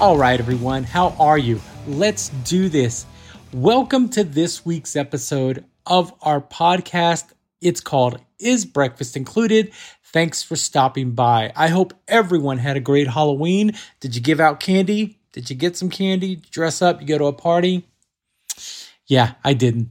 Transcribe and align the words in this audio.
All 0.00 0.16
right, 0.16 0.38
everyone, 0.38 0.84
how 0.84 1.08
are 1.18 1.38
you? 1.38 1.60
Let's 1.88 2.28
do 2.44 2.68
this. 2.68 3.04
Welcome 3.52 4.08
to 4.10 4.22
this 4.22 4.64
week's 4.64 4.94
episode 4.94 5.64
of 5.86 6.14
our 6.22 6.40
podcast. 6.40 7.24
It's 7.60 7.80
called 7.80 8.20
Is 8.38 8.64
Breakfast 8.64 9.16
Included? 9.16 9.72
Thanks 10.04 10.40
for 10.40 10.54
stopping 10.54 11.16
by. 11.16 11.50
I 11.56 11.66
hope 11.66 11.94
everyone 12.06 12.58
had 12.58 12.76
a 12.76 12.80
great 12.80 13.08
Halloween. 13.08 13.72
Did 13.98 14.14
you 14.14 14.22
give 14.22 14.38
out 14.38 14.60
candy? 14.60 15.18
Did 15.32 15.50
you 15.50 15.56
get 15.56 15.76
some 15.76 15.90
candy? 15.90 16.36
Dress 16.36 16.80
up? 16.80 17.00
You 17.00 17.06
go 17.08 17.18
to 17.18 17.24
a 17.24 17.32
party? 17.32 17.84
Yeah, 19.08 19.32
I 19.42 19.52
didn't. 19.52 19.90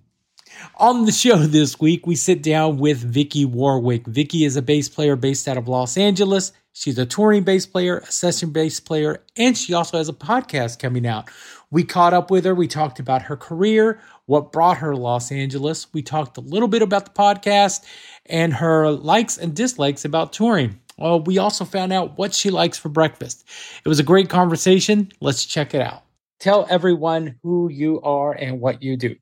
On 0.77 1.03
the 1.03 1.12
show 1.12 1.35
this 1.39 1.81
week, 1.81 2.08
we 2.08 2.16
sit 2.16 2.41
down 2.41 2.77
with 2.77 2.99
Vicky 2.99 3.44
Warwick. 3.44 4.08
Vicky 4.08 4.45
is 4.45 4.55
a 4.55 4.62
bass 4.62 4.88
player 4.88 5.17
based 5.17 5.49
out 5.49 5.58
of 5.58 5.67
Los 5.67 5.98
Angeles. 5.98 6.53
She's 6.80 6.99
a 6.99 7.08
touring 7.08 7.41
bass 7.41 7.66
player, 7.66 7.98
a 7.98 8.12
session 8.12 8.52
bass 8.52 8.80
player, 8.80 9.23
and 9.35 9.58
she 9.58 9.73
also 9.73 9.98
has 9.98 10.09
a 10.09 10.13
podcast 10.13 10.77
coming 10.77 11.08
out. 11.08 11.27
We 11.72 11.84
caught 11.84 12.13
up 12.13 12.30
with 12.30 12.45
her. 12.45 12.54
We 12.54 12.68
talked 12.68 12.99
about 12.99 13.23
her 13.23 13.35
career, 13.35 13.99
what 14.27 14.52
brought 14.52 14.77
her 14.77 14.91
to 14.91 14.98
Los 14.98 15.32
Angeles. 15.32 15.91
We 15.91 16.04
talked 16.04 16.38
a 16.38 16.41
little 16.41 16.68
bit 16.68 16.84
about 16.84 17.05
the 17.05 17.20
podcast 17.20 17.84
and 18.27 18.54
her 18.54 18.91
likes 18.91 19.40
and 19.40 19.55
dislikes 19.55 20.05
about 20.05 20.34
touring. 20.34 20.80
Well, 20.99 21.20
we 21.20 21.40
also 21.40 21.66
found 21.66 21.94
out 21.94 22.16
what 22.20 22.35
she 22.35 22.52
likes 22.52 22.77
for 22.77 22.90
breakfast. 22.90 23.44
It 23.84 23.90
was 23.90 23.99
a 23.99 24.04
great 24.04 24.30
conversation. 24.30 25.12
Let's 25.20 25.48
check 25.48 25.73
it 25.73 25.82
out. 25.82 26.04
Tell 26.40 26.68
everyone 26.70 27.40
who 27.41 27.71
you 27.71 27.99
are 28.02 28.34
and 28.34 28.62
what 28.62 28.84
you 28.84 28.98
do. 28.98 29.16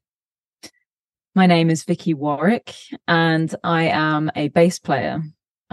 My 1.34 1.48
name 1.48 1.70
is 1.70 1.86
Vicky 1.86 2.14
Warwick, 2.14 2.76
and 3.08 3.56
I 3.64 3.84
am 3.86 4.30
a 4.36 4.50
bass 4.50 4.78
player. 4.78 5.24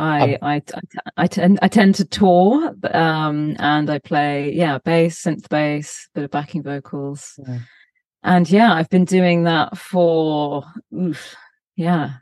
I 0.03 0.34
um, 0.34 0.39
I, 0.42 0.55
I, 0.55 0.81
I, 1.17 1.27
tend 1.27 1.58
I 1.62 1.69
tend 1.69 1.95
to 1.97 2.05
tour, 2.05 2.75
um, 2.92 3.56
and 3.58 3.89
I 3.89 3.98
play 3.98 4.53
yeah 4.53 4.78
bass, 4.78 5.22
synth 5.22 5.48
bass, 5.48 6.09
bit 6.14 6.25
of 6.25 6.31
backing 6.31 6.62
vocals, 6.62 7.39
yeah. 7.47 7.59
and 8.22 8.50
yeah, 8.50 8.75
I've 8.75 8.91
been 8.91 9.05
doing 9.05 9.44
that 9.44 9.78
for 9.78 10.64
oof, 10.94 11.36
yeah 11.77 12.14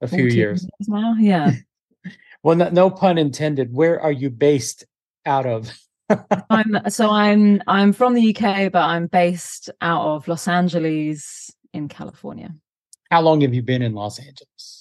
a 0.00 0.08
few 0.08 0.24
years. 0.24 0.62
years 0.62 0.88
now. 0.88 1.14
Yeah. 1.18 1.52
well, 2.42 2.56
no, 2.56 2.68
no 2.70 2.90
pun 2.90 3.18
intended. 3.18 3.72
Where 3.72 4.00
are 4.00 4.12
you 4.12 4.30
based 4.30 4.84
out 5.26 5.46
of? 5.46 5.70
I'm 6.50 6.78
so 6.88 7.10
I'm 7.10 7.62
I'm 7.66 7.92
from 7.92 8.14
the 8.14 8.34
UK, 8.34 8.72
but 8.72 8.82
I'm 8.82 9.06
based 9.06 9.70
out 9.80 10.06
of 10.06 10.28
Los 10.28 10.48
Angeles, 10.48 11.50
in 11.76 11.88
California. 11.88 12.54
How 13.10 13.20
long 13.20 13.42
have 13.42 13.54
you 13.54 13.62
been 13.62 13.82
in 13.82 13.94
Los 13.94 14.18
Angeles? 14.18 14.75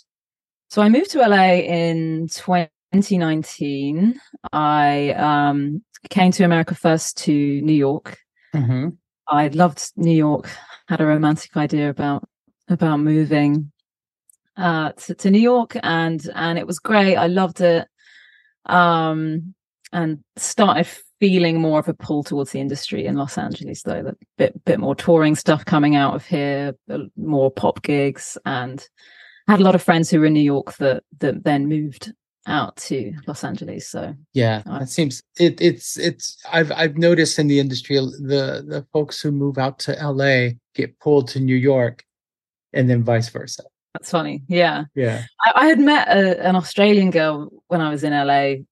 So 0.76 0.82
I 0.82 0.90
moved 0.90 1.12
to 1.12 1.20
LA 1.20 1.60
in 1.60 2.28
2019. 2.28 4.20
I 4.52 5.12
um, 5.12 5.82
came 6.10 6.34
to 6.34 6.44
America 6.44 6.76
first 6.76 7.18
to 7.20 7.62
New 7.62 7.72
York. 7.72 8.18
Mm-hmm. 8.54 8.90
I 9.26 9.48
loved 9.48 9.94
New 9.96 10.12
York. 10.12 10.50
Had 10.90 11.00
a 11.00 11.06
romantic 11.06 11.56
idea 11.56 11.90
about 11.90 12.28
about 12.68 12.98
moving 12.98 13.72
uh, 14.58 14.92
to, 14.92 15.16
to 15.16 15.32
New 15.32 15.40
York, 15.40 15.78
and 15.82 16.30
and 16.36 16.60
it 16.60 16.68
was 16.68 16.80
great. 16.80 17.16
I 17.16 17.28
loved 17.28 17.62
it. 17.62 17.88
Um, 18.66 19.56
and 19.94 20.26
started 20.36 20.90
feeling 21.22 21.62
more 21.62 21.80
of 21.80 21.88
a 21.88 21.94
pull 21.94 22.22
towards 22.22 22.52
the 22.52 22.60
industry 22.60 23.06
in 23.06 23.16
Los 23.16 23.38
Angeles, 23.38 23.82
though. 23.84 24.08
A 24.08 24.14
bit 24.38 24.66
bit 24.66 24.82
more 24.82 24.94
touring 24.94 25.38
stuff 25.38 25.64
coming 25.64 25.96
out 25.96 26.16
of 26.16 26.26
here, 26.26 26.76
more 27.16 27.50
pop 27.50 27.82
gigs, 27.82 28.38
and 28.46 28.86
had 29.48 29.60
a 29.60 29.64
lot 29.64 29.76
of 29.76 29.84
friends 29.84 30.10
who 30.10 30.20
were 30.20 30.26
in 30.26 30.34
New 30.34 30.40
York 30.40 30.74
that 30.78 31.04
that 31.20 31.44
then 31.44 31.68
moved 31.68 32.14
out 32.48 32.76
to 32.78 33.14
Los 33.28 33.44
Angeles. 33.44 33.90
So 33.90 34.14
yeah, 34.34 34.64
uh, 34.70 34.80
it 34.82 34.90
seems 34.90 35.22
it 35.40 35.60
it's 35.62 35.98
it's 35.98 36.38
I've 36.52 36.72
I've 36.72 36.98
noticed 36.98 37.40
in 37.40 37.48
the 37.48 37.60
industry 37.60 37.96
the 37.96 38.64
the 38.68 38.86
folks 38.94 39.22
who 39.22 39.32
move 39.32 39.58
out 39.58 39.80
to 39.80 39.94
LA 39.94 40.56
get 40.74 41.00
pulled 41.00 41.28
to 41.30 41.40
New 41.40 41.56
York, 41.56 42.04
and 42.74 42.90
then 42.90 43.04
vice 43.04 43.30
versa. 43.30 43.64
That's 43.94 44.12
funny. 44.12 44.44
Yeah. 44.50 44.86
Yeah. 44.94 45.24
I, 45.46 45.52
I 45.56 45.66
had 45.68 45.80
met 45.80 46.10
a, 46.10 46.46
an 46.46 46.58
Australian 46.58 47.12
girl 47.12 47.50
when 47.68 47.80
I 47.80 47.90
was 47.90 48.04
in 48.04 48.12
LA 48.12 48.66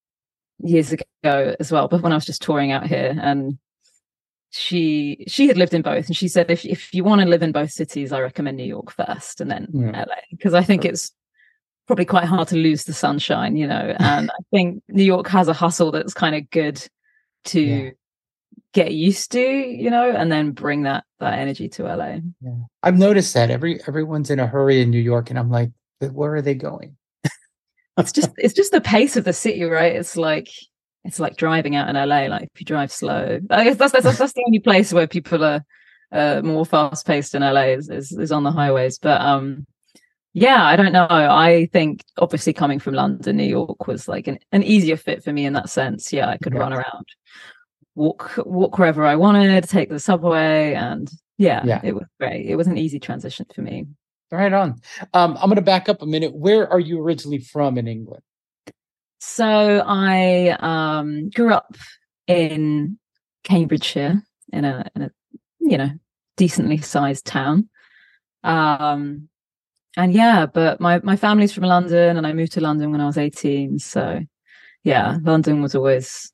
years 0.59 0.91
ago 0.91 1.55
as 1.61 1.71
well, 1.71 1.87
but 1.87 2.01
when 2.01 2.11
I 2.11 2.15
was 2.15 2.25
just 2.25 2.41
touring 2.41 2.73
out 2.73 2.85
here 2.85 3.17
and 3.21 3.57
she 4.53 5.25
she 5.27 5.47
had 5.47 5.57
lived 5.57 5.73
in 5.73 5.81
both 5.81 6.05
and 6.05 6.15
she 6.15 6.27
said 6.27 6.51
if 6.51 6.63
if 6.63 6.93
you 6.93 7.03
want 7.03 7.19
to 7.21 7.27
live 7.27 7.41
in 7.41 7.51
both 7.51 7.71
cities 7.71 8.11
I 8.11 8.19
recommend 8.19 8.57
New 8.57 8.63
York 8.63 8.91
first 8.91 9.41
and 9.41 9.49
then 9.49 9.67
yeah. 9.73 10.05
LA 10.07 10.15
because 10.31 10.53
I 10.53 10.61
think 10.61 10.85
it's 10.85 11.11
probably 11.87 12.05
quite 12.05 12.25
hard 12.25 12.47
to 12.49 12.55
lose 12.55 12.85
the 12.85 12.93
sunshine, 12.93 13.55
you 13.55 13.67
know. 13.67 13.95
And 13.99 14.31
I 14.31 14.43
think 14.51 14.83
New 14.87 15.03
York 15.03 15.27
has 15.27 15.47
a 15.47 15.53
hustle 15.53 15.91
that's 15.91 16.13
kind 16.13 16.35
of 16.35 16.49
good 16.49 16.85
to 17.45 17.61
yeah. 17.61 17.89
get 18.73 18.93
used 18.93 19.31
to, 19.33 19.41
you 19.41 19.89
know, 19.89 20.09
and 20.09 20.31
then 20.31 20.51
bring 20.51 20.83
that 20.83 21.03
that 21.19 21.39
energy 21.39 21.69
to 21.69 21.83
LA. 21.83 22.17
Yeah. 22.41 22.51
I've 22.81 22.97
noticed 22.97 23.33
that 23.33 23.49
every 23.49 23.81
everyone's 23.87 24.29
in 24.29 24.39
a 24.39 24.47
hurry 24.47 24.81
in 24.81 24.89
New 24.89 25.01
York 25.01 25.29
and 25.29 25.39
I'm 25.39 25.49
like, 25.49 25.71
where 25.99 26.35
are 26.35 26.41
they 26.41 26.55
going? 26.55 26.95
it's 27.97 28.11
just 28.11 28.29
it's 28.37 28.53
just 28.53 28.71
the 28.71 28.81
pace 28.81 29.17
of 29.17 29.23
the 29.23 29.33
city, 29.33 29.63
right? 29.63 29.95
It's 29.95 30.15
like 30.15 30.49
it's 31.03 31.19
like 31.19 31.35
driving 31.35 31.75
out 31.75 31.89
in 31.89 31.95
LA. 31.95 32.27
Like 32.27 32.49
if 32.53 32.59
you 32.59 32.65
drive 32.65 32.91
slow, 32.91 33.39
I 33.49 33.63
guess 33.63 33.77
that's 33.77 33.91
that's, 33.91 34.17
that's 34.17 34.33
the 34.33 34.43
only 34.45 34.59
place 34.59 34.93
where 34.93 35.07
people 35.07 35.43
are 35.43 35.63
uh, 36.11 36.41
more 36.43 36.65
fast 36.65 37.05
paced 37.05 37.35
in 37.35 37.41
LA 37.41 37.73
is, 37.73 37.89
is, 37.89 38.11
is 38.11 38.31
on 38.31 38.43
the 38.43 38.51
highways. 38.51 38.99
But 38.99 39.19
um, 39.21 39.65
yeah, 40.33 40.63
I 40.63 40.75
don't 40.75 40.93
know. 40.93 41.07
I 41.09 41.67
think 41.73 42.03
obviously 42.17 42.53
coming 42.53 42.79
from 42.79 42.93
London, 42.93 43.37
New 43.37 43.43
York 43.43 43.87
was 43.87 44.07
like 44.07 44.27
an, 44.27 44.39
an 44.51 44.63
easier 44.63 44.97
fit 44.97 45.23
for 45.23 45.33
me 45.33 45.45
in 45.45 45.53
that 45.53 45.69
sense. 45.69 46.13
Yeah, 46.13 46.29
I 46.29 46.37
could 46.37 46.53
yeah. 46.53 46.59
run 46.59 46.73
around, 46.73 47.05
walk 47.95 48.33
walk 48.45 48.77
wherever 48.77 49.05
I 49.05 49.15
wanted, 49.15 49.63
take 49.65 49.89
the 49.89 49.99
subway, 49.99 50.73
and 50.73 51.11
yeah, 51.37 51.63
yeah, 51.65 51.81
it 51.83 51.93
was 51.93 52.05
great. 52.19 52.45
It 52.45 52.55
was 52.55 52.67
an 52.67 52.77
easy 52.77 52.99
transition 52.99 53.45
for 53.53 53.61
me. 53.61 53.87
Right 54.31 54.53
on. 54.53 54.81
Um, 55.13 55.37
I'm 55.37 55.49
going 55.49 55.57
to 55.57 55.61
back 55.61 55.89
up 55.89 56.01
a 56.01 56.07
minute. 56.07 56.33
Where 56.33 56.67
are 56.67 56.79
you 56.79 56.99
originally 56.99 57.37
from 57.37 57.77
in 57.77 57.87
England? 57.87 58.23
So 59.25 59.81
I 59.87 60.49
um, 60.59 61.29
grew 61.29 61.53
up 61.53 61.77
in 62.27 62.99
Cambridgeshire 63.45 64.21
in 64.51 64.65
a, 64.65 64.85
in 64.97 65.01
a 65.03 65.11
you 65.61 65.77
know 65.77 65.91
decently 66.35 66.77
sized 66.79 67.25
town. 67.25 67.69
Um, 68.43 69.29
and 69.95 70.13
yeah, 70.13 70.45
but 70.45 70.81
my 70.81 70.99
my 71.03 71.15
family's 71.15 71.53
from 71.53 71.63
London, 71.63 72.17
and 72.17 72.27
I 72.27 72.33
moved 72.33 72.51
to 72.53 72.61
London 72.61 72.91
when 72.91 72.99
I 72.99 73.05
was 73.05 73.17
18. 73.17 73.79
So 73.79 74.19
yeah, 74.83 75.17
London 75.23 75.61
was 75.61 75.73
always 75.73 76.31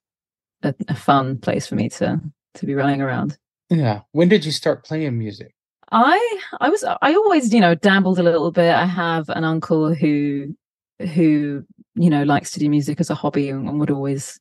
a, 0.64 0.74
a 0.88 0.96
fun 0.96 1.38
place 1.38 1.68
for 1.68 1.76
me 1.76 1.90
to 1.90 2.20
to 2.56 2.66
be 2.66 2.74
running 2.74 3.02
around. 3.02 3.38
Yeah. 3.70 4.02
When 4.14 4.30
did 4.30 4.46
you 4.46 4.52
start 4.52 4.84
playing 4.84 5.16
music? 5.16 5.54
I 5.92 6.40
I 6.60 6.70
was 6.70 6.84
I 6.84 7.14
always 7.14 7.54
you 7.54 7.62
know 7.62 7.76
dabbled 7.76 8.18
a 8.18 8.24
little 8.24 8.52
bit. 8.52 8.74
I 8.74 8.86
have 8.86 9.30
an 9.30 9.44
uncle 9.44 9.94
who 9.94 10.56
who 11.14 11.64
you 12.00 12.10
know 12.10 12.24
likes 12.24 12.52
to 12.52 12.60
do 12.60 12.70
music 12.70 13.00
as 13.00 13.10
a 13.10 13.16
hobby 13.16 13.50
and, 13.50 13.80
would 13.80 13.92
always 13.92 14.40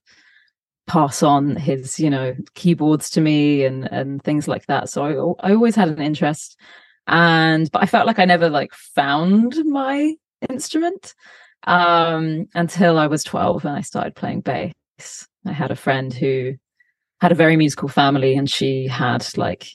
pass 0.86 1.22
on 1.22 1.56
his 1.56 1.98
you 1.98 2.08
know 2.08 2.34
keyboards 2.54 3.10
to 3.10 3.20
me 3.20 3.64
and 3.64 3.90
and 3.92 4.22
things 4.22 4.48
like 4.48 4.66
that. 4.66 4.88
So 4.88 5.36
I 5.40 5.48
I 5.48 5.54
always 5.54 5.74
had 5.74 5.88
an 5.88 6.00
interest, 6.00 6.56
and 7.06 7.70
but 7.72 7.82
I 7.82 7.86
felt 7.86 8.06
like 8.06 8.18
I 8.18 8.24
never 8.24 8.48
like 8.48 8.72
found 8.72 9.56
my 9.64 10.14
instrument 10.48 11.14
um 11.66 12.46
until 12.54 12.98
I 12.98 13.08
was 13.08 13.24
twelve 13.24 13.64
and 13.64 13.76
I 13.76 13.80
started 13.80 14.14
playing 14.14 14.42
bass. 14.42 15.26
I 15.44 15.52
had 15.52 15.72
a 15.72 15.76
friend 15.76 16.14
who 16.14 16.54
had 17.20 17.32
a 17.32 17.36
very 17.36 17.56
musical 17.56 17.88
family 17.88 18.36
and 18.36 18.48
she 18.48 18.86
had 18.86 19.26
like 19.36 19.68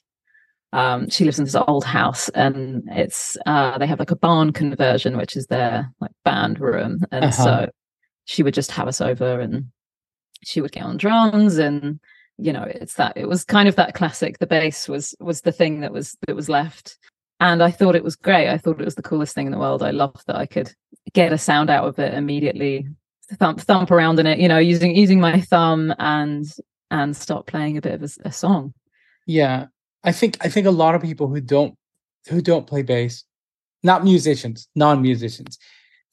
um, 0.74 1.08
she 1.08 1.24
lives 1.24 1.38
in 1.38 1.46
this 1.46 1.56
old 1.56 1.86
house 1.86 2.30
and 2.30 2.84
it's 2.88 3.38
uh, 3.46 3.78
they 3.78 3.86
have 3.86 4.00
like 4.00 4.12
a 4.12 4.16
barn 4.16 4.52
conversion 4.52 5.16
which 5.16 5.38
is 5.38 5.46
their 5.46 5.90
like 6.02 6.12
band 6.26 6.60
room. 6.60 7.00
And 7.12 7.26
uh-huh. 7.26 7.44
so 7.44 7.70
she 8.26 8.42
would 8.42 8.56
just 8.56 8.72
have 8.72 8.88
us 8.88 9.00
over 9.00 9.40
and 9.40 9.68
she 10.44 10.62
would 10.62 10.72
get 10.72 10.84
on 10.84 10.98
drums 10.98 11.58
and 11.58 12.00
you 12.38 12.52
know 12.52 12.64
it's 12.64 12.96
that 12.96 13.16
it 13.16 13.28
was 13.28 13.44
kind 13.44 13.70
of 13.70 13.76
that 13.76 13.94
classic 13.94 14.40
the 14.40 14.48
bass 14.48 14.90
was 14.90 15.14
was 15.20 15.42
the 15.42 15.52
thing 15.52 15.82
that 15.82 15.94
was 15.94 16.18
that 16.26 16.36
was 16.36 16.50
left. 16.50 16.98
And 17.40 17.62
i 17.62 17.70
thought 17.70 17.96
it 17.96 18.04
was 18.04 18.16
great. 18.16 18.50
I 18.50 18.58
thought 18.58 18.82
it 18.82 18.86
was 18.86 18.96
the 18.96 19.04
coolest 19.04 19.36
thing 19.36 19.46
in 19.46 19.52
the 19.52 19.60
world. 19.60 19.84
I 19.84 19.92
loved 19.92 20.26
that 20.26 20.38
i 20.38 20.48
could 20.48 20.74
get 21.14 21.32
a 21.32 21.38
sound 21.38 21.70
out 21.70 21.88
of 21.88 22.00
it 22.00 22.16
immediately 22.16 22.88
thump 23.36 23.62
thump 23.62 23.92
around 23.92 24.20
in 24.20 24.28
it 24.28 24.40
you 24.40 24.48
know 24.48 24.58
using 24.58 24.96
using 24.96 25.20
my 25.20 25.40
thumb 25.40 25.94
and 26.00 26.46
and 26.90 27.16
start 27.16 27.46
playing 27.46 27.78
a 27.78 27.82
bit 27.82 27.94
of 27.94 28.04
a, 28.04 28.28
a 28.28 28.32
song. 28.32 28.74
Yeah 29.28 29.68
I 30.04 30.12
think 30.12 30.38
I 30.42 30.50
think 30.50 30.68
a 30.68 30.72
lot 30.72 30.96
of 30.96 31.02
people 31.02 31.28
who 31.28 31.42
don't 31.42 31.76
who 32.30 32.42
don't 32.42 32.68
play 32.68 32.82
bass, 32.82 33.24
not 33.84 34.04
musicians, 34.04 34.68
non-musicians, 34.76 35.58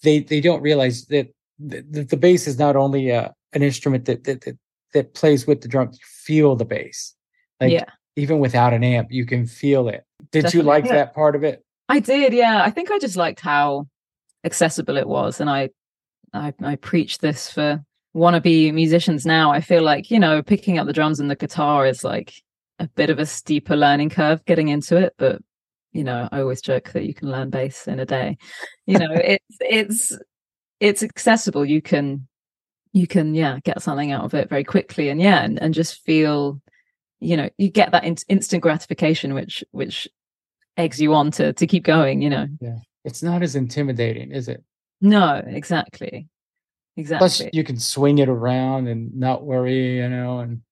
they 0.02 0.20
they 0.20 0.40
don't 0.40 0.62
realize 0.62 1.06
that 1.06 1.28
the, 1.58 1.82
the 1.82 2.16
bass 2.16 2.46
is 2.46 2.58
not 2.58 2.76
only 2.76 3.10
a, 3.10 3.34
an 3.52 3.62
instrument 3.62 4.04
that, 4.06 4.24
that 4.24 4.42
that 4.42 4.58
that 4.94 5.14
plays 5.14 5.46
with 5.46 5.60
the 5.60 5.68
drum. 5.68 5.88
You 5.92 5.98
feel 6.02 6.56
the 6.56 6.64
bass, 6.64 7.14
like 7.60 7.72
yeah. 7.72 7.86
even 8.16 8.38
without 8.38 8.72
an 8.72 8.84
amp, 8.84 9.10
you 9.10 9.26
can 9.26 9.46
feel 9.46 9.88
it. 9.88 10.04
Did 10.32 10.42
Definitely. 10.42 10.58
you 10.58 10.62
like 10.64 10.84
yeah. 10.86 10.94
that 10.94 11.14
part 11.14 11.36
of 11.36 11.44
it? 11.44 11.64
I 11.88 12.00
did. 12.00 12.32
Yeah, 12.32 12.62
I 12.62 12.70
think 12.70 12.90
I 12.90 12.98
just 12.98 13.16
liked 13.16 13.40
how 13.40 13.88
accessible 14.44 14.96
it 14.96 15.08
was, 15.08 15.40
and 15.40 15.50
I 15.50 15.70
I, 16.32 16.54
I 16.62 16.76
preached 16.76 17.20
this 17.20 17.50
for 17.50 17.84
wannabe 18.14 18.72
musicians 18.74 19.24
now, 19.24 19.52
I 19.52 19.60
feel 19.60 19.82
like, 19.82 20.10
you 20.10 20.18
know, 20.18 20.42
picking 20.42 20.78
up 20.78 20.86
the 20.86 20.92
drums 20.92 21.20
and 21.20 21.30
the 21.30 21.36
guitar 21.36 21.86
is 21.86 22.02
like 22.04 22.42
a 22.80 22.88
bit 22.88 23.10
of 23.10 23.18
a 23.18 23.26
steeper 23.26 23.76
learning 23.76 24.10
curve 24.10 24.44
getting 24.46 24.68
into 24.68 24.96
it. 24.96 25.14
But, 25.18 25.40
you 25.92 26.02
know, 26.02 26.28
I 26.32 26.40
always 26.40 26.62
joke 26.62 26.90
that 26.92 27.04
you 27.04 27.14
can 27.14 27.30
learn 27.30 27.50
bass 27.50 27.86
in 27.86 28.00
a 28.00 28.06
day. 28.06 28.38
You 28.86 28.98
know, 28.98 29.10
it's, 29.14 29.56
it's, 29.60 30.18
it's 30.80 31.02
accessible. 31.02 31.64
You 31.64 31.82
can, 31.82 32.26
you 32.92 33.06
can, 33.06 33.34
yeah, 33.34 33.58
get 33.62 33.82
something 33.82 34.10
out 34.10 34.24
of 34.24 34.34
it 34.34 34.48
very 34.48 34.64
quickly 34.64 35.10
and 35.10 35.20
yeah, 35.20 35.42
and, 35.42 35.60
and 35.62 35.74
just 35.74 36.02
feel, 36.02 36.60
you 37.20 37.36
know, 37.36 37.50
you 37.58 37.70
get 37.70 37.92
that 37.92 38.04
in- 38.04 38.16
instant 38.28 38.62
gratification, 38.62 39.34
which, 39.34 39.62
which 39.70 40.08
eggs 40.76 41.00
you 41.00 41.14
on 41.14 41.30
to, 41.32 41.52
to 41.52 41.66
keep 41.66 41.84
going, 41.84 42.22
you 42.22 42.30
know. 42.30 42.46
Yeah. 42.60 42.78
It's 43.04 43.22
not 43.22 43.42
as 43.42 43.54
intimidating, 43.54 44.32
is 44.32 44.48
it? 44.48 44.64
No, 45.00 45.42
exactly. 45.46 46.28
Exactly. 46.96 47.18
Plus, 47.18 47.42
you 47.52 47.64
can 47.64 47.78
swing 47.78 48.18
it 48.18 48.28
around 48.28 48.88
and 48.88 49.14
not 49.14 49.44
worry, 49.44 49.98
you 49.98 50.08
know, 50.08 50.40
and 50.40 50.62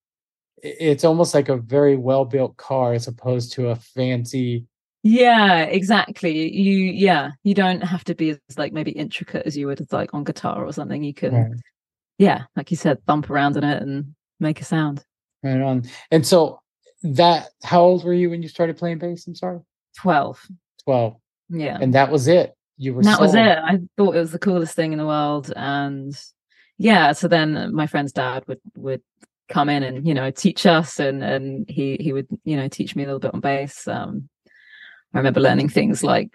it's 0.63 1.05
almost 1.05 1.35
like 1.35 1.49
a 1.49 1.57
very 1.57 1.97
well 1.97 2.25
built 2.25 2.57
car 2.57 2.93
as 2.93 3.07
opposed 3.09 3.53
to 3.53 3.69
a 3.69 3.77
fancy. 3.77 4.67
Yeah, 5.03 5.63
exactly. 5.63 6.53
You, 6.53 6.93
yeah, 6.93 7.31
you 7.45 7.55
don't 7.55 7.83
have 7.83 8.05
to 8.05 8.15
be 8.15 8.31
as 8.31 8.59
like 8.59 8.73
maybe 8.73 8.91
intricate 8.91 9.47
as 9.47 9.57
you 9.57 9.67
would 9.67 9.87
like 9.93 10.13
on 10.13 10.25
guitar 10.25 10.65
or 10.65 10.73
something. 10.73 11.03
You 11.03 11.15
can, 11.15 11.35
right. 11.35 11.53
yeah, 12.19 12.45
like 12.57 12.71
you 12.71 12.77
said, 12.77 13.05
bump 13.07 13.31
around 13.31 13.57
in 13.57 13.65
it 13.65 13.83
and 13.83 14.15
make 14.41 14.61
a 14.61 14.65
sound. 14.65 15.05
Right 15.43 15.61
on. 15.61 15.85
And 16.11 16.27
so, 16.27 16.61
that, 17.05 17.51
how 17.63 17.83
old 17.83 18.05
were 18.05 18.13
you 18.13 18.31
when 18.31 18.43
you 18.43 18.49
started 18.49 18.77
playing 18.77 18.99
bass? 18.99 19.27
I'm 19.29 19.37
sorry. 19.37 19.61
12. 19.99 20.49
12. 20.83 21.17
Yeah. 21.51 21.79
And 21.81 21.95
that 21.95 22.11
was 22.11 22.27
it 22.27 22.57
you 22.79 22.95
were 22.95 23.03
that 23.03 23.17
sold. 23.17 23.27
was 23.27 23.35
it 23.35 23.59
i 23.59 23.79
thought 23.97 24.15
it 24.17 24.21
was 24.21 24.33
the 24.33 24.39
coolest 24.39 24.75
thing 24.75 24.93
in 24.93 24.99
the 24.99 25.07
world 25.07 25.53
and 25.57 26.19
yeah 26.79 27.13
so 27.13 27.29
then 27.29 27.75
my 27.75 27.87
friend's 27.87 28.13
dad 28.13 28.45
would 28.47 28.61
would 28.77 29.03
come 29.49 29.69
in 29.69 29.83
and 29.83 30.07
you 30.07 30.15
know 30.15 30.31
teach 30.31 30.67
us 30.67 30.99
and 30.99 31.23
and 31.23 31.69
he 31.69 31.97
he 32.01 32.13
would 32.13 32.27
you 32.45 32.57
know 32.57 32.69
teach 32.69 32.95
me 32.95 33.03
a 33.03 33.07
little 33.07 33.21
bit 33.21 33.33
on 33.35 33.41
bass 33.41 33.89
um 33.89 34.29
i 35.15 35.19
remember 35.19 35.41
learning 35.41 35.69
things 35.69 36.05
like 36.05 36.31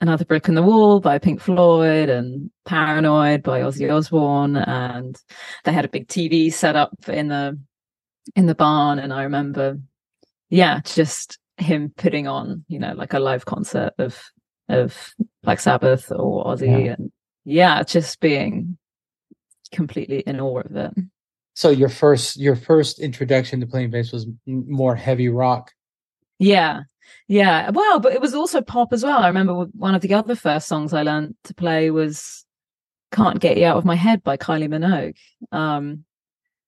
another 0.00 0.24
brick 0.24 0.48
in 0.48 0.54
the 0.54 0.62
wall 0.62 1.00
by 1.00 1.18
pink 1.18 1.40
floyd 1.40 2.08
and 2.08 2.50
paranoid 2.64 3.42
by 3.42 3.60
ozzy 3.60 3.92
osbourne 3.92 4.56
and 4.56 5.16
they 5.64 5.72
had 5.72 5.84
a 5.84 5.88
big 5.88 6.08
tv 6.08 6.52
set 6.52 6.76
up 6.76 6.94
in 7.08 7.28
the 7.28 7.58
in 8.34 8.46
the 8.46 8.54
barn 8.54 8.98
and 8.98 9.12
i 9.12 9.22
remember 9.22 9.78
yeah 10.50 10.80
just 10.84 11.38
him 11.58 11.92
putting 11.96 12.26
on 12.26 12.64
you 12.68 12.78
know 12.78 12.92
like 12.94 13.14
a 13.14 13.20
live 13.20 13.44
concert 13.44 13.92
of 13.98 14.20
of 14.68 15.14
Black 15.42 15.60
Sabbath 15.60 16.10
or 16.10 16.44
Ozzy, 16.44 16.86
yeah. 16.86 16.92
and 16.94 17.12
yeah, 17.44 17.82
just 17.82 18.20
being 18.20 18.78
completely 19.72 20.20
in 20.20 20.40
awe 20.40 20.60
of 20.60 20.76
it. 20.76 20.92
So 21.56 21.70
your 21.70 21.88
first 21.88 22.36
your 22.36 22.54
first 22.54 22.98
introduction 22.98 23.60
to 23.60 23.66
playing 23.66 23.90
bass 23.90 24.12
was 24.12 24.26
more 24.44 24.94
heavy 24.94 25.30
rock. 25.30 25.72
Yeah, 26.38 26.82
yeah. 27.28 27.70
Well, 27.70 27.98
but 27.98 28.12
it 28.12 28.20
was 28.20 28.34
also 28.34 28.60
pop 28.60 28.92
as 28.92 29.02
well. 29.02 29.20
I 29.20 29.28
remember 29.28 29.64
one 29.74 29.94
of 29.94 30.02
the 30.02 30.12
other 30.12 30.36
first 30.36 30.68
songs 30.68 30.92
I 30.92 31.02
learned 31.02 31.34
to 31.44 31.54
play 31.54 31.90
was 31.90 32.44
"Can't 33.10 33.40
Get 33.40 33.56
You 33.56 33.64
Out 33.64 33.78
of 33.78 33.86
My 33.86 33.94
Head" 33.94 34.22
by 34.22 34.36
Kylie 34.36 34.68
Minogue. 34.68 35.16
Um, 35.50 36.04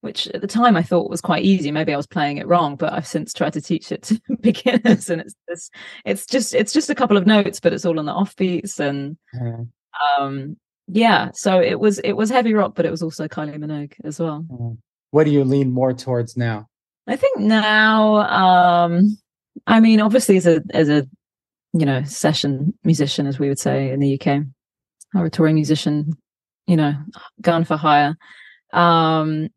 which 0.00 0.26
at 0.29 0.40
the 0.40 0.46
time 0.46 0.75
I 0.75 0.82
thought 0.82 1.11
was 1.11 1.20
quite 1.20 1.44
easy. 1.44 1.70
Maybe 1.70 1.93
I 1.93 1.96
was 1.99 2.06
playing 2.06 2.38
it 2.38 2.46
wrong, 2.46 2.76
but 2.76 2.94
I've 2.94 3.06
since 3.06 3.35
tried 3.35 3.55
to 3.55 3.61
teach 3.61 3.93
it 3.93 4.05
to 4.05 4.20
beginners, 4.40 5.11
and 5.11 5.20
it's 5.20 5.35
it's, 5.49 5.70
it's 6.06 6.26
just 6.26 6.55
it's 6.55 6.73
just 6.73 6.88
a 6.88 6.94
couple 6.94 7.19
of 7.19 7.26
notes, 7.26 7.61
but 7.61 7.75
it's 7.75 7.85
all 7.85 7.99
on 7.99 8.06
the 8.06 8.14
offbeats, 8.14 8.81
and 8.81 9.19
mm. 9.35 9.69
um, 10.19 10.56
yeah. 10.88 11.31
So 11.35 11.61
it 11.61 11.79
was 11.79 11.99
it 12.00 12.12
was 12.12 12.31
heavy 12.31 12.55
rock, 12.55 12.73
but 12.75 12.87
it 12.87 12.90
was 12.90 13.02
also 13.02 13.29
Kylie 13.29 13.56
Minogue 13.56 13.93
as 14.05 14.19
well. 14.19 14.44
Mm. 14.50 14.79
What 15.11 15.25
do 15.25 15.31
you 15.31 15.44
lean 15.44 15.73
more 15.73 15.93
towards 15.93 16.37
now? 16.37 16.67
I 17.06 17.17
think 17.17 17.38
now, 17.38 18.17
um, 18.29 19.19
I 19.67 19.81
mean, 19.81 20.00
obviously 20.00 20.37
as 20.37 20.46
a 20.46 20.62
as 20.73 20.88
a 20.88 21.06
you 21.73 21.87
know 21.87 22.02
session 22.05 22.75
musician, 22.85 23.26
as 23.26 23.38
we 23.38 23.49
would 23.49 23.58
say 23.58 23.90
in 23.90 24.00
the 24.00 24.20
UK, 24.20 24.43
or 25.14 25.26
a 25.26 25.31
touring 25.31 25.55
musician, 25.55 26.12
you 26.67 26.76
know, 26.76 26.94
gone 27.40 27.64
for 27.64 27.76
hire. 27.76 28.17
Um, 28.73 29.49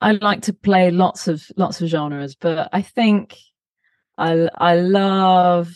I 0.00 0.12
like 0.12 0.42
to 0.42 0.52
play 0.52 0.90
lots 0.90 1.28
of 1.28 1.44
lots 1.56 1.80
of 1.80 1.88
genres, 1.88 2.34
but 2.34 2.68
I 2.72 2.82
think 2.82 3.36
I 4.18 4.48
I 4.56 4.76
love 4.76 5.72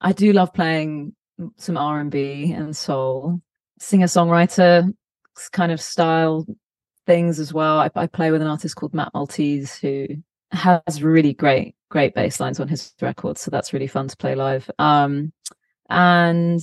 I 0.00 0.12
do 0.12 0.32
love 0.32 0.52
playing 0.52 1.14
some 1.56 1.76
R 1.76 2.00
and 2.00 2.10
B 2.10 2.52
and 2.52 2.76
soul, 2.76 3.40
singer 3.80 4.06
songwriter 4.06 4.92
kind 5.52 5.72
of 5.72 5.80
style 5.80 6.46
things 7.06 7.40
as 7.40 7.52
well. 7.52 7.80
I, 7.80 7.90
I, 7.96 8.06
play 8.06 8.30
with 8.30 8.42
an 8.42 8.46
artist 8.46 8.76
called 8.76 8.94
Matt 8.94 9.12
Maltese 9.14 9.76
who 9.78 10.06
has 10.52 11.02
really 11.02 11.32
great 11.32 11.74
great 11.88 12.14
bass 12.14 12.38
lines 12.38 12.60
on 12.60 12.68
his 12.68 12.92
records, 13.00 13.40
so 13.40 13.50
that's 13.50 13.72
really 13.72 13.86
fun 13.86 14.08
to 14.08 14.16
play 14.16 14.34
live. 14.34 14.70
Um, 14.78 15.32
and 15.88 16.60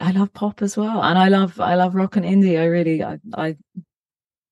I 0.00 0.10
love 0.10 0.32
pop 0.34 0.62
as 0.62 0.76
well, 0.76 1.02
and 1.02 1.18
I 1.18 1.28
love 1.28 1.60
I 1.60 1.74
love 1.74 1.94
rock 1.94 2.16
and 2.16 2.26
indie. 2.26 2.60
I 2.60 2.64
really 2.64 3.02
I 3.02 3.18
I 3.34 3.56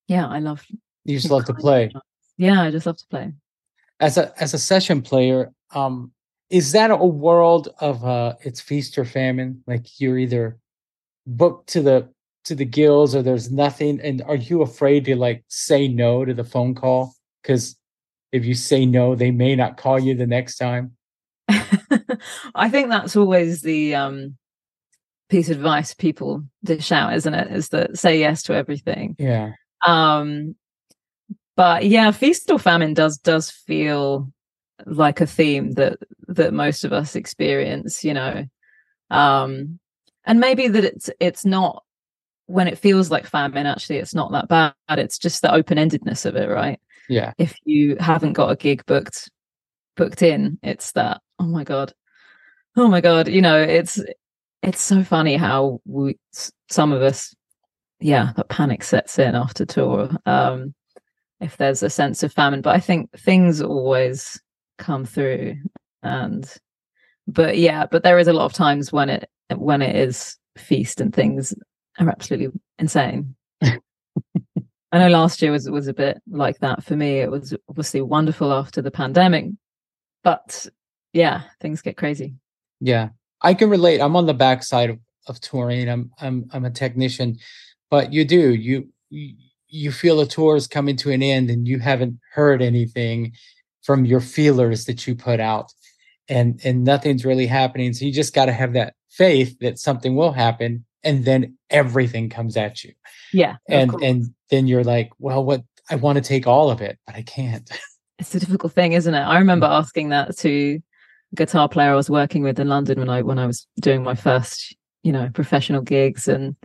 yeah 0.09 0.27
I 0.27 0.39
love 0.39 0.65
you 1.05 1.19
just 1.19 1.31
love 1.31 1.45
to 1.47 1.55
play. 1.55 1.93
Yeah, 2.39 2.63
I 2.63 2.71
just 2.71 2.87
love 2.87 2.99
to 2.99 3.07
play. 3.09 3.33
As 4.01 4.17
a 4.17 4.33
as 4.41 4.55
a 4.55 4.59
session 4.59 5.03
player, 5.03 5.53
um, 5.75 6.13
is 6.51 6.73
that 6.73 6.91
a 6.91 6.97
world 6.97 7.69
of 7.81 8.05
uh 8.05 8.35
it's 8.41 8.61
feast 8.61 8.97
or 8.99 9.05
famine? 9.05 9.63
Like 9.67 10.01
you're 10.01 10.19
either 10.19 10.59
booked 11.27 11.69
to 11.71 11.83
the 11.83 12.09
to 12.45 12.55
the 12.55 12.65
gills 12.65 13.15
or 13.15 13.23
there's 13.23 13.51
nothing 13.51 14.01
and 14.01 14.23
are 14.23 14.37
you 14.37 14.63
afraid 14.63 15.05
to 15.05 15.17
like 15.17 15.45
say 15.49 15.89
no 15.89 16.25
to 16.25 16.33
the 16.33 16.45
phone 16.45 16.75
call? 16.75 17.13
Because 17.43 17.77
if 18.33 18.45
you 18.45 18.55
say 18.55 18.87
no 18.87 19.15
they 19.17 19.33
may 19.33 19.57
not 19.57 19.77
call 19.77 19.99
you 19.99 20.15
the 20.15 20.27
next 20.27 20.57
time. 20.57 20.93
I 22.55 22.69
think 22.71 22.89
that's 22.89 23.17
always 23.17 23.63
the 23.63 23.97
um 23.97 24.37
piece 25.29 25.49
of 25.49 25.57
advice 25.57 25.93
people 25.93 26.45
dish 26.63 26.93
out 26.93 27.15
isn't 27.15 27.35
it? 27.35 27.51
Is 27.51 27.71
that 27.71 27.99
say 27.99 28.21
yes 28.21 28.45
to 28.45 28.55
everything. 28.55 29.17
Yeah. 29.19 29.53
Um 29.85 30.55
but 31.57 31.85
yeah 31.85 32.13
feast 32.13 32.49
or 32.51 32.61
famine 32.61 32.95
does 32.95 33.19
does 33.19 33.51
feel 33.51 34.33
like 34.85 35.21
a 35.21 35.27
theme 35.27 35.73
that 35.73 35.99
that 36.29 36.55
most 36.55 36.85
of 36.85 36.93
us 36.93 37.17
experience 37.17 38.05
you 38.05 38.15
know? 38.15 38.45
Um 39.11 39.81
and 40.27 40.41
maybe 40.41 40.69
that 40.69 40.85
it's 40.85 41.09
it's 41.21 41.45
not 41.45 41.83
when 42.47 42.69
it 42.69 42.79
feels 42.79 43.11
like 43.11 43.27
famine 43.27 43.67
actually 43.67 43.97
it's 43.97 44.15
not 44.15 44.33
that 44.33 44.49
bad. 44.49 44.75
It's 44.99 45.19
just 45.19 45.43
the 45.43 45.53
open-endedness 45.53 46.27
of 46.27 46.37
it 46.37 46.49
right? 46.49 46.79
Yeah. 47.09 47.33
If 47.39 47.57
you 47.65 47.97
haven't 47.99 48.35
got 48.35 48.51
a 48.51 48.57
gig 48.57 48.85
booked 48.87 49.31
booked 49.97 50.23
in 50.23 50.59
it's 50.63 50.93
that 50.93 51.21
oh 51.39 51.47
my 51.47 51.65
god. 51.65 51.93
Oh 52.77 52.89
my 52.89 53.01
god. 53.01 53.29
You 53.29 53.41
know 53.41 53.61
it's 53.61 54.01
it's 54.63 54.83
so 54.83 55.03
funny 55.03 55.37
how 55.37 55.81
we 55.85 56.19
some 56.69 56.93
of 56.93 57.03
us 57.03 57.35
yeah 58.01 58.33
that 58.37 58.49
panic 58.49 58.83
sets 58.83 59.19
in 59.19 59.35
after 59.35 59.65
tour 59.65 60.11
um 60.27 60.75
if 61.41 61.57
there's 61.57 61.83
a 61.83 61.91
sense 61.91 62.23
of 62.23 62.33
famine. 62.33 62.61
But 62.61 62.75
i 62.75 62.81
think 62.81 63.11
things 63.19 63.63
always 63.63 64.41
come 64.79 65.05
through 65.05 65.57
and 66.03 66.53
but 67.27 67.57
yeah 67.59 67.87
but 67.87 68.03
there 68.03 68.19
is 68.19 68.29
a 68.29 68.33
lot 68.33 68.45
of 68.45 68.53
times 68.53 68.93
when 68.93 69.09
it 69.09 69.29
when 69.55 69.83
it 69.83 69.97
is 69.97 70.37
feast 70.57 71.01
and 71.01 71.15
things 71.15 71.55
are 71.99 72.09
absolutely 72.09 72.59
insane. 72.79 73.35
I 73.63 74.99
know 74.99 75.09
last 75.09 75.43
year 75.43 75.53
was 75.53 75.69
was 75.69 75.89
a 75.89 75.95
bit 75.95 76.21
like 76.29 76.59
that 76.61 76.85
for 76.85 76.97
me. 76.97 77.19
It 77.19 77.31
was 77.31 77.55
obviously 77.69 78.01
wonderful 78.01 78.53
after 78.53 78.83
the 78.83 78.91
pandemic 78.91 79.47
but 80.27 80.67
yeah 81.13 81.43
things 81.61 81.81
get 81.81 81.97
crazy. 81.97 82.35
Yeah 82.81 83.11
i 83.43 83.55
can 83.55 83.71
relate. 83.71 84.01
I'm 84.01 84.17
on 84.17 84.27
the 84.27 84.35
backside 84.35 84.91
of, 84.91 84.99
of 85.29 85.41
touring. 85.41 85.89
I'm 85.89 86.11
i'm 86.21 86.49
i'm 86.53 86.65
a 86.65 86.71
technician 86.71 87.39
but 87.91 88.13
you 88.13 88.25
do 88.25 88.55
you, 88.55 88.89
you 89.11 89.37
you 89.69 89.93
feel 89.93 90.21
a 90.21 90.27
tour 90.27 90.57
is 90.57 90.67
coming 90.67 90.97
to 90.97 91.13
an 91.13 91.23
end 91.23 91.49
and 91.51 91.69
you 91.69 91.79
haven't 91.79 92.19
heard 92.33 92.61
anything 92.61 93.33
from 93.83 94.05
your 94.05 94.21
feelers 94.21 94.85
that 94.87 95.07
you 95.07 95.15
put 95.15 95.39
out 95.39 95.73
and 96.29 96.61
and 96.65 96.83
nothing's 96.83 97.25
really 97.25 97.47
happening. 97.47 97.93
So 97.93 98.05
you 98.05 98.13
just 98.13 98.35
got 98.35 98.47
to 98.47 98.53
have 98.53 98.73
that 98.73 98.95
faith 99.17 99.59
that 99.61 99.79
something 99.79 100.15
will 100.15 100.33
happen 100.33 100.85
and 101.03 101.25
then 101.25 101.57
everything 101.71 102.29
comes 102.29 102.57
at 102.57 102.85
you. 102.85 102.93
Yeah 103.33 103.57
and 103.69 103.93
and 104.03 104.35
then 104.51 104.67
you're 104.67 104.85
like 104.85 105.11
well 105.19 105.45
what 105.45 105.63
i 105.91 105.97
want 105.97 106.17
to 106.17 106.23
take 106.23 106.47
all 106.47 106.71
of 106.71 106.81
it 106.81 106.99
but 107.07 107.17
i 107.17 107.23
can't. 107.23 107.69
It's 108.19 108.35
a 108.35 108.41
difficult 108.41 108.73
thing 108.73 108.93
isn't 108.93 109.15
it? 109.15 109.21
I 109.21 109.39
remember 109.39 109.67
asking 109.67 110.09
that 110.11 110.37
to 110.39 110.81
a 111.33 111.35
guitar 111.35 111.69
player 111.69 111.91
i 111.91 111.95
was 111.95 112.09
working 112.09 112.43
with 112.43 112.59
in 112.59 112.69
london 112.69 112.99
when 113.01 113.09
i 113.09 113.21
when 113.21 113.39
i 113.39 113.47
was 113.47 113.67
doing 113.81 114.03
my 114.03 114.15
first 114.15 114.77
you 115.03 115.13
know 115.13 115.29
professional 115.35 115.83
gigs 115.83 116.29
and 116.29 116.57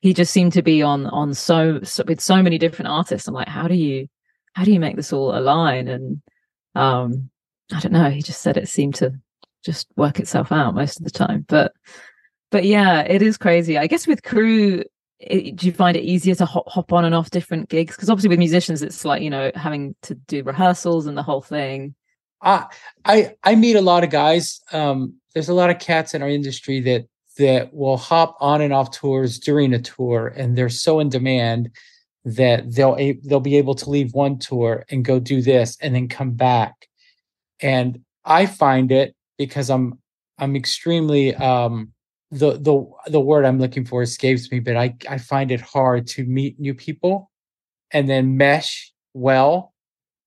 he 0.00 0.14
just 0.14 0.32
seemed 0.32 0.52
to 0.52 0.62
be 0.62 0.82
on 0.82 1.06
on 1.06 1.34
so, 1.34 1.80
so 1.82 2.04
with 2.06 2.20
so 2.20 2.42
many 2.42 2.58
different 2.58 2.88
artists. 2.88 3.28
I'm 3.28 3.34
like 3.34 3.48
how 3.48 3.68
do 3.68 3.74
you 3.74 4.08
how 4.54 4.64
do 4.64 4.72
you 4.72 4.80
make 4.80 4.96
this 4.96 5.12
all 5.12 5.36
align? 5.36 5.88
And 5.88 6.22
um 6.74 7.30
i 7.72 7.80
don't 7.80 7.92
know 7.92 8.10
he 8.10 8.22
just 8.22 8.42
said 8.42 8.56
it 8.56 8.68
seemed 8.68 8.94
to 8.96 9.12
just 9.64 9.86
work 9.96 10.18
itself 10.18 10.52
out 10.52 10.74
most 10.74 10.98
of 10.98 11.04
the 11.04 11.10
time 11.10 11.44
but 11.48 11.72
but 12.50 12.64
yeah 12.64 13.00
it 13.00 13.22
is 13.22 13.36
crazy 13.36 13.78
i 13.78 13.86
guess 13.86 14.06
with 14.06 14.22
crew 14.22 14.82
it, 15.20 15.56
do 15.56 15.66
you 15.66 15.72
find 15.72 15.96
it 15.96 16.04
easier 16.04 16.34
to 16.34 16.46
hop, 16.46 16.68
hop 16.68 16.92
on 16.92 17.04
and 17.04 17.14
off 17.14 17.30
different 17.30 17.68
gigs? 17.68 17.94
Because 17.94 18.08
obviously 18.08 18.30
with 18.30 18.38
musicians, 18.38 18.82
it's 18.82 19.04
like 19.04 19.22
you 19.22 19.30
know 19.30 19.50
having 19.54 19.94
to 20.02 20.14
do 20.14 20.42
rehearsals 20.42 21.06
and 21.06 21.16
the 21.16 21.22
whole 21.22 21.42
thing. 21.42 21.94
I 22.42 22.66
I 23.04 23.36
I 23.44 23.54
meet 23.54 23.76
a 23.76 23.82
lot 23.82 24.02
of 24.02 24.10
guys. 24.10 24.60
Um, 24.72 25.14
there's 25.34 25.48
a 25.48 25.54
lot 25.54 25.70
of 25.70 25.78
cats 25.78 26.14
in 26.14 26.22
our 26.22 26.28
industry 26.28 26.80
that 26.80 27.06
that 27.38 27.72
will 27.72 27.96
hop 27.96 28.36
on 28.40 28.60
and 28.60 28.72
off 28.72 28.90
tours 28.90 29.38
during 29.38 29.74
a 29.74 29.80
tour, 29.80 30.28
and 30.28 30.56
they're 30.56 30.68
so 30.68 31.00
in 31.00 31.10
demand 31.10 31.70
that 32.24 32.72
they'll 32.72 32.96
they'll 33.24 33.40
be 33.40 33.56
able 33.56 33.74
to 33.74 33.90
leave 33.90 34.14
one 34.14 34.38
tour 34.38 34.84
and 34.90 35.04
go 35.04 35.20
do 35.20 35.42
this 35.42 35.76
and 35.80 35.94
then 35.94 36.08
come 36.08 36.32
back. 36.32 36.88
And 37.60 38.00
I 38.24 38.46
find 38.46 38.90
it 38.90 39.14
because 39.40 39.70
I'm 39.70 39.98
I'm 40.36 40.54
extremely 40.54 41.34
um 41.36 41.92
the 42.30 42.58
the 42.58 42.84
the 43.10 43.20
word 43.20 43.46
I'm 43.46 43.58
looking 43.58 43.86
for 43.86 44.02
escapes 44.02 44.52
me, 44.52 44.60
but 44.60 44.76
I 44.76 44.94
I 45.08 45.16
find 45.16 45.50
it 45.50 45.62
hard 45.62 46.06
to 46.08 46.24
meet 46.26 46.60
new 46.60 46.74
people 46.74 47.30
and 47.90 48.06
then 48.06 48.36
mesh 48.36 48.92
well 49.14 49.72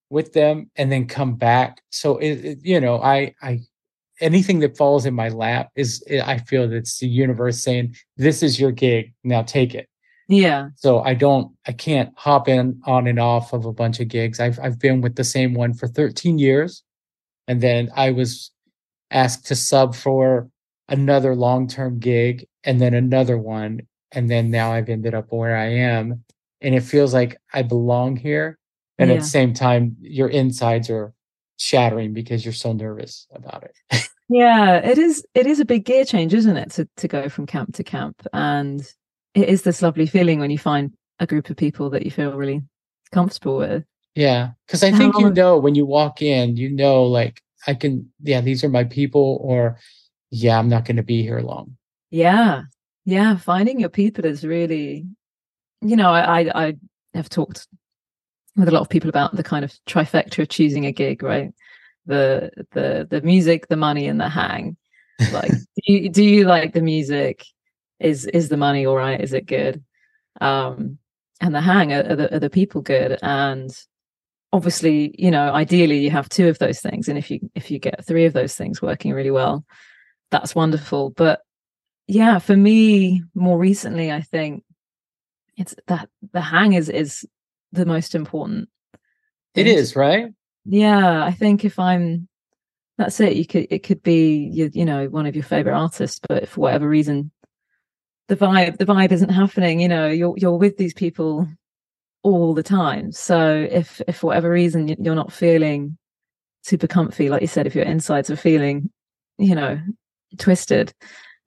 with 0.09 0.33
them 0.33 0.71
and 0.75 0.91
then 0.91 1.05
come 1.05 1.35
back. 1.35 1.83
So 1.91 2.17
it, 2.17 2.33
it, 2.43 2.59
you 2.63 2.81
know, 2.81 2.99
I 3.03 3.35
I 3.43 3.59
anything 4.19 4.59
that 4.61 4.77
falls 4.77 5.05
in 5.05 5.13
my 5.13 5.29
lap 5.29 5.69
is 5.75 6.03
I 6.25 6.39
feel 6.39 6.67
that's 6.67 6.97
the 6.97 7.07
universe 7.07 7.61
saying 7.61 7.95
this 8.17 8.41
is 8.41 8.59
your 8.59 8.71
gig 8.71 9.13
now 9.23 9.43
take 9.43 9.75
it. 9.75 9.87
Yeah. 10.27 10.69
So 10.75 11.01
I 11.01 11.13
don't 11.13 11.55
I 11.67 11.71
can't 11.73 12.11
hop 12.17 12.47
in 12.47 12.81
on 12.87 13.05
and 13.05 13.19
off 13.19 13.53
of 13.53 13.65
a 13.65 13.73
bunch 13.73 13.99
of 13.99 14.07
gigs. 14.07 14.39
I've 14.39 14.59
I've 14.59 14.79
been 14.79 15.01
with 15.01 15.17
the 15.17 15.23
same 15.23 15.53
one 15.53 15.75
for 15.75 15.87
13 15.87 16.39
years 16.39 16.83
and 17.47 17.61
then 17.61 17.91
I 17.95 18.11
was 18.11 18.52
asked 19.13 19.45
to 19.47 19.55
sub 19.55 19.95
for 19.95 20.49
another 20.89 21.35
long-term 21.35 21.99
gig 21.99 22.45
and 22.63 22.81
then 22.81 22.93
another 22.93 23.37
one 23.37 23.81
and 24.11 24.29
then 24.29 24.51
now 24.51 24.71
I've 24.71 24.89
ended 24.89 25.13
up 25.13 25.31
where 25.31 25.55
I 25.55 25.67
am 25.67 26.23
and 26.61 26.75
it 26.75 26.81
feels 26.81 27.13
like 27.13 27.39
I 27.53 27.61
belong 27.61 28.15
here 28.15 28.59
and 28.97 29.09
yeah. 29.09 29.15
at 29.15 29.21
the 29.21 29.27
same 29.27 29.53
time 29.53 29.95
your 30.01 30.27
insides 30.27 30.89
are 30.89 31.13
shattering 31.57 32.13
because 32.13 32.45
you're 32.45 32.53
so 32.53 32.73
nervous 32.73 33.27
about 33.33 33.63
it. 33.63 34.09
yeah, 34.29 34.75
it 34.77 34.97
is 34.97 35.25
it 35.33 35.47
is 35.47 35.59
a 35.59 35.65
big 35.65 35.85
gear 35.85 36.05
change, 36.05 36.33
isn't 36.33 36.57
it, 36.57 36.71
to 36.71 36.87
to 36.97 37.07
go 37.07 37.29
from 37.29 37.45
camp 37.45 37.73
to 37.75 37.83
camp 37.83 38.21
and 38.33 38.81
it 39.33 39.49
is 39.49 39.63
this 39.63 39.81
lovely 39.81 40.05
feeling 40.05 40.39
when 40.39 40.51
you 40.51 40.59
find 40.59 40.93
a 41.19 41.25
group 41.25 41.49
of 41.49 41.57
people 41.57 41.89
that 41.89 42.03
you 42.03 42.11
feel 42.11 42.33
really 42.33 42.61
comfortable 43.11 43.57
with. 43.57 43.83
Yeah, 44.15 44.51
cuz 44.67 44.83
I 44.83 44.91
think 44.91 45.17
you 45.17 45.31
know 45.31 45.57
when 45.57 45.75
you 45.75 45.85
walk 45.85 46.21
in, 46.21 46.55
you 46.55 46.69
know 46.69 47.03
like 47.03 47.41
I 47.67 47.73
can 47.73 48.11
yeah, 48.21 48.41
these 48.41 48.63
are 48.63 48.69
my 48.69 48.83
people 48.83 49.39
or 49.41 49.77
yeah, 50.29 50.57
I'm 50.57 50.69
not 50.69 50.85
going 50.85 50.97
to 50.97 51.03
be 51.03 51.21
here 51.21 51.41
long. 51.41 51.77
Yeah. 52.09 52.63
Yeah, 53.05 53.37
finding 53.37 53.79
your 53.79 53.89
people 53.89 54.25
is 54.25 54.45
really 54.45 55.05
you 55.81 55.95
know, 55.95 56.09
I 56.09 56.41
I, 56.41 56.65
I 56.67 56.73
have 57.13 57.29
talked 57.29 57.67
with 58.55 58.67
a 58.67 58.71
lot 58.71 58.81
of 58.81 58.89
people 58.89 59.09
about 59.09 59.35
the 59.35 59.43
kind 59.43 59.65
of 59.65 59.73
trifecta 59.87 60.39
of 60.39 60.49
choosing 60.49 60.85
a 60.85 60.91
gig, 60.91 61.23
right? 61.23 61.51
The 62.05 62.51
the 62.71 63.07
the 63.09 63.21
music, 63.21 63.67
the 63.67 63.75
money, 63.75 64.07
and 64.07 64.19
the 64.19 64.29
hang. 64.29 64.77
Like, 65.31 65.51
do 65.85 65.93
you 65.93 66.09
do 66.09 66.23
you 66.23 66.45
like 66.45 66.73
the 66.73 66.81
music? 66.81 67.45
Is 67.99 68.25
is 68.25 68.49
the 68.49 68.57
money 68.57 68.85
all 68.85 68.95
right? 68.95 69.19
Is 69.19 69.33
it 69.33 69.45
good? 69.45 69.83
Um, 70.41 70.97
and 71.41 71.53
the 71.53 71.61
hang 71.61 71.93
are, 71.93 72.03
are 72.09 72.15
the 72.15 72.35
are 72.35 72.39
the 72.39 72.49
people 72.49 72.81
good? 72.81 73.17
And 73.21 73.71
obviously, 74.53 75.13
you 75.17 75.31
know, 75.31 75.51
ideally 75.51 75.97
you 75.97 76.11
have 76.11 76.29
two 76.29 76.47
of 76.47 76.59
those 76.59 76.79
things, 76.79 77.09
and 77.09 77.17
if 77.17 77.29
you 77.29 77.39
if 77.55 77.71
you 77.71 77.79
get 77.79 78.05
three 78.05 78.25
of 78.25 78.33
those 78.33 78.55
things 78.55 78.81
working 78.81 79.11
really 79.11 79.31
well, 79.31 79.65
that's 80.31 80.55
wonderful. 80.55 81.09
But 81.09 81.41
yeah, 82.07 82.39
for 82.39 82.55
me, 82.55 83.23
more 83.33 83.57
recently, 83.57 84.11
I 84.11 84.21
think 84.21 84.63
it's 85.57 85.75
that 85.87 86.07
the 86.31 86.41
hang 86.41 86.73
is 86.73 86.87
is 86.87 87.25
the 87.71 87.85
most 87.85 88.15
important. 88.15 88.69
It 89.55 89.67
is, 89.67 89.95
right? 89.95 90.31
Yeah, 90.65 91.23
I 91.23 91.31
think 91.31 91.65
if 91.65 91.79
I'm 91.79 92.29
that's 92.97 93.19
it. 93.19 93.35
You 93.35 93.45
could 93.45 93.67
it 93.71 93.83
could 93.83 94.03
be 94.03 94.49
you, 94.53 94.69
you 94.71 94.85
know 94.85 95.07
one 95.07 95.25
of 95.25 95.35
your 95.35 95.43
favorite 95.43 95.75
artists, 95.75 96.19
but 96.27 96.47
for 96.47 96.61
whatever 96.61 96.87
reason, 96.87 97.31
the 98.27 98.35
vibe 98.35 98.77
the 98.77 98.85
vibe 98.85 99.11
isn't 99.11 99.29
happening. 99.29 99.79
You 99.79 99.87
know, 99.87 100.07
you're 100.09 100.35
you're 100.37 100.57
with 100.57 100.77
these 100.77 100.93
people 100.93 101.47
all 102.23 102.53
the 102.53 102.63
time. 102.63 103.11
So 103.11 103.67
if 103.69 104.01
if 104.07 104.17
for 104.17 104.27
whatever 104.27 104.49
reason 104.49 104.87
you're 104.87 105.15
not 105.15 105.31
feeling 105.31 105.97
super 106.63 106.87
comfy, 106.87 107.29
like 107.29 107.41
you 107.41 107.47
said, 107.47 107.67
if 107.67 107.75
your 107.75 107.85
insides 107.85 108.29
are 108.29 108.35
feeling, 108.35 108.89
you 109.37 109.55
know, 109.55 109.79
twisted, 110.37 110.93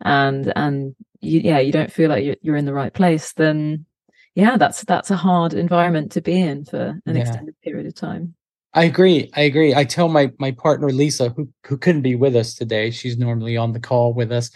and 0.03 0.53
and 0.55 0.95
you, 1.21 1.41
yeah, 1.41 1.59
you 1.59 1.73
don't 1.73 1.93
feel 1.93 2.11
like 2.11 2.25
you're, 2.25 2.37
you're 2.43 2.57
in 2.57 2.67
the 2.67 2.75
right 2.75 2.93
place, 2.93 3.33
then 3.33 3.87
yeah, 4.35 4.57
that's 4.57 4.85
that's 4.85 5.11
a 5.11 5.17
hard 5.17 5.55
environment 5.55 6.13
to 6.13 6.21
be 6.21 6.41
in 6.41 6.65
for 6.65 7.01
an 7.07 7.17
yeah. 7.17 7.23
extended 7.23 7.55
period 7.63 7.87
of 7.87 7.95
time. 7.95 8.35
I 8.75 8.85
agree. 8.85 9.31
I 9.35 9.41
agree. 9.43 9.75
I 9.75 9.85
tell 9.85 10.09
my 10.09 10.31
my 10.39 10.53
partner 10.53 10.91
Lisa, 10.91 11.31
who 11.31 11.49
who 11.65 11.79
couldn't 11.79 12.03
be 12.03 12.15
with 12.15 12.37
us 12.37 12.55
today, 12.55 12.91
she's 12.91 13.17
normally 13.17 13.57
on 13.57 13.73
the 13.73 13.81
call 13.81 14.13
with 14.13 14.31
us 14.31 14.51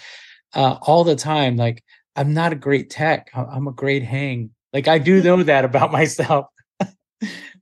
uh, 0.55 0.77
all 0.83 1.05
the 1.05 1.17
time. 1.17 1.57
Like, 1.57 1.83
I'm 2.17 2.35
not 2.35 2.53
a 2.53 2.57
great 2.57 2.91
tech. 2.91 3.31
I'm 3.35 3.67
a 3.67 3.73
great 3.73 4.03
hang. 4.03 4.51
Like, 4.73 4.89
I 4.89 4.99
do 4.99 5.23
know 5.23 5.43
that 5.43 5.65
about 5.65 5.93
myself. 6.01 6.47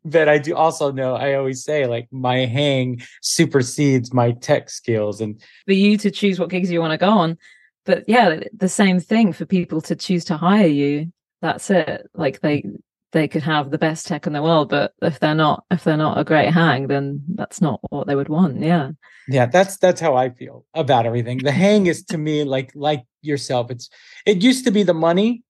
but 0.05 0.29
I 0.29 0.38
do 0.38 0.55
also 0.55 0.91
know 0.93 1.15
I 1.15 1.35
always 1.35 1.65
say 1.65 1.87
like 1.87 2.09
my 2.11 2.47
hang 2.47 3.03
supersedes 3.21 4.12
my 4.12 4.33
tech 4.33 4.71
skills 4.71 5.21
and 5.21 5.41
for 5.67 5.73
you 5.73 5.99
to 5.99 6.11
choose 6.11 6.38
what 6.38 6.50
gigs 6.50 6.71
you 6.71 6.81
want 6.81 6.93
to 6.93 6.99
go 6.99 7.11
on. 7.11 7.37
But 7.85 8.05
yeah, 8.07 8.41
the 8.57 8.69
same 8.69 9.00
thing 9.00 9.33
for 9.33 9.47
people 9.47 9.81
to 9.83 9.97
choose 9.97 10.25
to 10.27 10.37
hire 10.37 10.67
you. 10.67 11.12
That's 11.43 11.71
it. 11.71 12.07
Like 12.15 12.41
they 12.41 12.65
they 13.12 13.27
could 13.27 13.43
have 13.43 13.71
the 13.71 13.79
best 13.79 14.07
tech 14.07 14.27
in 14.27 14.35
the 14.35 14.43
world 14.43 14.69
but 14.69 14.93
if 15.00 15.19
they're 15.19 15.35
not 15.35 15.65
if 15.71 15.83
they're 15.83 15.97
not 15.97 16.19
a 16.19 16.25
great 16.25 16.53
hang 16.53 16.88
then 16.88 17.23
that's 17.35 17.61
not 17.61 17.81
what 17.91 18.07
they 18.07 18.15
would 18.15 18.29
want. 18.29 18.61
Yeah. 18.61 18.91
Yeah 19.29 19.47
that's 19.47 19.77
that's 19.79 20.00
how 20.00 20.15
i 20.17 20.31
feel 20.31 20.65
about 20.75 21.07
everything. 21.07 21.38
The 21.38 21.53
hang 21.53 21.87
is 21.87 22.05
to 22.05 22.19
me 22.19 22.45
like 22.45 22.71
like 22.75 23.05
yourself. 23.23 23.71
It's 23.71 23.88
it 24.27 24.43
used 24.43 24.65
to 24.65 24.71
be 24.71 24.83
the 24.83 24.95
money 24.95 25.43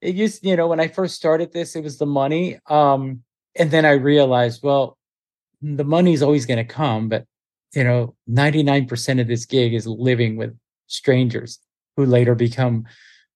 it 0.00 0.14
used 0.14 0.44
you 0.44 0.56
know 0.56 0.66
when 0.66 0.80
i 0.80 0.88
first 0.88 1.14
started 1.14 1.52
this 1.52 1.74
it 1.76 1.82
was 1.82 1.98
the 1.98 2.06
money 2.06 2.58
um 2.68 3.22
and 3.56 3.70
then 3.70 3.84
i 3.84 3.92
realized 3.92 4.62
well 4.62 4.96
the 5.60 5.84
money's 5.84 6.22
always 6.22 6.46
going 6.46 6.58
to 6.58 6.64
come 6.64 7.08
but 7.08 7.24
you 7.74 7.84
know 7.84 8.14
99% 8.30 9.20
of 9.20 9.26
this 9.26 9.44
gig 9.44 9.74
is 9.74 9.86
living 9.86 10.36
with 10.36 10.56
strangers 10.86 11.58
who 11.96 12.06
later 12.06 12.34
become 12.34 12.84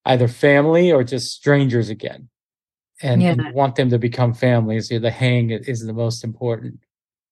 either 0.07 0.29
family 0.29 0.93
or 0.93 1.05
just 1.05 1.33
strangers 1.33 1.91
again 1.91 2.29
and, 3.03 3.21
yeah. 3.21 3.51
want 3.51 3.75
them 3.75 3.91
to 3.91 3.99
become 3.99 4.33
families 4.33 4.89
the 4.89 5.11
hang 5.11 5.51
is 5.51 5.85
the 5.85 5.93
most 5.93 6.25
important 6.25 6.79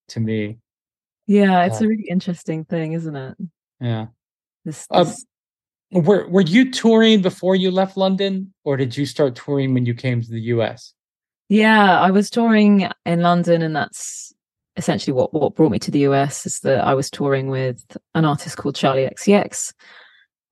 to 0.09 0.21
me. 0.21 0.59
Yeah 1.27 1.65
it's 1.65 1.81
uh, 1.81 1.85
a 1.85 1.89
really 1.89 2.09
interesting 2.09 2.65
thing 2.65 2.93
isn't 2.93 3.17
it? 3.17 3.37
Yeah. 3.81 4.07
This, 4.65 4.87
um, 4.91 5.05
this... 5.05 5.15
Um, 5.15 5.30
were, 5.93 6.29
were 6.29 6.41
you 6.41 6.71
touring 6.71 7.21
before 7.23 7.55
you 7.55 7.71
left 7.71 7.97
london 7.97 8.53
or 8.65 8.77
did 8.77 8.97
you 8.97 9.07
start 9.07 9.35
touring 9.35 9.75
when 9.75 9.87
you 9.87 9.95
came 9.95 10.23
to 10.23 10.31
the 10.31 10.41
us 10.41 10.95
yeah 11.49 12.01
i 12.01 12.11
was 12.11 12.31
touring 12.31 12.89
in 13.05 13.21
london 13.21 13.63
and 13.63 13.75
that's 13.75 14.33
essentially 14.77 15.13
what, 15.13 15.35
what 15.35 15.55
brought 15.55 15.73
me 15.73 15.79
to 15.79 15.91
the 15.91 16.01
us 16.01 16.47
is 16.47 16.61
that 16.61 16.85
i 16.85 16.95
was 16.95 17.11
touring 17.11 17.49
with 17.49 17.97
an 18.15 18.25
artist 18.25 18.57
called 18.57 18.77
Charli 18.77 19.11
XCX 19.13 19.73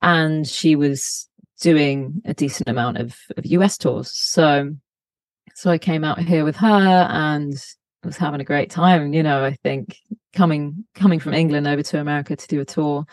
and 0.02 0.46
she 0.46 0.76
was 0.76 1.28
doing 1.60 2.22
a 2.24 2.34
decent 2.34 2.68
amount 2.68 2.98
of, 2.98 3.16
of 3.36 3.46
US 3.46 3.76
tours. 3.78 4.10
So 4.12 4.74
so 5.54 5.70
I 5.70 5.78
came 5.78 6.04
out 6.04 6.20
here 6.20 6.44
with 6.44 6.56
her 6.56 7.08
and 7.10 7.52
was 8.04 8.16
having 8.16 8.40
a 8.40 8.44
great 8.44 8.70
time. 8.70 9.12
You 9.12 9.24
know, 9.24 9.44
I 9.44 9.54
think 9.54 9.96
coming 10.32 10.84
coming 10.94 11.18
from 11.18 11.34
England 11.34 11.66
over 11.66 11.82
to 11.82 12.00
America 12.00 12.36
to 12.36 12.48
do 12.48 12.60
a 12.60 12.64
tour, 12.64 13.06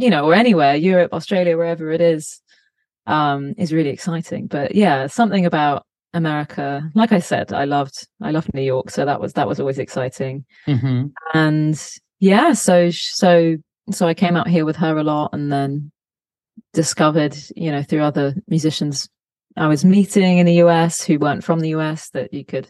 you 0.00 0.10
know, 0.10 0.24
or 0.24 0.34
anywhere, 0.34 0.74
Europe, 0.76 1.12
Australia, 1.12 1.56
wherever 1.56 1.90
it 1.90 2.00
is, 2.00 2.40
um, 3.06 3.54
is 3.58 3.72
really 3.72 3.90
exciting. 3.90 4.46
But 4.46 4.74
yeah, 4.74 5.06
something 5.06 5.46
about 5.46 5.84
America, 6.14 6.90
like 6.94 7.12
I 7.12 7.20
said, 7.20 7.52
I 7.52 7.64
loved 7.64 8.06
I 8.20 8.30
loved 8.30 8.52
New 8.54 8.62
York, 8.62 8.90
so 8.90 9.04
that 9.04 9.20
was 9.20 9.34
that 9.34 9.46
was 9.46 9.60
always 9.60 9.78
exciting. 9.78 10.44
Mm-hmm. 10.66 11.06
And 11.34 11.90
yeah, 12.18 12.52
so 12.54 12.90
so 12.90 13.56
so 13.90 14.06
I 14.06 14.14
came 14.14 14.36
out 14.36 14.48
here 14.48 14.64
with 14.64 14.76
her 14.76 14.96
a 14.96 15.04
lot, 15.04 15.30
and 15.32 15.52
then 15.52 15.92
discovered, 16.72 17.36
you 17.56 17.70
know, 17.70 17.82
through 17.82 18.02
other 18.02 18.34
musicians 18.48 19.08
I 19.56 19.66
was 19.66 19.84
meeting 19.84 20.38
in 20.38 20.46
the 20.46 20.54
US 20.54 21.02
who 21.02 21.18
weren't 21.18 21.44
from 21.44 21.60
the 21.60 21.70
US 21.70 22.10
that 22.10 22.32
you 22.32 22.44
could 22.44 22.68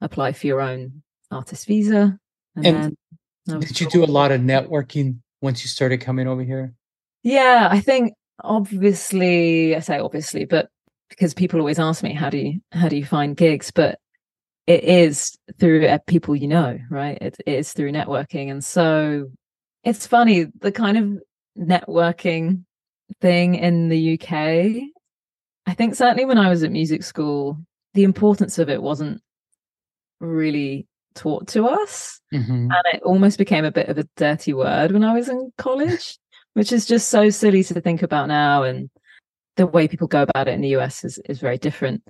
apply 0.00 0.32
for 0.32 0.46
your 0.46 0.60
own 0.60 1.02
artist 1.30 1.66
visa. 1.66 2.18
And, 2.56 2.96
and 3.46 3.60
did 3.60 3.80
you 3.80 3.88
do 3.88 4.04
a 4.04 4.06
lot 4.06 4.32
of 4.32 4.40
networking 4.40 5.18
once 5.40 5.62
you 5.62 5.68
started 5.68 6.00
coming 6.00 6.26
over 6.26 6.42
here? 6.42 6.74
Yeah, 7.22 7.68
I 7.70 7.80
think 7.80 8.14
obviously, 8.42 9.76
I 9.76 9.80
say 9.80 9.98
obviously, 9.98 10.44
but 10.44 10.68
because 11.08 11.34
people 11.34 11.58
always 11.58 11.78
ask 11.78 12.02
me 12.02 12.14
how 12.14 12.30
do 12.30 12.38
you 12.38 12.60
how 12.72 12.88
do 12.88 12.96
you 12.96 13.04
find 13.04 13.36
gigs, 13.36 13.70
but 13.70 13.98
it 14.66 14.84
is 14.84 15.36
through 15.58 15.86
uh, 15.86 15.98
people 16.06 16.36
you 16.36 16.48
know, 16.48 16.78
right? 16.90 17.18
It, 17.20 17.36
it 17.46 17.54
is 17.54 17.72
through 17.72 17.92
networking, 17.92 18.50
and 18.50 18.64
so 18.64 19.30
it's 19.84 20.06
funny 20.06 20.46
the 20.60 20.72
kind 20.72 20.96
of 20.96 21.22
networking 21.58 22.64
thing 23.20 23.56
in 23.56 23.88
the 23.88 24.14
UK. 24.14 24.32
I 25.66 25.74
think 25.74 25.94
certainly 25.94 26.24
when 26.24 26.38
I 26.38 26.48
was 26.48 26.62
at 26.62 26.72
music 26.72 27.02
school, 27.02 27.58
the 27.94 28.04
importance 28.04 28.58
of 28.58 28.68
it 28.68 28.82
wasn't 28.82 29.20
really 30.20 30.86
taught 31.14 31.48
to 31.48 31.66
us. 31.66 32.20
Mhm. 32.32 32.68
And 32.70 32.82
it 32.92 33.02
almost 33.02 33.38
became 33.38 33.64
a 33.64 33.72
bit 33.72 33.88
of 33.88 33.98
a 33.98 34.08
dirty 34.16 34.52
word 34.52 34.92
when 34.92 35.04
I 35.04 35.14
was 35.14 35.28
in 35.28 35.52
college, 35.58 36.18
which 36.54 36.72
is 36.72 36.86
just 36.86 37.08
so 37.08 37.30
silly 37.30 37.62
to 37.64 37.80
think 37.80 38.02
about 38.02 38.28
now. 38.28 38.62
And 38.62 38.90
the 39.56 39.66
way 39.66 39.88
people 39.88 40.06
go 40.06 40.22
about 40.22 40.48
it 40.48 40.54
in 40.54 40.60
the 40.60 40.76
US 40.76 41.04
is, 41.04 41.18
is 41.28 41.40
very 41.40 41.58
different. 41.58 42.02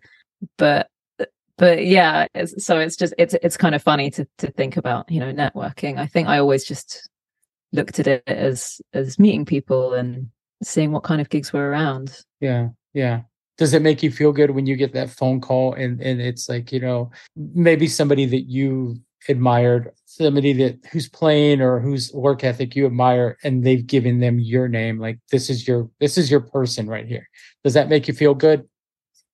But 0.57 0.89
but 1.61 1.85
yeah, 1.85 2.27
it's, 2.35 2.65
so 2.65 2.79
it's 2.79 2.97
just 2.97 3.13
it's 3.19 3.35
it's 3.43 3.59
kind 3.59 3.75
of 3.75 3.83
funny 3.83 4.11
to 4.13 4.27
to 4.39 4.51
think 4.51 4.79
about, 4.79 5.11
you 5.11 5.21
know, 5.21 5.33
networking. 5.33 5.99
I 5.99 6.07
think 6.07 6.27
I 6.27 6.39
always 6.39 6.65
just 6.65 7.09
looked 7.73 7.99
at 7.99 8.07
it 8.07 8.23
as 8.27 8.81
as 8.95 9.19
meeting 9.19 9.45
people 9.45 9.93
and 9.93 10.31
seeing 10.63 10.91
what 10.91 11.03
kind 11.03 11.21
of 11.21 11.29
gigs 11.29 11.53
were 11.53 11.69
around. 11.69 12.17
Yeah, 12.41 12.69
yeah. 12.95 13.23
Does 13.61 13.75
it 13.75 13.83
make 13.83 14.03
you 14.03 14.11
feel 14.11 14.33
good 14.33 14.53
when 14.53 14.65
you 14.65 14.75
get 14.75 14.95
that 14.95 15.11
phone 15.11 15.39
call 15.39 15.75
and 15.75 16.01
and 16.01 16.19
it's 16.19 16.49
like, 16.49 16.73
you 16.73 16.81
know, 16.81 17.11
maybe 17.37 17.87
somebody 17.89 18.25
that 18.25 18.49
you 18.49 18.99
admired, 19.29 19.91
somebody 20.07 20.55
that 20.55 20.79
who's 20.91 21.11
playing 21.11 21.61
or 21.61 21.79
whose 21.79 22.11
work 22.15 22.43
ethic 22.43 22.75
you 22.75 22.87
admire 22.87 23.37
and 23.45 23.63
they've 23.63 23.87
given 23.87 24.21
them 24.21 24.39
your 24.39 24.67
name 24.67 24.99
like 24.99 25.19
this 25.31 25.51
is 25.51 25.69
your 25.69 25.91
this 26.01 26.17
is 26.17 26.31
your 26.31 26.41
person 26.41 26.89
right 26.89 27.07
here. 27.07 27.29
Does 27.63 27.75
that 27.75 27.91
make 27.91 28.09
you 28.09 28.15
feel 28.15 28.35
good? 28.35 28.67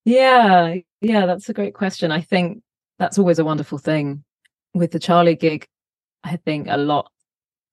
Yeah, 0.05 0.75
yeah, 1.01 1.27
that's 1.27 1.49
a 1.49 1.55
great 1.55 1.75
question. 1.75 2.11
I 2.11 2.21
think 2.21 2.63
that's 2.99 3.19
always 3.19 3.39
a 3.39 3.45
wonderful 3.45 3.79
thing 3.79 4.25
with 4.75 4.91
the 4.91 4.99
Charli 4.99 5.39
gig. 5.39 5.69
I 6.25 6.35
think 6.35 6.67
a 6.69 6.77
lot 6.77 7.13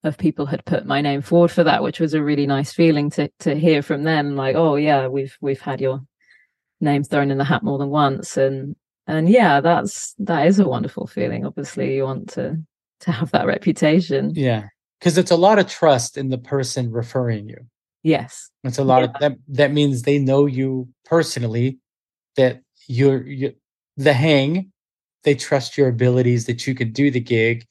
of 0.04 0.18
people 0.18 0.46
had 0.46 0.64
put 0.64 0.86
my 0.86 1.00
name 1.00 1.22
forward 1.22 1.50
for 1.50 1.64
that, 1.64 1.82
which 1.82 1.98
was 1.98 2.14
a 2.14 2.22
really 2.22 2.46
nice 2.46 2.72
feeling 2.72 3.10
to 3.10 3.28
to 3.40 3.58
hear 3.58 3.82
from 3.82 4.04
them. 4.04 4.36
Like, 4.36 4.54
oh 4.54 4.76
yeah, 4.76 5.08
we've 5.08 5.36
we've 5.40 5.60
had 5.60 5.80
your 5.80 6.02
name 6.80 7.04
thrown 7.04 7.30
in 7.30 7.38
the 7.38 7.44
hat 7.44 7.62
more 7.62 7.78
than 7.78 7.90
once, 7.90 8.36
and 8.36 8.76
and 9.06 9.28
yeah, 9.28 9.60
that's 9.60 10.14
that 10.18 10.46
is 10.46 10.58
a 10.58 10.68
wonderful 10.68 11.06
feeling. 11.06 11.44
Obviously, 11.44 11.96
you 11.96 12.04
want 12.04 12.28
to 12.30 12.58
to 13.00 13.12
have 13.12 13.30
that 13.32 13.46
reputation. 13.46 14.32
Yeah. 14.34 14.68
Cuz 15.00 15.18
it's 15.18 15.30
a 15.30 15.36
lot 15.36 15.58
of 15.58 15.66
trust 15.68 16.16
in 16.16 16.30
the 16.30 16.38
person 16.38 16.90
referring 16.90 17.48
you. 17.48 17.58
Yes. 18.02 18.50
It's 18.62 18.78
a 18.78 18.84
lot 18.84 19.00
Yeah. 19.02 19.06
of 19.06 19.20
that 19.20 19.36
that 19.48 19.72
means 19.72 20.02
they 20.02 20.18
know 20.18 20.46
you 20.46 20.88
personally 21.04 21.78
that 22.36 22.60
you're 22.88 23.26
you 23.26 23.54
the 23.96 24.12
hang 24.12 24.70
they 25.24 25.34
trust 25.34 25.76
your 25.78 25.88
abilities 25.88 26.46
that 26.46 26.66
you 26.66 26.74
can 26.74 26.92
do 26.92 27.10
the 27.10 27.20
gig 27.20 27.66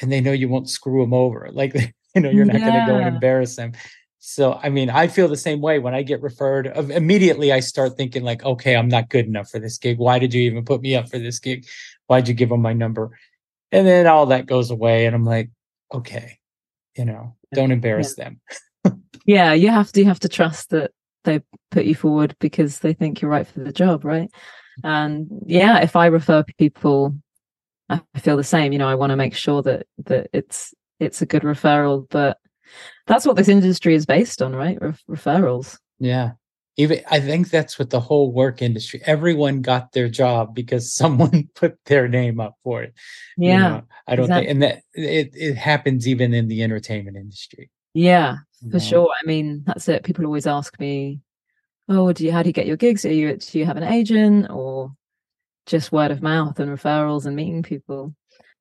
and 0.00 0.10
they 0.10 0.20
know 0.20 0.32
you 0.32 0.48
won't 0.48 0.68
screw 0.68 1.00
them 1.02 1.14
over 1.14 1.48
like 1.52 1.74
you 2.14 2.20
know 2.20 2.30
you're 2.30 2.44
not 2.44 2.58
going 2.60 2.72
to 2.72 2.84
go 2.86 2.96
and 2.98 3.08
embarrass 3.14 3.56
them 3.56 3.72
so 4.20 4.60
i 4.62 4.68
mean 4.68 4.90
i 4.90 5.08
feel 5.08 5.28
the 5.28 5.36
same 5.36 5.60
way. 5.60 5.78
When 5.78 5.94
i 5.94 6.02
get 6.02 6.22
referred 6.22 6.66
immediately 6.66 7.52
i 7.52 7.60
start 7.60 7.96
thinking 7.96 8.22
like 8.22 8.44
okay 8.44 8.76
i'm 8.76 8.88
not 8.88 9.08
good 9.08 9.26
enough 9.26 9.50
for 9.50 9.58
this 9.58 9.78
gig. 9.78 9.98
Why 9.98 10.18
did 10.18 10.32
you 10.32 10.42
even 10.42 10.64
put 10.64 10.80
me 10.80 10.94
up 10.94 11.08
for 11.08 11.18
this 11.18 11.38
gig? 11.38 11.66
Why'd 12.06 12.28
you 12.28 12.34
give 12.34 12.50
them 12.50 12.62
my 12.62 12.72
number? 12.72 13.10
And 13.72 13.86
then 13.86 14.06
all 14.06 14.26
that 14.26 14.46
goes 14.46 14.70
away 14.70 15.06
and 15.06 15.14
i'm 15.14 15.24
like 15.24 15.50
okay 15.92 16.38
you 16.96 17.04
know 17.04 17.34
don't 17.52 17.72
embarrass 17.72 18.14
them. 18.14 18.40
Yeah, 19.26 19.52
you 19.52 19.68
have 19.68 19.92
to 19.92 20.00
you 20.00 20.06
have 20.06 20.20
to 20.20 20.28
trust 20.28 20.70
that 20.70 20.92
they 21.24 21.40
put 21.70 21.84
you 21.84 21.94
forward 21.94 22.34
because 22.40 22.78
they 22.78 22.94
think 22.94 23.20
you're 23.20 23.30
right 23.30 23.46
for 23.46 23.60
the 23.60 23.72
job, 23.72 24.04
right? 24.04 24.30
And 24.82 25.28
yeah, 25.46 25.80
if 25.82 25.94
I 25.94 26.06
refer 26.06 26.42
people, 26.58 27.14
I 27.88 28.00
feel 28.16 28.36
the 28.36 28.44
same. 28.44 28.72
You 28.72 28.78
know, 28.78 28.88
I 28.88 28.94
want 28.94 29.10
to 29.10 29.16
make 29.16 29.34
sure 29.34 29.62
that 29.62 29.86
that 30.06 30.30
it's 30.32 30.74
it's 30.98 31.22
a 31.22 31.26
good 31.26 31.42
referral, 31.42 32.08
but 32.10 32.38
that's 33.10 33.26
what 33.26 33.36
this 33.36 33.48
industry 33.48 33.94
is 33.94 34.06
based 34.06 34.40
on, 34.40 34.54
right? 34.54 34.78
Ref- 34.80 35.02
referrals. 35.08 35.78
Yeah. 35.98 36.32
Even 36.76 37.02
I 37.10 37.20
think 37.20 37.50
that's 37.50 37.78
what 37.78 37.90
the 37.90 38.00
whole 38.00 38.32
work 38.32 38.62
industry. 38.62 39.02
Everyone 39.04 39.60
got 39.60 39.92
their 39.92 40.08
job 40.08 40.54
because 40.54 40.94
someone 41.02 41.48
put 41.54 41.76
their 41.86 42.08
name 42.08 42.40
up 42.40 42.54
for 42.64 42.82
it. 42.84 42.94
you 43.36 43.50
Yeah, 43.50 43.68
know? 43.68 43.82
I 44.06 44.16
don't 44.16 44.28
think, 44.28 44.48
and 44.48 44.62
that 44.62 44.82
it 44.94 45.30
it 45.34 45.56
happens 45.56 46.06
even 46.08 46.32
in 46.32 46.48
the 46.48 46.62
entertainment 46.62 47.16
industry. 47.16 47.70
yeah, 47.92 48.36
you 48.62 48.70
for 48.70 48.80
sure. 48.80 49.10
I 49.20 49.26
mean, 49.26 49.62
that's 49.66 49.88
it. 49.88 50.04
People 50.04 50.24
always 50.24 50.46
ask 50.46 50.78
me, 50.80 51.20
"Oh, 51.88 52.12
do 52.12 52.24
you 52.24 52.32
how 52.32 52.42
do 52.42 52.48
you 52.48 52.52
get 52.54 52.66
your 52.66 52.76
gigs? 52.78 53.04
Are 53.04 53.12
you 53.12 53.36
do 53.36 53.58
you 53.58 53.66
have 53.66 53.76
an 53.76 53.82
agent 53.98 54.46
or 54.50 54.92
just 55.66 55.92
word 55.92 56.12
of 56.12 56.22
mouth 56.22 56.58
and 56.60 56.70
referrals 56.70 57.26
and 57.26 57.36
meeting 57.36 57.62
people?" 57.62 58.14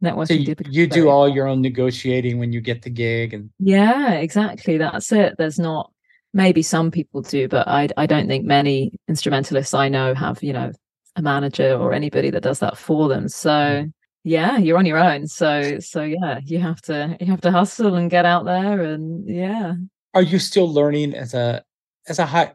Networking. 0.03 0.27
So 0.27 0.33
you, 0.33 0.55
you 0.69 0.88
do 0.88 1.09
all 1.09 1.27
your 1.27 1.47
own 1.47 1.62
negotiating 1.62 2.39
when 2.39 2.53
you 2.53 2.62
get 2.62 2.81
the 2.83 2.89
gig, 2.89 3.33
and 3.33 3.49
Yeah, 3.59 4.12
exactly. 4.13 4.77
That's 4.77 5.12
it. 5.12 5.35
There's 5.38 5.59
not 5.59 5.91
maybe 6.33 6.62
some 6.62 6.91
people 6.91 7.21
do, 7.21 7.47
but 7.47 7.67
I 7.67 7.89
I 7.97 8.05
don't 8.05 8.27
think 8.27 8.45
many 8.45 8.93
instrumentalists 9.07 9.73
I 9.73 9.89
know 9.89 10.13
have, 10.13 10.41
you 10.41 10.53
know, 10.53 10.71
a 11.15 11.21
manager 11.21 11.73
or 11.75 11.91
anybody 11.93 12.29
that 12.29 12.43
does 12.43 12.59
that 12.59 12.77
for 12.77 13.09
them. 13.09 13.27
So 13.27 13.85
yeah, 14.23 14.57
you're 14.57 14.77
on 14.77 14.85
your 14.85 14.99
own. 14.99 15.27
So 15.27 15.79
so 15.79 16.03
yeah, 16.03 16.39
you 16.45 16.59
have 16.59 16.81
to 16.83 17.17
you 17.19 17.27
have 17.27 17.41
to 17.41 17.51
hustle 17.51 17.95
and 17.95 18.09
get 18.09 18.25
out 18.25 18.45
there 18.45 18.81
and 18.81 19.27
yeah. 19.27 19.73
are 20.13 20.21
you 20.21 20.39
still 20.39 20.71
learning 20.71 21.13
as 21.13 21.33
a 21.33 21.63
as 22.07 22.19
a 22.19 22.25
high? 22.25 22.53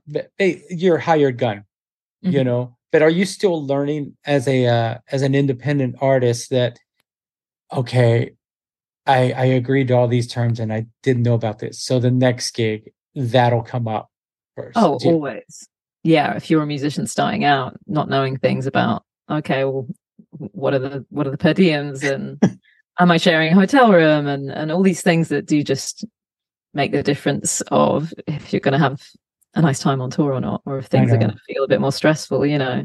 You're 0.71 0.97
a 0.97 1.01
hired 1.03 1.37
gun, 1.39 1.65
you 2.23 2.41
Mhm. 2.41 2.45
know. 2.45 2.77
But 2.91 3.03
are 3.03 3.11
you 3.11 3.25
still 3.25 3.67
learning 3.67 4.17
as 4.25 4.47
a 4.47 4.67
uh, 4.67 4.99
as 5.11 5.23
an 5.23 5.35
independent 5.35 5.97
artist 6.01 6.51
that 6.51 6.79
okay, 7.73 8.33
I 9.07 9.33
I 9.33 9.45
agreed 9.45 9.89
to 9.89 9.95
all 9.95 10.09
these 10.09 10.29
terms 10.29 10.61
and 10.61 10.73
I 10.73 10.87
didn't 11.03 11.23
know 11.23 11.35
about 11.35 11.59
this. 11.59 11.81
So 11.83 11.99
the 11.99 12.11
next 12.11 12.53
gig 12.53 12.93
that'll 13.15 13.63
come 13.63 13.89
up 13.89 14.11
first. 14.57 14.77
Oh, 14.77 14.99
Do 14.99 15.09
you- 15.09 15.15
always. 15.15 15.69
Yeah, 16.07 16.35
if 16.37 16.51
you're 16.51 16.63
a 16.63 16.67
musician 16.67 17.07
starting 17.07 17.45
out, 17.45 17.79
not 17.87 18.11
knowing 18.11 18.37
things 18.39 18.67
about 18.67 19.05
okay, 19.31 19.65
well, 19.65 19.87
what 20.31 20.75
are 20.75 20.79
the 20.79 21.07
what 21.11 21.27
are 21.27 21.31
the 21.31 21.39
per 21.39 21.55
diems 21.55 22.03
and 22.03 22.39
am 22.99 23.11
I 23.11 23.17
sharing 23.17 23.53
a 23.53 23.55
hotel 23.55 23.91
room 23.91 24.27
and 24.27 24.51
and 24.51 24.71
all 24.71 24.83
these 24.83 25.01
things 25.01 25.29
that 25.29 25.47
do 25.47 25.63
just 25.63 26.05
make 26.75 26.93
the 26.93 27.03
difference 27.03 27.63
of 27.71 28.13
if 28.27 28.53
you're 28.53 28.61
going 28.61 28.73
to 28.73 28.79
have 28.79 29.01
a 29.55 29.63
nice 29.63 29.79
time 29.79 30.01
on 30.01 30.11
tour 30.11 30.33
or 30.33 30.41
not, 30.41 30.61
or 30.67 30.79
if 30.79 30.87
things 30.87 31.13
are 31.13 31.17
going 31.17 31.31
to 31.31 31.39
feel 31.47 31.63
a 31.63 31.69
bit 31.69 31.81
more 31.81 31.93
stressful, 31.93 32.45
you 32.45 32.59
know. 32.59 32.85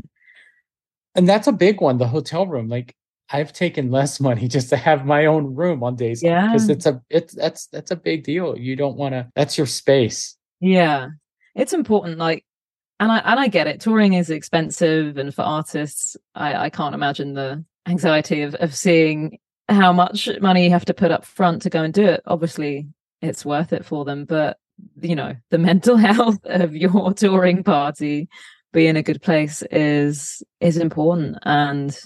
and 1.16 1.28
that's 1.28 1.48
a 1.48 1.52
big 1.52 1.82
one. 1.82 1.98
The 1.98 2.08
hotel 2.08 2.46
room, 2.46 2.70
like 2.70 2.96
I've 3.32 3.54
taken 3.54 3.92
less 3.92 4.20
money 4.20 4.48
just 4.48 4.70
to 4.70 4.78
have 4.78 5.06
my 5.06 5.26
own 5.26 5.56
room 5.56 5.84
on 5.84 5.96
days 5.96 6.22
because 6.22 6.68
Yeah. 6.68 6.74
it's 6.76 6.86
a 6.86 7.02
it's 7.10 7.34
that's 7.36 7.68
that's 7.68 7.92
a 7.92 7.96
big 7.96 8.24
deal. 8.24 8.58
You 8.58 8.76
don't 8.76 8.98
want 8.98 9.14
to. 9.14 9.28
That's 9.36 9.58
your 9.58 9.68
space. 9.68 10.36
Yeah, 10.60 11.10
it's 11.56 11.74
important. 11.74 12.18
Like, 12.18 12.46
and 13.00 13.12
I 13.12 13.20
and 13.20 13.40
I 13.40 13.48
get 13.48 13.68
it. 13.68 13.80
Touring 13.82 14.14
is 14.14 14.30
expensive, 14.30 15.18
and 15.18 15.34
for 15.34 15.44
artists, 15.44 16.18
I 16.36 16.66
I 16.66 16.70
can't 16.70 16.96
imagine 16.96 17.34
the 17.34 17.64
anxiety 17.88 18.42
of 18.42 18.56
of 18.56 18.76
seeing 18.76 19.40
how 19.68 19.94
much 19.94 20.28
money 20.42 20.64
you 20.66 20.72
have 20.72 20.86
to 20.86 20.94
put 20.94 21.12
up 21.12 21.24
front 21.26 21.62
to 21.62 21.70
go 21.70 21.84
and 21.84 21.94
do 21.94 22.06
it. 22.06 22.22
Obviously, 22.26 22.88
it's 23.22 23.46
worth 23.46 23.72
it 23.74 23.86
for 23.86 24.04
them, 24.06 24.26
but 24.26 24.58
you 25.02 25.16
know, 25.16 25.36
the 25.52 25.58
mental 25.70 25.98
health 25.98 26.40
of 26.46 26.76
your 26.76 27.14
touring 27.14 27.64
party 27.64 28.28
being 28.74 28.98
a 28.98 29.04
good 29.04 29.22
place 29.22 29.64
is 29.72 30.42
is 30.60 30.78
important, 30.78 31.38
and 31.44 31.98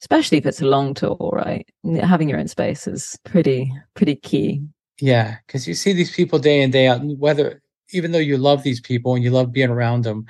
especially 0.00 0.38
if 0.38 0.46
it's 0.46 0.62
a 0.62 0.66
long 0.66 0.94
tour, 0.94 1.16
right? 1.32 1.66
Having 2.00 2.28
your 2.28 2.38
own 2.38 2.48
space 2.48 2.86
is 2.86 3.18
pretty 3.24 3.72
pretty 3.94 4.16
key. 4.16 4.62
Yeah, 5.00 5.36
because 5.46 5.66
you 5.66 5.74
see 5.74 5.92
these 5.92 6.14
people 6.14 6.38
day 6.38 6.62
in 6.62 6.70
day 6.70 6.86
out, 6.86 7.00
and 7.00 7.18
whether 7.18 7.62
even 7.92 8.12
though 8.12 8.18
you 8.18 8.36
love 8.36 8.62
these 8.62 8.80
people 8.80 9.14
and 9.14 9.24
you 9.24 9.30
love 9.30 9.52
being 9.52 9.70
around 9.70 10.04
them, 10.04 10.26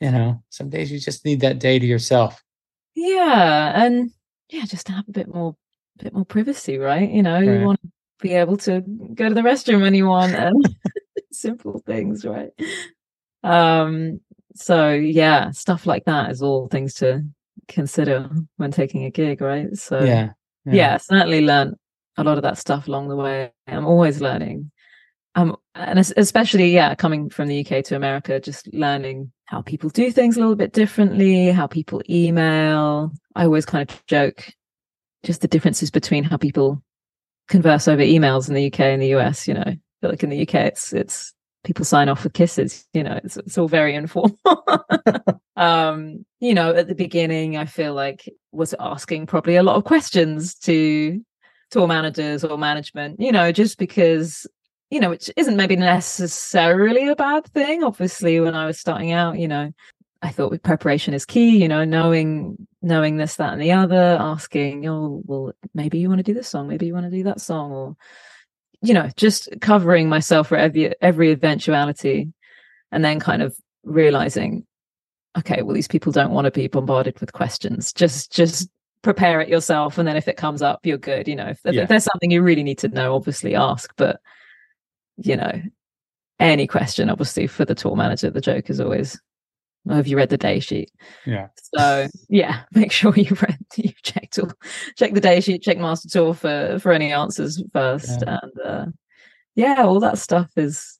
you 0.00 0.10
know, 0.10 0.42
some 0.50 0.70
days 0.70 0.90
you 0.90 0.98
just 0.98 1.24
need 1.24 1.40
that 1.40 1.58
day 1.58 1.78
to 1.78 1.86
yourself. 1.86 2.42
Yeah, 2.94 3.72
and 3.84 4.10
yeah, 4.50 4.64
just 4.64 4.86
to 4.86 4.92
have 4.92 5.08
a 5.08 5.12
bit 5.12 5.32
more 5.32 5.56
bit 5.98 6.12
more 6.14 6.24
privacy, 6.24 6.78
right? 6.78 7.10
You 7.10 7.22
know, 7.22 7.38
Right. 7.38 7.44
you 7.60 7.60
want 7.66 7.80
to 7.82 7.88
be 8.20 8.34
able 8.34 8.56
to 8.58 8.80
go 9.14 9.28
to 9.28 9.34
the 9.34 9.42
restroom 9.42 9.82
when 9.82 9.94
you 9.94 10.06
want 10.06 10.34
and 10.34 10.64
simple 11.32 11.80
things, 11.86 12.24
right? 12.24 12.50
Um, 13.42 14.20
so 14.54 14.90
yeah, 14.92 15.50
stuff 15.50 15.86
like 15.86 16.04
that 16.06 16.30
is 16.30 16.42
all 16.42 16.68
things 16.68 16.94
to 16.94 17.24
consider 17.68 18.28
when 18.56 18.70
taking 18.70 19.04
a 19.04 19.10
gig, 19.10 19.40
right? 19.40 19.74
So 19.76 20.02
yeah, 20.02 20.30
yeah, 20.64 20.96
certainly 20.96 21.42
learn 21.44 21.76
a 22.16 22.24
lot 22.24 22.36
of 22.36 22.42
that 22.42 22.58
stuff 22.58 22.88
along 22.88 23.08
the 23.08 23.16
way. 23.16 23.52
I'm 23.66 23.86
always 23.86 24.20
learning. 24.20 24.70
Um, 25.34 25.56
and 25.74 25.98
especially, 25.98 26.74
yeah, 26.74 26.94
coming 26.96 27.30
from 27.30 27.46
the 27.46 27.60
UK 27.64 27.84
to 27.84 27.96
America, 27.96 28.40
just 28.40 28.72
learning 28.74 29.30
how 29.44 29.62
people 29.62 29.88
do 29.88 30.10
things 30.10 30.36
a 30.36 30.40
little 30.40 30.56
bit 30.56 30.72
differently, 30.72 31.50
how 31.50 31.68
people 31.68 32.02
email. 32.10 33.12
I 33.36 33.44
always 33.44 33.64
kind 33.64 33.88
of 33.88 34.04
joke 34.06 34.48
just 35.22 35.40
the 35.40 35.48
differences 35.48 35.90
between 35.90 36.24
how 36.24 36.36
people 36.36 36.82
converse 37.48 37.86
over 37.86 38.02
emails 38.02 38.48
in 38.48 38.54
the 38.54 38.66
UK 38.66 38.80
and 38.80 39.02
the 39.02 39.14
US. 39.14 39.46
You 39.46 39.54
know, 39.54 39.64
I 39.66 39.78
feel 40.00 40.10
like 40.10 40.22
in 40.24 40.30
the 40.30 40.42
UK, 40.42 40.54
it's 40.54 40.92
it's 40.92 41.32
people 41.64 41.84
sign 41.84 42.08
off 42.08 42.24
with 42.24 42.32
kisses. 42.32 42.86
You 42.92 43.02
know, 43.02 43.18
it's 43.22 43.36
it's 43.36 43.58
all 43.58 43.68
very 43.68 43.94
informal. 43.94 44.38
um, 45.56 46.24
you 46.40 46.54
know, 46.54 46.74
at 46.74 46.88
the 46.88 46.94
beginning, 46.94 47.56
I 47.56 47.66
feel 47.66 47.94
like 47.94 48.28
was 48.52 48.74
asking 48.78 49.26
probably 49.26 49.56
a 49.56 49.62
lot 49.62 49.76
of 49.76 49.84
questions 49.84 50.54
to 50.60 51.20
tour 51.70 51.86
managers 51.86 52.44
or 52.44 52.58
management. 52.58 53.20
You 53.20 53.32
know, 53.32 53.52
just 53.52 53.78
because 53.78 54.46
you 54.90 55.00
know, 55.00 55.10
which 55.10 55.30
isn't 55.36 55.56
maybe 55.56 55.76
necessarily 55.76 57.08
a 57.08 57.16
bad 57.16 57.46
thing. 57.46 57.84
Obviously, 57.84 58.40
when 58.40 58.54
I 58.54 58.66
was 58.66 58.80
starting 58.80 59.12
out, 59.12 59.38
you 59.38 59.48
know, 59.48 59.72
I 60.22 60.30
thought 60.30 60.50
with 60.50 60.62
preparation 60.62 61.14
is 61.14 61.24
key, 61.24 61.58
you 61.58 61.68
know, 61.68 61.84
knowing 61.84 62.66
knowing 62.82 63.16
this, 63.16 63.36
that, 63.36 63.52
and 63.52 63.62
the 63.62 63.72
other, 63.72 64.16
asking, 64.20 64.88
oh, 64.88 65.22
well, 65.24 65.52
maybe 65.74 65.98
you 65.98 66.08
want 66.08 66.18
to 66.18 66.24
do 66.24 66.34
this 66.34 66.48
song, 66.48 66.68
maybe 66.68 66.86
you 66.86 66.94
want 66.94 67.06
to 67.06 67.10
do 67.16 67.24
that 67.24 67.40
song, 67.40 67.72
or 67.72 67.96
you 68.82 68.94
know, 68.94 69.10
just 69.16 69.48
covering 69.60 70.08
myself 70.08 70.48
for 70.48 70.56
every 70.56 70.94
every 71.00 71.30
eventuality, 71.30 72.32
and 72.92 73.04
then 73.04 73.20
kind 73.20 73.42
of 73.42 73.56
realizing, 73.82 74.66
okay, 75.36 75.62
well, 75.62 75.74
these 75.74 75.88
people 75.88 76.12
don't 76.12 76.32
want 76.32 76.44
to 76.44 76.50
be 76.50 76.68
bombarded 76.68 77.18
with 77.20 77.32
questions. 77.32 77.92
Just 77.92 78.32
just 78.32 78.68
prepare 79.02 79.40
it 79.40 79.48
yourself, 79.48 79.98
and 79.98 80.06
then 80.06 80.16
if 80.16 80.28
it 80.28 80.36
comes 80.36 80.62
up, 80.62 80.80
you're 80.84 80.98
good. 80.98 81.28
You 81.28 81.36
know, 81.36 81.48
if, 81.48 81.60
yeah. 81.64 81.82
if 81.82 81.88
there's 81.88 82.04
something 82.04 82.30
you 82.30 82.42
really 82.42 82.62
need 82.62 82.78
to 82.78 82.88
know, 82.88 83.14
obviously 83.14 83.54
ask, 83.54 83.92
but 83.96 84.20
you 85.16 85.36
know, 85.36 85.60
any 86.38 86.66
question, 86.66 87.10
obviously, 87.10 87.46
for 87.46 87.64
the 87.64 87.74
tour 87.74 87.96
manager, 87.96 88.30
the 88.30 88.40
joke 88.40 88.70
is 88.70 88.80
always 88.80 89.20
have 89.96 90.06
you 90.06 90.16
read 90.16 90.30
the 90.30 90.36
day 90.36 90.60
sheet? 90.60 90.90
Yeah. 91.26 91.48
So 91.74 92.08
yeah, 92.28 92.62
make 92.72 92.92
sure 92.92 93.14
you 93.14 93.36
read 93.40 93.58
you 93.76 93.92
checked 94.02 94.38
all 94.38 94.52
check 94.96 95.14
the 95.14 95.20
day 95.20 95.40
sheet, 95.40 95.62
check 95.62 95.78
Master 95.78 96.08
Tour 96.08 96.34
for 96.34 96.78
for 96.80 96.92
any 96.92 97.12
answers 97.12 97.62
first. 97.72 98.22
Yeah. 98.22 98.38
And 98.42 98.60
uh 98.64 98.86
yeah, 99.54 99.82
all 99.84 100.00
that 100.00 100.18
stuff 100.18 100.50
is 100.56 100.98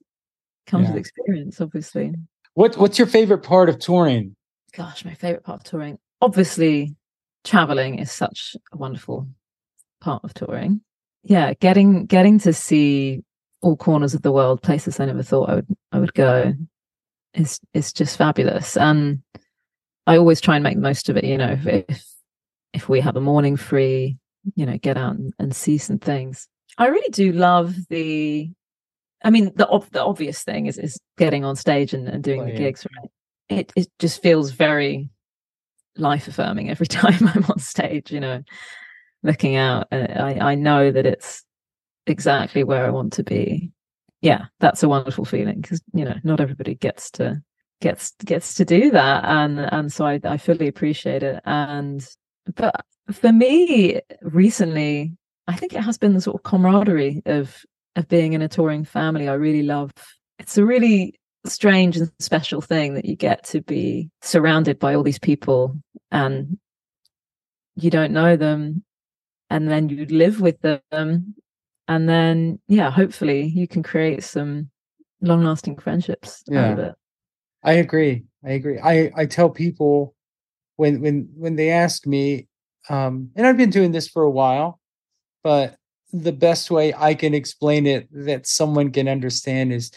comes 0.67 0.89
yeah. 0.89 0.95
with 0.95 1.01
experience, 1.01 1.61
obviously. 1.61 2.13
What 2.55 2.77
what's 2.77 2.99
your 2.99 3.07
favorite 3.07 3.43
part 3.43 3.69
of 3.69 3.79
touring? 3.79 4.35
Gosh, 4.73 5.05
my 5.05 5.15
favorite 5.15 5.45
part 5.45 5.61
of 5.61 5.65
touring. 5.65 5.99
Obviously, 6.21 6.97
traveling 7.45 7.99
is 7.99 8.11
such 8.11 8.57
a 8.73 8.77
wonderful 8.77 9.29
part 10.01 10.25
of 10.25 10.35
touring. 10.35 10.81
Yeah, 11.23 11.55
getting 11.55 12.07
getting 12.07 12.39
to 12.41 12.53
see 12.53 13.23
all 13.61 13.77
corners 13.77 14.15
of 14.15 14.23
the 14.23 14.33
world, 14.33 14.63
places 14.63 15.01
I 15.01 15.07
never 15.07 15.23
thought 15.23 15.51
I 15.51 15.55
would 15.57 15.67
I 15.93 15.99
would 15.99 16.15
go 16.15 16.55
is 17.35 17.61
is 17.75 17.93
just 17.93 18.17
fabulous. 18.17 18.77
And 18.77 19.23
i 20.09 20.17
always 20.17 20.41
try 20.41 20.57
and 20.57 20.63
make 20.63 20.75
the 20.75 20.81
most 20.81 21.11
of 21.11 21.19
it 21.19 21.25
you 21.25 21.37
know 21.37 21.55
if 21.65 22.17
if 22.73 22.89
we 22.89 22.99
have 22.99 23.15
a 23.15 23.21
morning 23.21 23.57
free 23.57 24.17
you 24.55 24.67
know 24.67 24.79
get 24.79 24.97
out 24.97 25.17
and, 25.17 25.33
and 25.39 25.55
see 25.55 25.79
some 25.79 25.99
things. 25.99 26.49
I 26.79 26.87
really 26.87 27.11
do 27.11 27.33
love 27.33 27.75
the 27.89 28.51
i 29.25 29.31
mean 29.31 29.53
the 29.57 29.67
the 29.91 30.03
obvious 30.03 30.43
thing 30.45 30.67
is 30.67 30.79
is 30.79 30.99
getting 31.17 31.45
on 31.45 31.57
stage 31.57 31.93
and, 31.93 32.09
and 32.09 32.23
doing 32.23 32.43
oh, 32.43 32.45
the 32.45 32.53
yeah. 32.53 32.59
gigs 32.59 32.87
right? 32.97 33.11
It 33.49 33.73
it 33.77 33.89
just 33.99 34.23
feels 34.23 34.53
very 34.53 35.11
life 35.97 36.29
affirming 36.29 36.71
every 36.75 36.87
time 36.87 37.29
i'm 37.35 37.45
on 37.47 37.59
stage 37.59 38.13
you 38.13 38.21
know 38.21 38.43
looking 39.25 39.57
out. 39.57 39.89
Uh, 39.91 40.07
I 40.17 40.53
i 40.53 40.55
know 40.55 40.91
that 40.93 41.05
it's 41.05 41.43
exactly 42.07 42.63
where 42.63 42.87
i 42.87 42.91
want 42.91 43.15
to 43.15 43.25
be 43.25 43.73
yeah, 44.21 44.47
that's 44.61 44.83
a 44.83 44.89
wonderful 44.89 45.25
feeling 45.25 45.61
because 45.61 45.81
you 45.93 46.05
know 46.05 46.17
not 46.25 46.41
everybody 46.41 46.75
gets 46.75 47.11
to 47.13 47.41
gets 47.81 48.13
gets 48.25 48.55
to 48.55 48.65
do 48.65 48.91
that, 48.91 49.25
and 49.25 49.61
and 49.61 49.93
so 49.93 50.07
I 50.07 50.21
I 50.25 50.37
fully 50.37 50.69
appreciate 50.69 51.23
it. 51.23 51.41
And 51.45 52.07
but 52.55 52.85
for 53.13 53.33
me, 53.33 54.01
recently, 54.23 55.17
I 55.47 55.57
think 55.57 55.73
it 55.73 55.83
has 55.83 55.99
been 55.99 56.15
the 56.15 56.21
sort 56.21 56.37
of 56.37 56.43
camaraderie 56.43 57.23
of 57.27 57.65
of 57.97 58.09
being 58.09 58.33
in 58.33 58.43
a 58.43 58.49
touring 58.49 58.85
family. 58.85 59.29
I 59.29 59.35
really 59.35 59.63
love. 59.63 59.93
It's 60.39 60.59
a 60.59 60.65
really 60.65 61.19
strange 61.45 61.97
and 61.97 62.11
special 62.19 62.61
thing 62.61 62.95
that 62.95 63.05
you 63.05 63.17
get 63.17 63.45
to 63.45 63.61
be 63.63 64.11
surrounded 64.23 64.79
by 64.79 64.95
all 64.95 65.03
these 65.03 65.19
people 65.19 65.77
and 66.11 66.59
you 67.77 67.91
don't 67.91 68.13
know 68.13 68.37
them 68.37 68.85
and 69.51 69.71
then 69.71 69.89
you 69.89 70.05
live 70.07 70.41
with 70.41 70.61
them 70.61 71.35
and 71.89 72.09
then 72.09 72.59
yeah 72.69 72.91
hopefully 72.91 73.47
you 73.47 73.67
can 73.67 73.83
create 73.83 74.23
some 74.23 74.71
long 75.21 75.43
lasting 75.43 75.77
friendships 75.77 76.45
yeah. 76.47 76.93
i 77.65 77.73
agree. 77.73 78.25
I 78.45 78.51
agree. 78.53 78.79
I 78.79 79.11
i 79.17 79.27
tell 79.27 79.51
people 79.51 80.15
when 80.77 81.01
when 81.01 81.29
when 81.35 81.57
they 81.57 81.71
ask 81.71 82.07
me 82.07 82.47
um 82.89 83.31
and 83.35 83.47
i've 83.47 83.57
been 83.57 83.71
doing 83.71 83.93
this 83.93 84.09
for 84.09 84.23
a 84.23 84.31
while 84.31 84.79
but 85.43 85.77
the 86.13 86.33
best 86.33 86.71
way 86.71 86.95
i 86.95 87.15
can 87.15 87.35
explain 87.35 87.87
it 87.87 88.09
that 88.13 88.47
someone 88.47 88.93
can 88.93 89.09
understand 89.09 89.73
is 89.73 89.91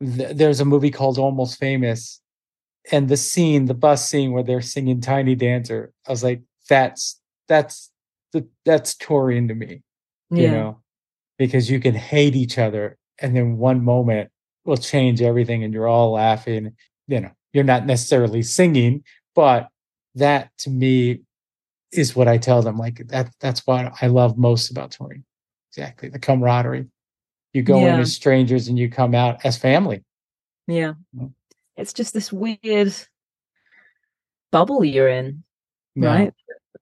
th- 0.00 0.36
there's 0.36 0.60
a 0.60 0.64
movie 0.64 0.90
called 0.90 1.18
almost 1.18 1.58
famous 1.58 2.20
and 2.92 3.08
the 3.08 3.16
scene 3.16 3.64
the 3.64 3.74
bus 3.74 4.08
scene 4.08 4.32
where 4.32 4.42
they're 4.42 4.60
singing 4.60 5.00
tiny 5.00 5.34
dancer 5.34 5.92
i 6.06 6.10
was 6.10 6.22
like 6.22 6.42
that's 6.68 7.20
that's 7.48 7.90
the 8.32 8.46
that's 8.64 8.94
touring 8.94 9.48
to 9.48 9.54
me 9.54 9.82
yeah. 10.30 10.42
you 10.42 10.50
know 10.50 10.83
because 11.38 11.70
you 11.70 11.80
can 11.80 11.94
hate 11.94 12.34
each 12.34 12.58
other 12.58 12.96
and 13.20 13.36
then 13.36 13.56
one 13.56 13.84
moment 13.84 14.30
will 14.64 14.76
change 14.76 15.20
everything 15.20 15.62
and 15.62 15.72
you're 15.72 15.88
all 15.88 16.12
laughing 16.12 16.74
you 17.06 17.20
know 17.20 17.30
you're 17.52 17.64
not 17.64 17.86
necessarily 17.86 18.42
singing 18.42 19.02
but 19.34 19.68
that 20.14 20.50
to 20.58 20.70
me 20.70 21.20
is 21.92 22.16
what 22.16 22.28
i 22.28 22.38
tell 22.38 22.62
them 22.62 22.76
like 22.76 23.06
that 23.08 23.30
that's 23.40 23.66
what 23.66 23.92
i 24.00 24.06
love 24.06 24.36
most 24.38 24.70
about 24.70 24.90
touring. 24.90 25.24
Exactly 25.70 26.08
the 26.08 26.20
camaraderie. 26.20 26.86
You 27.52 27.62
go 27.62 27.80
yeah. 27.80 27.94
in 27.94 28.00
as 28.00 28.12
strangers 28.12 28.68
and 28.68 28.78
you 28.78 28.88
come 28.88 29.14
out 29.14 29.44
as 29.44 29.56
family. 29.56 30.04
Yeah. 30.68 30.94
Mm. 31.16 31.32
It's 31.76 31.92
just 31.92 32.14
this 32.14 32.32
weird 32.32 32.94
bubble 34.52 34.84
you're 34.84 35.08
in 35.08 35.42
yeah. 35.96 36.08
right 36.08 36.34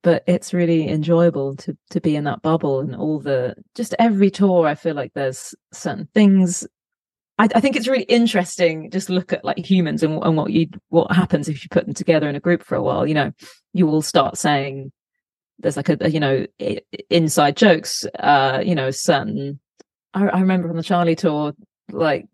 but 0.03 0.23
it's 0.27 0.55
really 0.55 0.89
enjoyable 0.89 1.57
to 1.57 1.77
to 1.91 2.01
be 2.01 2.17
in 2.17 2.25
that 2.25 2.43
bubble 2.43 2.81
and 2.81 2.95
all 2.97 3.21
the 3.21 3.55
just 3.75 3.95
every 3.99 4.31
tour 4.31 4.67
i 4.67 4.75
feel 4.75 4.95
like 4.95 5.13
there's 5.15 5.55
certain 5.73 6.09
things. 6.15 6.67
I, 7.39 7.49
I, 7.55 7.61
think 7.61 7.77
it's 7.77 7.89
really 7.89 8.05
interesting 8.05 8.91
just 8.91 9.09
look 9.09 9.33
at 9.33 9.45
like 9.45 9.59
humans 9.59 10.03
and, 10.03 10.23
and 10.23 10.37
what 10.37 10.53
you 10.53 10.69
what 10.91 11.11
happens 11.13 11.49
if 11.49 11.63
you 11.63 11.69
put 11.71 11.87
them 11.87 11.95
together 11.95 12.29
in 12.29 12.37
a 12.37 12.41
group 12.41 12.63
for 12.63 12.75
a 12.75 12.83
while 12.83 13.07
you 13.07 13.15
know? 13.15 13.33
You 13.73 13.89
all 13.89 14.03
start 14.03 14.37
saying 14.37 14.93
there's 15.59 15.77
like 15.77 15.89
a, 15.89 15.97
a 16.01 16.11
you 16.11 16.21
know 16.21 16.47
inside 17.09 17.57
jokes 17.57 18.05
uh 18.19 18.63
you 18.65 18.75
know 18.75 18.91
certain 18.91 19.61
I, 20.13 20.27
I 20.27 20.41
remember 20.41 20.69
on 20.69 20.77
the 20.77 20.83
charli 20.83 21.17
tour 21.17 21.55
like 21.91 22.27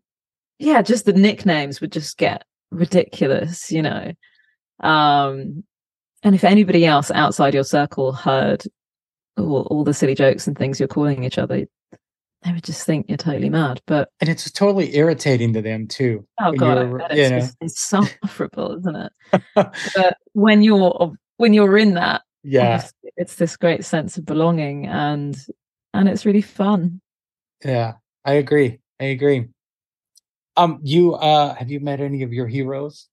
yeah 0.59 0.83
just 0.83 1.05
the 1.05 1.13
nicknames 1.13 1.81
would 1.81 1.93
just 1.93 2.19
get 2.19 2.45
ridiculous 2.71 3.71
you 3.71 3.83
know? 3.83 4.13
Um 4.81 5.65
and 6.23 6.35
if 6.35 6.45
anybody 6.45 6.85
else 6.85 7.11
outside 7.11 7.55
your 7.55 7.65
circle 7.65 8.13
heard 8.13 8.65
all, 9.37 9.63
all 9.71 9.85
the 9.85 9.95
silly 9.95 10.15
jokes 10.15 10.47
and 10.47 10.57
things 10.57 10.81
you're 10.81 10.89
calling 10.89 11.25
each 11.25 11.39
other, 11.39 11.67
they 12.43 12.53
would 12.53 12.65
just 12.65 12.85
think 12.85 13.07
you're 13.09 13.17
totally 13.17 13.51
mad. 13.51 13.81
But 13.87 14.11
and 14.21 14.29
it's 14.29 14.51
totally 14.51 14.97
irritating 14.97 15.53
to 15.55 15.63
them 15.63 15.87
too. 15.87 16.27
Oh 16.41 16.53
god, 16.53 17.03
it's 17.11 17.57
insufferable, 17.61 18.79
isn't 18.79 18.97
it? 18.97 19.13
but 19.55 20.17
when 20.33 20.63
you're 20.63 21.13
when 21.37 21.53
you're 21.53 21.79
in 21.79 21.95
that, 21.95 22.23
yeah, 22.43 22.87
it's 23.17 23.37
this 23.37 23.57
great 23.57 23.85
sense 23.85 24.19
of 24.19 24.25
belonging, 24.25 24.87
and 24.87 25.37
and 25.95 26.09
it's 26.09 26.27
really 26.27 26.43
fun. 26.43 27.01
Yeah, 27.65 27.95
I 28.25 28.35
agree. 28.35 28.81
I 29.01 29.05
agree. 29.05 29.49
Um, 30.57 30.81
you 30.83 31.15
uh, 31.15 31.55
have 31.55 31.71
you 31.71 31.81
met 31.81 32.01
any 32.01 32.23
of 32.23 32.33
your 32.33 32.47
heroes? 32.47 33.09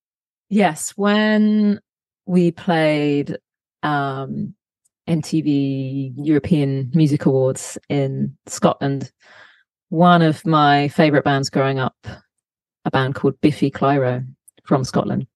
Yes, 0.50 0.91
when 0.96 1.80
we 2.26 2.52
played 2.52 3.38
um, 3.84 4.54
MTV 5.08 6.14
European 6.18 6.92
Music 6.94 7.26
Awards 7.26 7.78
in 7.90 8.36
Scotland. 8.48 9.12
One 9.90 10.22
of 10.22 10.46
my 10.46 10.88
favorite 10.90 11.24
bands 11.24 11.50
growing 11.50 11.80
up, 11.80 11.96
a 12.86 12.92
band 12.92 13.16
called 13.16 13.40
Biffy 13.42 13.70
Clyro 13.70 14.26
from 14.64 14.84
Scotland, 14.84 15.28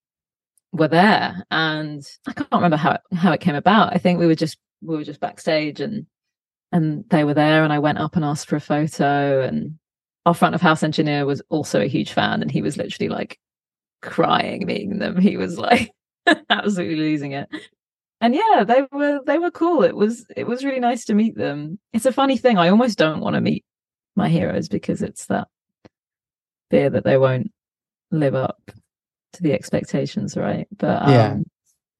were 0.71 0.87
there, 0.87 1.45
and 1.51 2.03
I 2.27 2.33
can't 2.33 2.51
remember 2.51 2.77
how 2.77 2.91
it, 2.93 3.01
how 3.13 3.31
it 3.31 3.41
came 3.41 3.55
about. 3.55 3.93
I 3.93 3.97
think 3.97 4.19
we 4.19 4.27
were 4.27 4.35
just 4.35 4.57
we 4.81 4.97
were 4.97 5.03
just 5.03 5.19
backstage, 5.19 5.79
and 5.79 6.07
and 6.71 7.05
they 7.09 7.23
were 7.23 7.35
there, 7.35 7.63
and 7.63 7.71
I 7.71 7.79
went 7.79 7.99
up 7.99 8.15
and 8.15 8.25
asked 8.25 8.47
for 8.47 8.55
a 8.55 8.61
photo, 8.61 9.41
and 9.41 9.77
our 10.25 10.33
front 10.33 10.55
of 10.55 10.61
house 10.61 10.83
engineer 10.83 11.25
was 11.25 11.41
also 11.49 11.79
a 11.81 11.87
huge 11.87 12.11
fan, 12.11 12.41
and 12.41 12.49
he 12.49 12.63
was 12.63 12.77
literally 12.77 13.09
like 13.09 13.39
crying 14.01 14.65
meeting 14.65 14.97
them. 14.97 15.17
He 15.17 15.37
was 15.37 15.59
like 15.59 15.91
absolutely 16.49 16.95
losing 16.95 17.33
it. 17.33 17.49
And 18.21 18.35
yeah 18.35 18.63
they 18.65 18.83
were 18.91 19.21
they 19.25 19.39
were 19.39 19.51
cool. 19.51 19.83
It 19.83 19.95
was 19.95 20.25
it 20.35 20.45
was 20.45 20.65
really 20.65 20.79
nice 20.79 21.05
to 21.05 21.13
meet 21.13 21.37
them. 21.37 21.79
It's 21.93 22.05
a 22.05 22.11
funny 22.11 22.37
thing 22.37 22.57
i 22.57 22.69
almost 22.69 22.97
don't 22.97 23.21
want 23.21 23.35
to 23.35 23.41
meet 23.41 23.63
my 24.15 24.27
heroes 24.27 24.67
because 24.67 25.01
it's 25.01 25.27
that 25.27 25.47
fear 26.69 26.89
that 26.89 27.03
they 27.03 27.17
won't 27.17 27.51
live 28.11 28.35
up 28.35 28.71
to 29.33 29.43
the 29.43 29.53
expectations 29.53 30.35
right? 30.35 30.67
But 30.77 31.03
um, 31.03 31.09
yeah 31.09 31.37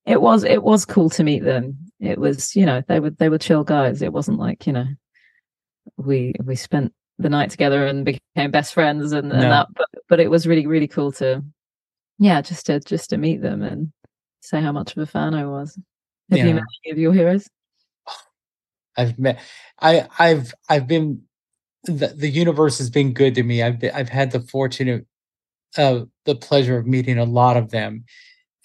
it 0.10 0.22
was 0.22 0.44
it 0.44 0.64
was 0.64 0.86
cool 0.86 1.10
to 1.12 1.24
meet 1.24 1.44
them. 1.44 1.78
It 2.00 2.18
was 2.18 2.56
you 2.56 2.66
know 2.66 2.82
they 2.88 3.00
were 3.00 3.12
they 3.12 3.30
were 3.30 3.38
chill 3.38 3.64
guys. 3.64 4.02
It 4.02 4.12
wasn't 4.12 4.40
like 4.40 4.66
you 4.66 4.74
know 4.74 4.88
we 5.98 6.34
we 6.44 6.56
spent 6.56 6.94
the 7.20 7.30
night 7.30 7.52
together 7.52 7.86
and 7.86 8.06
became 8.06 8.50
best 8.50 8.74
friends 8.74 9.12
and, 9.12 9.32
and 9.32 9.42
no. 9.42 9.50
that 9.50 9.68
but 9.76 9.88
but 10.08 10.20
it 10.20 10.32
was 10.32 10.48
really 10.48 10.66
really 10.66 10.88
cool 10.88 11.12
to 11.12 11.44
yeah 12.18 12.42
just 12.42 12.66
to 12.68 12.80
just 12.80 13.10
to 13.10 13.18
meet 13.18 13.42
them 13.42 13.62
and 13.62 13.92
say 14.42 14.62
how 14.62 14.72
much 14.72 14.96
of 14.96 15.04
a 15.04 15.06
fan 15.06 15.34
I 15.34 15.46
was. 15.46 15.78
Have 16.30 16.40
yeah. 16.40 16.46
you 16.46 16.54
met 16.56 16.64
any 16.86 16.92
of 16.92 16.98
your 16.98 17.14
heroes? 17.14 17.50
I've 18.98 19.18
met. 19.18 19.40
I 19.80 20.08
I've 20.18 20.54
I've 20.70 20.88
been. 20.88 21.24
The, 21.86 22.08
the 22.08 22.30
universe 22.30 22.78
has 22.80 22.90
been 22.90 23.14
good 23.14 23.36
to 23.36 23.44
me. 23.44 23.64
I've 23.64 23.80
been, 23.80 23.96
I've 23.96 24.10
had 24.10 24.32
the 24.32 24.42
fortunate, 24.42 25.06
uh, 25.78 26.02
the 26.26 26.36
pleasure 26.36 26.78
of 26.78 26.86
meeting 26.86 27.18
a 27.18 27.24
lot 27.24 27.56
of 27.56 27.72
them, 27.72 28.04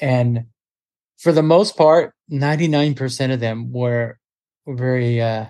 and 0.00 0.46
for 1.24 1.32
the 1.32 1.42
most 1.42 1.76
part, 1.76 2.14
99% 2.30 3.32
of 3.32 3.40
them 3.40 3.72
were, 3.72 4.18
were 4.66 4.76
very 4.76 5.22
uh, 5.22 5.46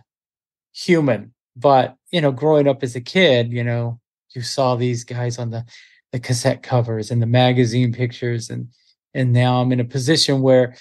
human. 0.72 1.34
But, 1.56 1.96
you 2.12 2.20
know, 2.20 2.30
growing 2.30 2.68
up 2.68 2.84
as 2.84 2.94
a 2.94 3.00
kid, 3.00 3.52
you 3.52 3.64
know, 3.64 3.98
you 4.36 4.42
saw 4.42 4.76
these 4.76 5.02
guys 5.02 5.36
on 5.36 5.50
the, 5.50 5.64
the 6.12 6.20
cassette 6.20 6.62
covers 6.62 7.10
and 7.10 7.20
the 7.20 7.26
magazine 7.26 7.92
pictures. 7.92 8.50
And, 8.50 8.68
and 9.14 9.32
now 9.32 9.60
I'm 9.60 9.72
in 9.72 9.80
a 9.80 9.84
position 9.84 10.42
where 10.42 10.76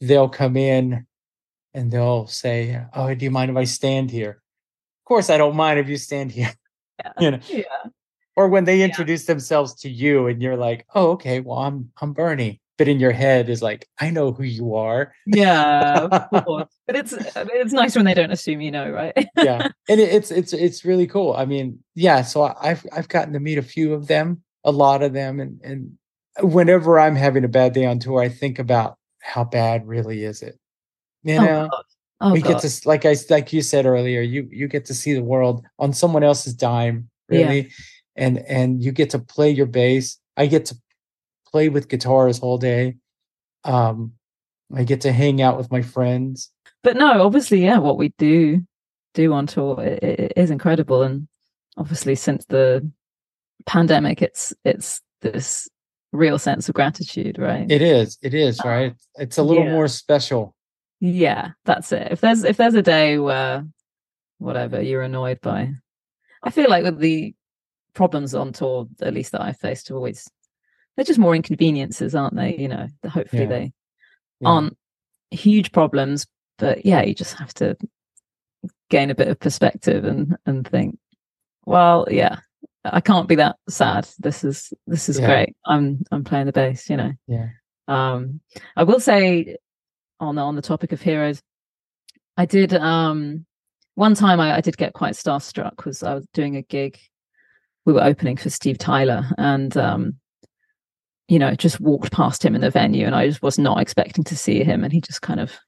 they'll 0.00 0.28
come 0.28 0.56
in 0.56 1.06
and 1.74 1.90
they'll 1.90 2.26
say, 2.26 2.82
Oh, 2.94 3.14
do 3.14 3.24
you 3.24 3.30
mind 3.30 3.50
if 3.50 3.56
I 3.56 3.64
stand 3.64 4.10
here? 4.10 4.30
Of 4.30 5.04
course, 5.06 5.30
I 5.30 5.38
don't 5.38 5.56
mind 5.56 5.78
if 5.78 5.88
you 5.88 5.96
stand 5.96 6.32
here. 6.32 6.52
Yeah. 7.04 7.12
you 7.20 7.30
know, 7.30 7.38
yeah. 7.48 7.62
or 8.36 8.48
when 8.48 8.64
they 8.64 8.78
Yeah. 8.78 8.86
introduce 8.86 9.26
themselves 9.26 9.74
to 9.82 9.88
you 9.90 10.26
and 10.26 10.42
you're 10.42 10.56
like, 10.56 10.86
Oh, 10.94 11.10
okay, 11.12 11.40
well, 11.40 11.58
I'm 11.58 11.90
I'm 12.00 12.12
Bernie. 12.12 12.60
But 12.78 12.86
in 12.86 13.00
your 13.00 13.10
head 13.10 13.48
is 13.48 13.60
like, 13.60 13.88
I 13.98 14.10
know 14.10 14.30
who 14.30 14.44
you 14.44 14.76
are. 14.76 15.12
Yeah, 15.26 16.08
of 16.32 16.44
course. 16.44 16.68
But 16.86 16.94
it's 16.94 17.12
uh, 17.12 17.46
it's 17.52 17.72
nice 17.72 17.96
when 17.96 18.04
they 18.04 18.14
don't 18.14 18.30
assume 18.30 18.60
you 18.60 18.70
know, 18.70 18.88
right? 18.90 19.26
yeah 19.36 19.68
and 19.88 20.00
it, 20.00 20.08
it's 20.12 20.30
it's 20.30 20.52
it's 20.52 20.84
really 20.84 21.06
cool 21.06 21.32
i 21.34 21.44
mean 21.44 21.78
yeah 21.94 22.22
so 22.22 22.42
I- 22.42 22.70
i've 22.70 22.86
i've 22.92 23.08
gotten 23.08 23.32
to 23.34 23.40
meet 23.40 23.58
a 23.58 23.62
few 23.62 23.94
of 23.94 24.06
them 24.06 24.42
a 24.64 24.70
lot 24.72 25.02
of 25.02 25.12
them 25.12 25.38
and 25.40 25.60
and 25.62 25.98
whenever 26.40 26.98
i'm 26.98 27.16
having 27.16 27.44
a 27.44 27.48
bad 27.48 27.72
day 27.72 27.84
on 27.86 27.98
tour 27.98 28.20
i 28.20 28.28
think 28.28 28.58
about 28.58 28.96
how 29.20 29.44
bad 29.44 29.86
really 29.86 30.24
is 30.24 30.42
it 30.42 30.58
you 31.24 31.36
Oh, 31.38 31.44
know. 31.44 31.70
Oh, 32.20 32.32
we 32.32 32.40
God. 32.40 32.60
get 32.60 32.68
to 32.68 32.88
like 32.88 33.04
I 33.06 33.14
like 33.30 33.52
you 33.52 33.62
said 33.62 33.86
earlier 33.86 34.20
you 34.20 34.48
you 34.50 34.66
get 34.68 34.84
to 34.86 34.94
see 34.94 35.14
the 35.14 35.22
world 35.22 35.64
on 35.78 35.92
someone 35.92 36.24
else's 36.24 36.54
dime 36.54 37.08
Yeah. 37.28 37.38
really 37.38 37.70
and 38.16 38.38
and 38.38 38.82
you 38.82 38.90
get 38.92 39.10
to 39.10 39.18
play 39.20 39.50
your 39.50 39.66
bass 39.66 40.18
i 40.36 40.46
get 40.46 40.66
to 40.66 40.76
play 41.50 41.68
with 41.68 41.88
guitars 41.88 42.40
all 42.40 42.58
day 42.58 42.96
um 43.64 44.12
i 44.74 44.82
get 44.84 45.00
to 45.02 45.12
hang 45.12 45.40
out 45.42 45.56
with 45.56 45.70
my 45.70 45.82
friends 45.82 46.50
but 46.84 46.96
no, 46.96 47.26
obviously, 47.26 47.64
yeah, 47.64 47.78
what 47.78 47.98
we 47.98 48.10
do 48.18 48.64
do 49.14 49.32
on 49.32 49.48
tour 49.48 49.80
i- 49.80 49.98
i- 50.00 50.16
i- 50.20 50.30
is 50.36 50.50
incredible, 50.52 51.02
and 51.02 51.26
obviously, 51.76 52.14
since 52.14 52.44
the 52.46 52.88
pandemic, 53.66 54.22
it's 54.22 54.54
it's 54.64 55.00
this 55.20 55.68
real 56.12 56.38
sense 56.38 56.68
of 56.68 56.74
gratitude, 56.74 57.38
right? 57.38 57.70
it 57.70 57.82
is 57.82 58.18
it 58.22 58.34
is 58.34 58.58
Uh, 58.60 58.68
right 58.68 58.94
it's 59.16 59.38
a 59.38 59.42
little 59.42 59.64
yeah. 59.64 59.72
more 59.72 59.88
special 59.88 60.54
yeah, 61.00 61.50
that's 61.64 61.92
it. 61.92 62.08
If 62.10 62.20
there's 62.20 62.42
if 62.42 62.56
there's 62.56 62.74
a 62.74 62.82
day 62.82 63.18
where 63.18 63.64
whatever 64.38 64.82
you're 64.82 65.02
annoyed 65.02 65.40
by, 65.40 65.70
I 66.42 66.50
feel 66.50 66.68
like 66.68 66.82
with 66.82 66.98
the 66.98 67.34
problems 67.94 68.34
on 68.34 68.52
tour, 68.52 68.88
at 69.00 69.14
least 69.14 69.30
that 69.32 69.42
I've 69.42 69.58
faced, 69.58 69.88
have 69.88 69.96
always 69.96 70.28
they're 70.96 71.04
just 71.04 71.20
more 71.20 71.36
inconveniences, 71.36 72.16
aren't 72.16 72.34
they? 72.34 72.56
You 72.56 72.66
know, 72.66 72.88
hopefully 73.08 73.42
Yeah. 73.44 73.48
they 73.48 73.72
Yeah. 74.40 74.48
aren't 74.48 74.76
huge 75.30 75.70
problems, 75.70 76.26
but 76.58 76.84
yeah, 76.84 77.02
you 77.02 77.14
just 77.14 77.34
have 77.38 77.54
to 77.54 77.76
gain 78.90 79.10
a 79.10 79.14
bit 79.14 79.28
of 79.28 79.38
perspective 79.38 80.04
and 80.04 80.36
and 80.46 80.66
think, 80.66 80.98
well, 81.64 82.08
yeah, 82.10 82.40
I 82.92 83.00
can't 83.00 83.28
be 83.28 83.36
that 83.36 83.56
sad. 83.68 84.08
This 84.18 84.44
is 84.44 84.72
this 84.86 85.08
is 85.08 85.18
Yeah. 85.18 85.26
great. 85.26 85.56
I'm 85.64 86.02
I'm 86.10 86.24
playing 86.24 86.46
the 86.46 86.52
bass, 86.52 86.88
you 86.88 86.96
know. 86.96 87.12
Yeah. 87.26 87.48
Um, 87.86 88.40
I 88.76 88.84
will 88.84 89.00
say 89.00 89.56
on 90.20 90.34
the, 90.34 90.42
on 90.42 90.56
the 90.56 90.62
topic 90.62 90.92
of 90.92 91.00
heroes, 91.00 91.40
I 92.36 92.44
did 92.46 92.74
um 92.74 93.46
one 93.94 94.14
time 94.14 94.40
I, 94.40 94.56
I 94.56 94.60
did 94.60 94.76
get 94.76 94.92
quite 94.92 95.14
starstruck 95.14 95.84
was 95.84 96.02
I 96.02 96.14
was 96.14 96.26
doing 96.34 96.56
a 96.56 96.62
gig. 96.62 96.98
We 97.84 97.92
were 97.92 98.04
opening 98.04 98.36
for 98.36 98.50
Steve 98.50 98.78
Tyler 98.78 99.24
and 99.38 99.76
um 99.76 100.16
you 101.28 101.38
know, 101.38 101.54
just 101.54 101.78
walked 101.78 102.10
past 102.10 102.42
him 102.42 102.54
in 102.54 102.62
the 102.62 102.70
venue 102.70 103.04
and 103.04 103.14
I 103.14 103.26
just 103.28 103.42
was 103.42 103.58
not 103.58 103.80
expecting 103.80 104.24
to 104.24 104.36
see 104.36 104.64
him 104.64 104.82
and 104.82 104.92
he 104.92 105.00
just 105.00 105.20
kind 105.20 105.40
of 105.40 105.58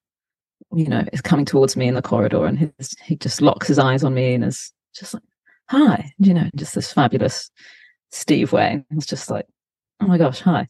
you 0.73 0.87
know, 0.87 1.05
is 1.13 1.21
coming 1.21 1.45
towards 1.45 1.77
me 1.77 1.89
in 1.89 1.95
the 1.95 2.03
corridor 2.03 2.45
and 2.47 2.59
his, 2.59 2.95
he 3.03 3.17
just 3.17 3.43
locks 3.43 3.67
his 3.67 3.79
eyes 3.79 4.05
on 4.05 4.15
me 4.15 4.35
and 4.35 4.45
is 4.45 4.73
just 4.95 5.15
like, 5.15 5.23
hi, 5.71 6.13
you 6.19 6.35
know, 6.35 6.51
just 6.57 6.75
this 6.75 6.93
fabulous 6.93 7.49
Steve 8.11 8.53
way. 8.53 8.85
It's 8.91 9.07
just 9.07 9.31
like, 9.31 9.47
oh 10.01 10.07
my 10.07 10.19
gosh, 10.19 10.41
hi. 10.41 10.67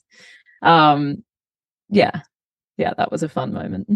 Um, 0.60 1.24
yeah, 1.88 2.20
yeah, 2.76 2.92
that 2.98 3.10
was 3.10 3.22
a 3.22 3.28
fun 3.28 3.54
moment. 3.54 3.88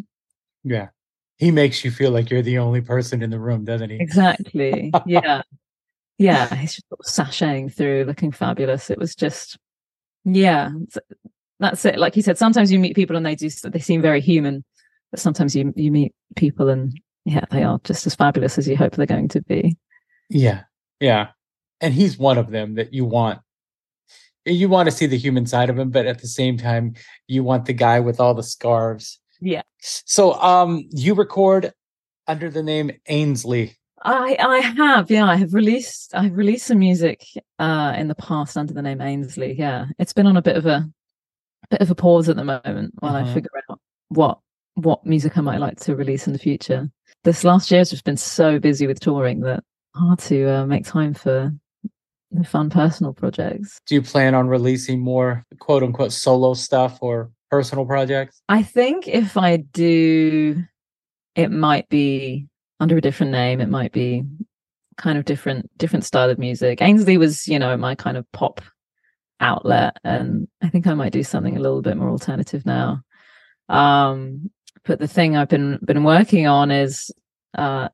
Yeah. 0.64 0.88
He 1.36 1.50
makes 1.50 1.84
you 1.84 1.90
feel 1.90 2.10
like 2.10 2.30
you're 2.30 2.40
the 2.40 2.58
only 2.58 2.80
person 2.80 3.22
in 3.22 3.28
the 3.28 3.38
room, 3.38 3.64
doesn't 3.64 3.90
he? 3.90 3.96
Exactly. 4.00 4.92
Yeah. 5.04 5.42
Yeah. 6.16 6.54
He's 6.54 6.74
just 6.74 7.18
sashaying 7.18 7.74
through 7.74 8.04
looking 8.04 8.32
fabulous. 8.32 8.88
It 8.88 8.98
was 8.98 9.14
just, 9.14 9.58
yeah, 10.24 10.70
that's 11.60 11.84
it. 11.84 11.98
Like 11.98 12.14
he 12.14 12.22
said, 12.22 12.38
sometimes 12.38 12.72
you 12.72 12.78
meet 12.78 12.96
people 12.96 13.16
and 13.16 13.26
they 13.26 13.34
do, 13.34 13.50
they 13.50 13.78
seem 13.78 14.00
very 14.00 14.22
human, 14.22 14.64
but 15.10 15.20
sometimes 15.20 15.54
you, 15.54 15.70
you 15.76 15.92
meet 15.92 16.14
people 16.34 16.70
and 16.70 16.98
yeah, 17.26 17.44
they 17.50 17.62
are 17.62 17.78
just 17.84 18.06
as 18.06 18.14
fabulous 18.14 18.56
as 18.56 18.66
you 18.66 18.76
hope 18.76 18.94
they're 18.94 19.04
going 19.04 19.28
to 19.28 19.42
be. 19.42 19.76
Yeah. 20.30 20.62
Yeah. 21.04 21.28
And 21.82 21.92
he's 21.92 22.16
one 22.16 22.38
of 22.38 22.50
them 22.50 22.76
that 22.76 22.94
you 22.94 23.04
want. 23.04 23.40
You 24.46 24.70
want 24.70 24.88
to 24.88 24.94
see 24.94 25.04
the 25.06 25.18
human 25.18 25.44
side 25.46 25.68
of 25.68 25.78
him, 25.78 25.90
but 25.90 26.06
at 26.06 26.20
the 26.20 26.26
same 26.26 26.56
time, 26.56 26.94
you 27.28 27.44
want 27.44 27.66
the 27.66 27.74
guy 27.74 28.00
with 28.00 28.20
all 28.20 28.32
the 28.32 28.42
scarves. 28.42 29.20
Yeah. 29.40 29.62
So 29.80 30.32
um 30.40 30.88
you 30.90 31.14
record 31.14 31.72
under 32.26 32.48
the 32.48 32.62
name 32.62 32.90
Ainsley. 33.08 33.76
I 34.02 34.36
I 34.38 34.58
have, 34.60 35.10
yeah, 35.10 35.26
I 35.26 35.36
have 35.36 35.52
released 35.52 36.14
I've 36.14 36.36
released 36.36 36.66
some 36.68 36.78
music 36.78 37.22
uh 37.58 37.92
in 37.98 38.08
the 38.08 38.14
past 38.14 38.56
under 38.56 38.72
the 38.72 38.82
name 38.82 39.02
Ainsley. 39.02 39.54
Yeah. 39.58 39.86
It's 39.98 40.14
been 40.14 40.26
on 40.26 40.38
a 40.38 40.42
bit 40.42 40.56
of 40.56 40.64
a 40.64 40.88
bit 41.68 41.82
of 41.82 41.90
a 41.90 41.94
pause 41.94 42.30
at 42.30 42.36
the 42.36 42.44
moment 42.44 42.94
while 43.00 43.12
Mhm. 43.14 43.24
I 43.30 43.34
figure 43.34 43.50
out 43.68 43.78
what 44.08 44.38
what 44.74 45.04
music 45.04 45.36
I 45.36 45.42
might 45.42 45.60
like 45.60 45.78
to 45.80 45.96
release 45.96 46.26
in 46.26 46.32
the 46.32 46.38
future. 46.38 46.90
This 47.24 47.44
last 47.44 47.70
year 47.70 47.80
has 47.80 47.90
just 47.90 48.04
been 48.04 48.16
so 48.16 48.58
busy 48.58 48.86
with 48.86 49.00
touring 49.00 49.40
that 49.40 49.62
hard 49.94 50.18
to 50.20 50.44
uh, 50.46 50.66
make 50.66 50.84
time 50.84 51.14
for 51.14 51.52
the 52.30 52.44
fun 52.44 52.70
personal 52.70 53.12
projects. 53.12 53.80
Do 53.86 53.94
you 53.94 54.02
plan 54.02 54.34
on 54.34 54.48
releasing 54.48 55.00
more 55.00 55.44
quote 55.60 55.82
unquote 55.82 56.12
solo 56.12 56.54
stuff 56.54 56.98
or 57.00 57.30
personal 57.50 57.86
projects? 57.86 58.42
I 58.48 58.62
think 58.62 59.06
if 59.06 59.36
I 59.36 59.58
do, 59.58 60.64
it 61.36 61.50
might 61.50 61.88
be 61.88 62.48
under 62.80 62.96
a 62.96 63.00
different 63.00 63.32
name. 63.32 63.60
It 63.60 63.68
might 63.68 63.92
be 63.92 64.24
kind 64.96 65.18
of 65.18 65.24
different, 65.24 65.70
different 65.78 66.04
style 66.04 66.30
of 66.30 66.38
music. 66.38 66.80
Ainsley 66.82 67.18
was, 67.18 67.46
you 67.46 67.58
know, 67.58 67.76
my 67.76 67.94
kind 67.94 68.16
of 68.16 68.30
pop 68.32 68.60
outlet, 69.40 69.96
and 70.04 70.48
I 70.62 70.68
think 70.68 70.86
I 70.86 70.94
might 70.94 71.12
do 71.12 71.22
something 71.22 71.56
a 71.56 71.60
little 71.60 71.82
bit 71.82 71.96
more 71.96 72.10
alternative 72.10 72.64
now. 72.66 73.02
Um, 73.68 74.50
but 74.84 74.98
the 74.98 75.08
thing 75.08 75.36
I've 75.36 75.48
been 75.48 75.78
been 75.84 76.04
working 76.04 76.46
on 76.46 76.70
is, 76.70 77.10
uh, 77.56 77.88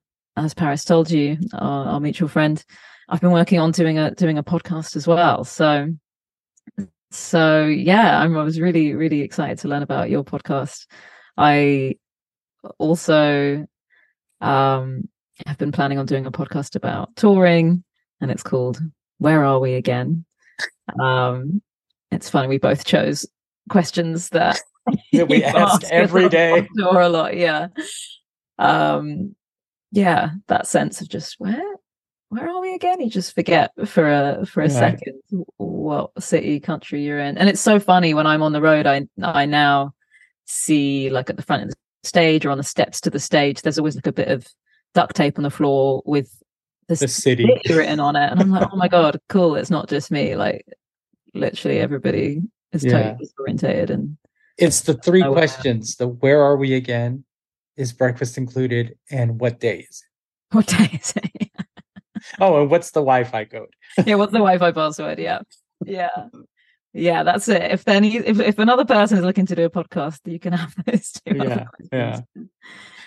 as 0.45 0.55
Paris 0.55 0.85
told 0.85 1.11
you, 1.11 1.39
our, 1.55 1.87
our 1.87 2.01
mutual 2.01 2.29
friend, 2.29 2.65
I've 3.09 3.21
been 3.21 3.33
working 3.33 3.59
on 3.59 3.73
doing 3.73 3.99
a 3.99 4.11
doing 4.13 4.39
a 4.39 4.43
podcast 4.43 4.97
as 4.97 5.07
well. 5.07 5.45
So 5.45 5.93
so 7.11 7.67
yeah 7.67 8.21
I'm, 8.21 8.37
i 8.37 8.43
was 8.43 8.61
really 8.61 8.95
really 8.95 9.21
excited 9.21 9.59
to 9.59 9.69
learn 9.69 9.83
about 9.83 10.11
your 10.11 10.25
podcast 10.25 10.87
i 11.37 11.97
also 12.79 13.67
um 14.41 15.09
have 15.47 15.59
been 15.59 15.73
planning 15.73 15.99
on 15.99 16.07
doing 16.07 16.27
a 16.27 16.31
podcast 16.31 16.77
about 16.77 17.15
touring 17.17 17.83
and 18.21 18.31
it's 18.31 18.43
called 18.43 18.81
where 19.19 19.45
are 19.45 19.59
we 19.59 19.75
again 19.75 20.25
um 21.01 21.61
it's 22.13 22.29
funny 22.29 22.47
we 22.47 22.59
both 22.59 22.85
chose 22.85 23.27
questions 23.69 24.29
that 24.31 24.61
we 25.13 25.43
ask 25.45 25.83
every 25.91 26.29
day. 26.29 26.69
tour 26.77 27.01
a 27.01 27.09
lot 27.09 27.37
yeah 27.37 27.69
um 28.59 29.35
yeah 29.93 30.31
that 30.49 30.67
sense 30.67 31.01
of 31.01 31.09
just 31.09 31.37
where 31.39 31.63
where 32.31 32.49
are 32.49 32.61
we 32.61 32.75
again? 32.75 33.01
You 33.01 33.11
just 33.11 33.35
forget 33.35 33.73
for 33.89 34.09
a 34.09 34.47
for 34.47 34.63
a 34.63 34.69
Yeah. 34.69 34.79
second 34.79 35.21
what 35.57 36.11
city, 36.23 36.61
country 36.61 37.03
you're 37.03 37.19
in. 37.19 37.37
And 37.37 37.49
it's 37.49 37.61
so 37.61 37.81
funny 37.81 38.15
when 38.15 38.25
I'm 38.27 38.43
on 38.43 38.53
the 38.53 38.61
road, 38.63 38.87
I 38.87 39.09
I 39.21 39.47
now 39.47 39.95
see 40.47 41.11
like 41.11 41.29
at 41.29 41.37
the 41.37 41.43
front 41.43 41.65
of 41.65 41.71
the 41.71 41.75
stage 42.05 42.47
or 42.47 42.51
on 42.51 42.59
the 42.59 42.63
steps 42.65 43.01
to 43.01 43.11
the 43.11 43.19
stage, 43.19 43.63
there's 43.63 43.79
always 43.79 43.97
like 43.97 44.07
a 44.07 44.13
bit 44.13 44.29
of 44.29 44.47
duct 44.95 45.17
tape 45.17 45.39
on 45.39 45.43
the 45.43 45.51
floor 45.51 46.03
with 46.07 46.31
The 46.87 46.95
this 46.99 47.17
city. 47.17 47.47
city 47.65 47.75
written 47.75 47.99
on 47.99 48.15
it. 48.15 48.31
And 48.31 48.41
I'm 48.41 48.51
like, 48.53 48.69
oh 48.73 48.77
my 48.77 48.87
god, 48.89 49.21
cool. 49.29 49.57
It's 49.57 49.71
not 49.71 49.89
just 49.89 50.13
me. 50.13 50.37
Like 50.37 50.65
literally 51.35 51.81
everybody 51.81 52.43
is 52.73 52.85
Yeah. 52.85 52.93
totally 53.17 53.27
disorientated 53.27 53.91
and 53.91 54.17
It's 54.57 54.83
the 54.83 54.95
three 54.95 55.25
questions. 55.25 55.97
The 55.97 56.07
where 56.07 56.41
are 56.43 56.57
we 56.57 56.75
again? 56.75 57.25
Is 57.77 57.93
breakfast 57.93 58.37
included? 58.39 58.97
And 59.11 59.41
what 59.41 59.61
days? 59.61 60.05
what 60.53 60.67
day 60.67 60.91
is 61.01 61.13
it? 61.17 61.31
Oh, 62.39 62.61
and 62.61 62.71
what's 62.71 62.91
the 62.91 63.01
Wi-Fi 63.01 63.47
code? 63.47 63.73
yeah, 64.05 64.17
what's 64.17 64.33
the 64.33 64.39
Wi-Fi 64.39 64.73
password? 64.73 65.19
Yeah, 65.19 65.41
yeah, 65.87 66.29
yeah. 66.93 67.23
That's 67.23 67.49
it. 67.49 67.63
If 67.73 67.85
then 67.85 68.05
if 68.05 68.39
if 68.39 68.59
another 68.59 68.85
person 68.85 69.17
is 69.17 69.25
looking 69.25 69.47
to 69.47 69.55
do 69.55 69.65
a 69.65 69.71
podcast, 69.71 70.21
you 70.27 70.39
can 70.39 70.53
have 70.53 70.75
those 70.87 71.13
two. 71.13 71.35
Yeah, 71.37 71.65
yeah. 71.91 72.21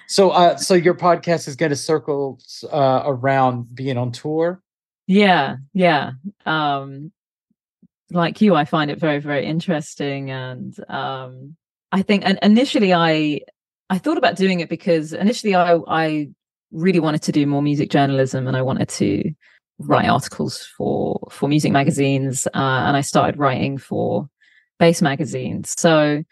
So, 0.07 0.31
uh, 0.31 0.57
so 0.57 0.73
your 0.73 0.95
podcast 0.95 1.47
is 1.47 1.55
going 1.55 1.69
to 1.69 1.75
circle 1.75 2.39
uh, 2.71 3.03
around 3.05 3.73
being 3.75 3.97
on 3.97 4.11
tour. 4.11 4.61
yeah, 5.05 5.57
yeah. 5.73 6.11
Um, 6.47 7.11
like 8.09 8.41
you, 8.41 8.55
I 8.55 8.65
find 8.65 8.89
it 8.89 8.99
very 8.99 9.19
very 9.19 9.45
interesting, 9.45 10.31
and 10.31 10.75
um, 10.89 11.55
I 11.91 12.01
think 12.01 12.23
and 12.25 12.39
initially 12.41 12.95
I 12.95 13.41
I 13.93 13.99
thought 13.99 14.17
about 14.17 14.37
doing 14.37 14.59
it 14.59 14.69
because 14.69 15.13
initially 15.13 15.53
I 15.53 15.77
I 15.87 16.29
really 16.71 16.99
wanted 16.99 17.21
to 17.21 17.31
do 17.31 17.45
more 17.45 17.61
music 17.61 17.91
journalism 17.91 18.47
and 18.47 18.57
I 18.57 18.63
wanted 18.63 18.89
to 18.89 19.31
write 19.77 20.09
articles 20.09 20.67
for 20.75 21.27
for 21.29 21.47
music 21.47 21.71
magazines 21.71 22.47
uh, 22.47 22.79
and 22.87 22.97
I 22.97 23.01
started 23.01 23.37
writing 23.37 23.77
for 23.77 24.27
bass 24.79 24.99
magazines. 24.99 25.75
So 25.77 26.23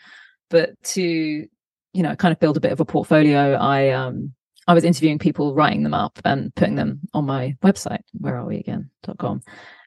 but 0.50 0.72
to 0.96 1.04
you 1.04 2.04
know 2.04 2.16
kind 2.16 2.32
of 2.32 2.40
build 2.40 2.58
a 2.58 2.62
bit 2.66 2.72
of 2.72 2.80
a 2.80 2.86
portfolio 2.86 3.54
I 3.54 3.90
um 3.90 4.34
I 4.68 4.74
was 4.74 4.84
interviewing 4.84 5.20
people, 5.20 5.54
writing 5.54 5.84
them 5.84 5.94
up 5.94 6.20
and 6.26 6.54
putting 6.56 6.78
them 6.78 7.00
on 7.14 7.26
my 7.26 7.56
website, 7.62 8.04
where 8.14 8.38
are 8.38 8.46
we 8.46 8.58
again? 8.58 8.90
dot 9.04 9.20
com, 9.20 9.42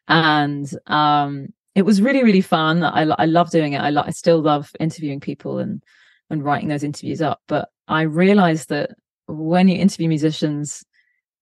And 0.07 0.69
um, 0.87 1.53
it 1.75 1.83
was 1.83 2.03
really, 2.03 2.23
really 2.23 2.41
fun. 2.41 2.85
I, 2.85 3.03
I 3.19 3.25
love 3.25 3.51
doing 3.51 3.73
it. 3.73 3.81
I, 3.81 3.91
lo- 3.91 4.05
I 4.07 4.11
still 4.11 4.41
love 4.41 4.71
interviewing 4.79 5.21
people 5.21 5.59
and, 5.59 5.83
and 6.31 6.45
writing 6.45 6.69
those 6.69 6.85
interviews 6.85 7.23
up. 7.23 7.41
But 7.49 7.69
I 7.89 8.03
realized 8.03 8.69
that 8.71 8.91
when 9.27 9.69
you 9.69 9.77
interview 9.79 10.09
musicians, 10.09 10.85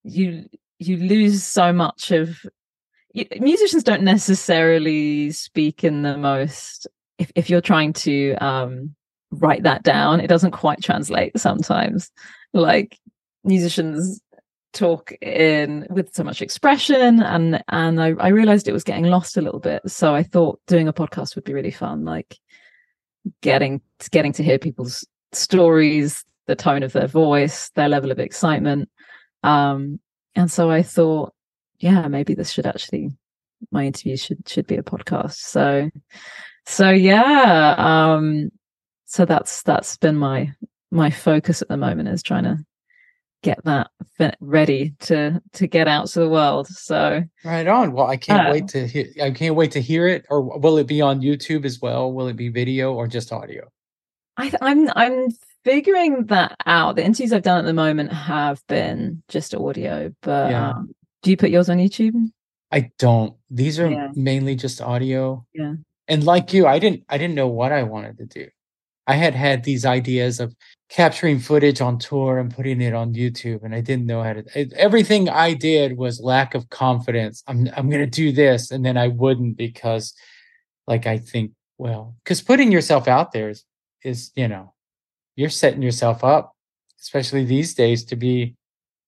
you 0.03 0.47
you 0.79 0.97
lose 0.97 1.45
so 1.45 1.73
much 1.73 2.11
of 2.11 2.45
you, 3.15 3.27
musicians 3.41 3.85
don't 3.85 4.03
necessarily 4.03 5.31
speak 5.31 5.85
in 5.85 6.03
the 6.03 6.17
most 6.17 6.87
if, 7.19 7.31
if 7.37 7.51
you're 7.51 7.61
trying 7.61 7.93
to 7.93 8.35
um, 8.35 8.95
write 9.31 9.63
that 9.63 9.83
down 9.83 10.21
it 10.21 10.27
doesn't 10.27 10.51
quite 10.51 10.83
translate 10.83 11.39
sometimes 11.39 12.11
like 12.53 12.99
musicians 13.45 14.21
talk 14.73 15.13
in 15.21 15.87
with 15.91 16.15
so 16.15 16.25
much 16.25 16.41
expression 16.41 17.23
and 17.23 17.63
and 17.69 18.03
I, 18.03 18.15
I 18.19 18.29
realized 18.29 18.67
it 18.67 18.73
was 18.73 18.85
getting 18.85 19.05
lost 19.05 19.37
a 19.37 19.43
little 19.43 19.61
bit 19.61 19.83
so 19.87 20.15
i 20.15 20.23
thought 20.23 20.61
doing 20.67 20.89
a 20.89 20.93
podcast 20.93 21.35
would 21.35 21.45
be 21.45 21.53
really 21.53 21.71
fun 21.71 22.05
like 22.05 22.39
getting 23.41 23.81
getting 24.11 24.33
to 24.33 24.43
hear 24.43 24.59
people's 24.59 25.07
stories 25.33 26.25
the 26.47 26.57
tone 26.57 26.83
of 26.83 26.93
their 26.93 27.07
voice 27.07 27.71
their 27.71 27.89
level 27.89 28.11
of 28.11 28.19
excitement. 28.19 28.89
Um 29.43 30.01
and 30.35 30.51
so 30.51 30.71
i 30.71 30.83
thought 30.83 31.35
yeah 31.79 32.09
maybe 32.09 32.35
this 32.35 32.51
should 32.51 32.67
actually 32.67 33.11
my 33.71 33.85
interview 33.85 34.17
should 34.17 34.49
should 34.49 34.67
be 34.67 34.77
a 34.77 34.83
podcast. 34.83 35.35
So 35.35 35.91
so 36.67 36.91
yeah 36.91 37.75
um 37.79 38.51
so 39.05 39.25
that's 39.25 39.63
that's 39.63 39.97
been 39.99 40.17
my 40.17 40.53
my 40.91 41.11
focus 41.11 41.63
at 41.63 41.69
the 41.69 41.77
moment 41.77 42.09
is 42.09 42.23
trying 42.23 42.45
to 42.45 42.57
get 43.43 43.63
that 43.65 43.91
ready 44.41 44.95
to 45.01 45.43
to 45.53 45.67
get 45.67 45.89
out 45.89 46.07
to 46.09 46.21
the 46.21 46.29
world 46.29 46.69
so. 46.69 47.23
Right 47.45 47.67
on. 47.67 47.93
Well 47.93 48.07
i 48.07 48.17
can't 48.17 48.51
wait 48.51 48.69
to 48.69 48.87
hear 48.87 49.07
i 49.23 49.31
can't 49.31 49.57
wait 49.57 49.73
to 49.73 49.81
hear 49.81 50.07
it 50.09 50.25
or 50.31 50.59
will 50.59 50.79
it 50.79 50.87
be 50.87 51.01
on 51.01 51.21
youtube 51.21 51.65
as 51.65 51.81
well? 51.81 52.13
Will 52.13 52.29
it 52.29 52.37
be 52.37 52.49
video 52.49 52.95
or 52.95 53.07
just 53.07 53.33
audio? 53.33 53.69
I, 54.37 54.53
i'm 54.63 54.89
i'm 54.97 55.29
figuring 55.65 56.27
that 56.27 56.57
out. 56.67 56.97
The 56.97 57.05
interviews 57.05 57.33
i've 57.33 57.43
done 57.43 57.59
at 57.59 57.67
the 57.67 57.73
moment 57.73 58.13
have 58.13 58.63
been 58.69 59.23
just 59.29 59.55
audio 59.55 60.15
but 60.23 60.51
yeah. 60.51 60.71
um, 60.71 60.95
do 61.23 61.31
you 61.31 61.37
put 61.37 61.51
yours 61.51 61.69
on 61.69 61.79
youtube? 61.79 62.15
I 62.71 62.91
don't. 62.99 63.35
These 63.51 63.79
are 63.79 63.91
yeah. 63.91 64.09
mainly 64.15 64.57
just 64.57 64.81
audio. 64.81 65.45
Yeah. 65.53 65.75
And 66.09 66.25
like 66.25 66.53
you 66.53 66.67
i 66.67 66.79
didn't 66.79 67.05
i 67.09 67.19
didn't 67.19 67.35
know 67.35 67.49
what 67.49 67.73
i 67.73 67.83
wanted 67.83 68.19
to 68.19 68.27
do 68.27 68.49
i 69.07 69.15
had 69.15 69.35
had 69.35 69.65
these 69.65 69.85
ideas 69.85 70.41
of 70.41 70.55
capturing 70.93 71.39
footage 71.39 71.81
on 71.81 71.99
tour 71.99 72.39
and 72.39 72.55
putting 72.55 72.83
it 72.83 72.93
on 72.93 73.15
YouTube 73.15 73.63
and 73.63 73.75
I 73.75 73.81
didn't 73.81 74.05
know 74.05 74.23
how 74.23 74.35
to 74.35 74.71
everything 74.77 75.27
I 75.27 75.55
did 75.55 75.97
was 75.97 76.21
lack 76.21 76.55
of 76.55 76.69
confidence. 76.69 77.43
I'm 77.47 77.67
I'm 77.75 77.89
going 77.89 78.05
to 78.05 78.23
do 78.23 78.31
this 78.31 78.71
and 78.71 78.85
then 78.85 78.99
I 78.99 79.09
wouldn't 79.09 79.57
because 79.57 80.13
like 80.87 81.07
I 81.07 81.17
think 81.17 81.53
well 81.79 82.15
cuz 82.27 82.43
putting 82.43 82.71
yourself 82.71 83.09
out 83.09 83.33
there 83.33 83.49
is 83.49 83.65
is 84.05 84.33
you 84.37 84.49
know 84.49 84.75
you're 85.35 85.49
setting 85.49 85.81
yourself 85.81 86.23
up 86.23 86.55
especially 87.01 87.47
these 87.47 87.73
days 87.73 88.05
to 88.05 88.17
be 88.17 88.55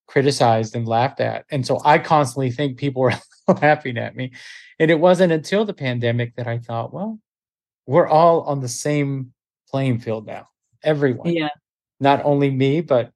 criticized 0.07 0.75
and 0.75 0.89
laughed 0.89 1.21
at. 1.21 1.45
And 1.51 1.67
so 1.67 1.81
I 1.85 1.99
constantly 1.99 2.51
think 2.51 2.79
people 2.79 3.03
are 3.03 3.21
laughing 3.63 3.99
at 3.99 4.17
me. 4.17 4.33
And 4.79 4.91
it 4.91 4.99
wasn't 4.99 5.33
until 5.33 5.67
the 5.67 5.75
pandemic 5.75 6.35
that 6.37 6.47
I 6.47 6.59
thought, 6.59 6.95
well, 6.95 7.21
we're 7.87 8.09
all 8.09 8.41
on 8.43 8.61
the 8.61 8.69
same 8.69 9.34
playing 9.75 9.99
field 9.99 10.27
now. 10.27 10.47
Everyone. 10.85 11.27
Yeah 11.27 11.49
not 12.01 12.21
only 12.25 12.51
me 12.51 12.81
but 12.81 13.11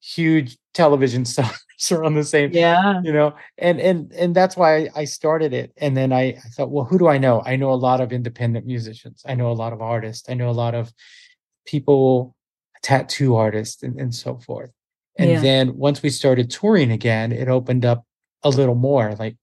huge 0.00 0.56
television 0.74 1.24
stars 1.32 1.58
are 1.90 2.04
on 2.04 2.14
the 2.14 2.24
same 2.24 2.50
yeah 2.52 3.00
you 3.02 3.12
know 3.12 3.34
and 3.56 3.80
and 3.80 4.12
and 4.12 4.34
that's 4.34 4.56
why 4.56 4.88
I 4.94 5.04
started 5.04 5.52
it 5.52 5.72
and 5.76 5.96
then 5.96 6.12
I, 6.12 6.22
I 6.30 6.48
thought 6.54 6.70
well 6.70 6.84
who 6.84 6.98
do 6.98 7.08
I 7.08 7.18
know 7.18 7.42
I 7.44 7.56
know 7.56 7.72
a 7.72 7.74
lot 7.74 8.00
of 8.00 8.12
independent 8.12 8.66
musicians 8.66 9.22
I 9.26 9.34
know 9.34 9.50
a 9.50 9.54
lot 9.54 9.72
of 9.72 9.80
artists 9.80 10.28
I 10.28 10.34
know 10.34 10.50
a 10.50 10.52
lot 10.52 10.74
of 10.74 10.92
people 11.66 12.34
tattoo 12.82 13.36
artists 13.36 13.82
and, 13.82 13.98
and 14.00 14.14
so 14.14 14.38
forth 14.38 14.70
and 15.18 15.30
yeah. 15.30 15.40
then 15.40 15.76
once 15.76 16.02
we 16.02 16.10
started 16.10 16.50
touring 16.50 16.92
again 16.92 17.32
it 17.32 17.48
opened 17.48 17.84
up 17.84 18.04
a 18.44 18.50
little 18.50 18.76
more 18.76 19.14
like 19.16 19.36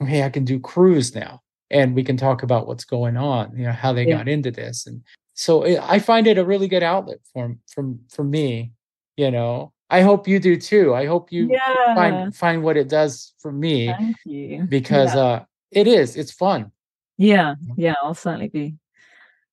hey 0.00 0.24
I 0.24 0.30
can 0.30 0.44
do 0.44 0.58
crews 0.58 1.14
now 1.14 1.40
and 1.70 1.94
we 1.94 2.02
can 2.02 2.16
talk 2.16 2.42
about 2.42 2.66
what's 2.66 2.84
going 2.84 3.16
on 3.16 3.56
you 3.56 3.64
know 3.64 3.72
how 3.72 3.92
they 3.92 4.06
yeah. 4.06 4.16
got 4.16 4.28
into 4.28 4.50
this 4.50 4.86
and 4.88 5.02
so 5.34 5.64
it, 5.64 5.80
I 5.82 5.98
find 5.98 6.26
it 6.26 6.38
a 6.38 6.44
really 6.44 6.68
good 6.68 6.82
outlet 6.82 7.18
for 7.32 7.56
from 7.66 8.00
for 8.08 8.24
me. 8.24 8.72
You 9.16 9.30
know, 9.30 9.72
I 9.90 10.00
hope 10.02 10.26
you 10.26 10.38
do 10.38 10.56
too. 10.56 10.94
I 10.94 11.06
hope 11.06 11.32
you 11.32 11.48
yeah. 11.50 11.94
find 11.94 12.34
find 12.34 12.62
what 12.62 12.76
it 12.76 12.88
does 12.88 13.34
for 13.38 13.52
me. 13.52 13.88
Thank 13.88 14.16
you. 14.24 14.64
Because 14.68 15.14
yeah. 15.14 15.20
uh, 15.20 15.44
it 15.70 15.86
is. 15.86 16.16
It's 16.16 16.32
fun. 16.32 16.70
Yeah, 17.16 17.54
yeah. 17.76 17.94
I'll 18.02 18.14
certainly 18.14 18.48
be 18.48 18.76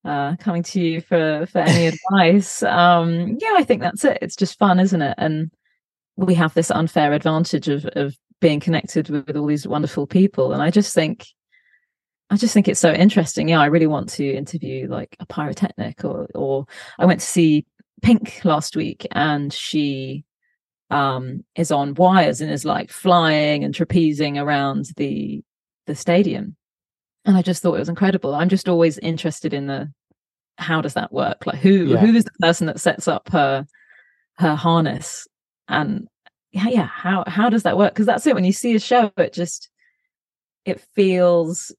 uh, 0.05 0.35
coming 0.37 0.63
to 0.63 0.79
you 0.79 1.01
for 1.01 1.47
for 1.47 1.59
any 1.59 1.87
advice. 2.11 2.63
Um, 2.63 3.37
yeah, 3.39 3.53
I 3.55 3.63
think 3.63 3.81
that's 3.81 4.05
it. 4.05 4.19
It's 4.21 4.35
just 4.35 4.57
fun, 4.57 4.79
isn't 4.79 5.01
it? 5.01 5.15
And 5.17 5.51
we 6.15 6.35
have 6.35 6.53
this 6.53 6.71
unfair 6.71 7.13
advantage 7.13 7.67
of 7.67 7.85
of 7.95 8.15
being 8.39 8.59
connected 8.59 9.09
with, 9.09 9.27
with 9.27 9.37
all 9.37 9.47
these 9.47 9.67
wonderful 9.67 10.07
people, 10.07 10.53
and 10.53 10.61
I 10.61 10.69
just 10.69 10.93
think 10.93 11.27
I 12.31 12.37
just 12.37 12.53
think 12.53 12.69
it's 12.69 12.79
so 12.79 12.93
interesting. 12.93 13.49
Yeah, 13.49 13.59
I 13.59 13.65
really 13.65 13.87
want 13.87 14.07
to 14.11 14.25
interview 14.25 14.87
like 14.87 15.17
a 15.19 15.25
pyrotechnic 15.25 16.05
or 16.05 16.27
or 16.33 16.65
I 16.97 17.05
went 17.05 17.19
to 17.19 17.25
see 17.25 17.65
Pink 18.01 18.41
last 18.45 18.75
week 18.75 19.05
and 19.11 19.51
she 19.51 20.23
um 20.89 21.43
is 21.55 21.71
on 21.71 21.93
wires 21.93 22.41
and 22.41 22.49
is 22.49 22.65
like 22.65 22.89
flying 22.89 23.63
and 23.63 23.75
trapezing 23.75 24.41
around 24.41 24.85
the 24.95 25.43
the 25.87 25.95
stadium. 25.95 26.55
And 27.25 27.35
I 27.35 27.41
just 27.41 27.61
thought 27.61 27.75
it 27.75 27.79
was 27.79 27.89
incredible. 27.89 28.33
I'm 28.33 28.49
just 28.49 28.69
always 28.69 28.97
interested 28.99 29.53
in 29.53 29.67
the 29.67 29.91
how 30.57 30.79
does 30.79 30.93
that 30.93 31.11
work? 31.11 31.45
Like 31.45 31.59
who 31.59 31.87
yeah. 31.87 31.97
who 31.97 32.15
is 32.15 32.23
the 32.23 32.31
person 32.39 32.65
that 32.67 32.79
sets 32.79 33.09
up 33.09 33.29
her 33.33 33.67
her 34.37 34.55
harness 34.55 35.27
and 35.67 36.07
yeah, 36.53 36.67
yeah, 36.69 36.87
how 36.87 37.25
how 37.27 37.49
does 37.49 37.63
that 37.63 37.77
work? 37.77 37.93
Because 37.93 38.05
that's 38.05 38.25
it. 38.25 38.35
When 38.35 38.45
you 38.45 38.53
see 38.53 38.73
a 38.75 38.79
show, 38.79 39.11
it 39.17 39.33
just 39.33 39.69
it 40.65 40.79
feels 40.95 41.73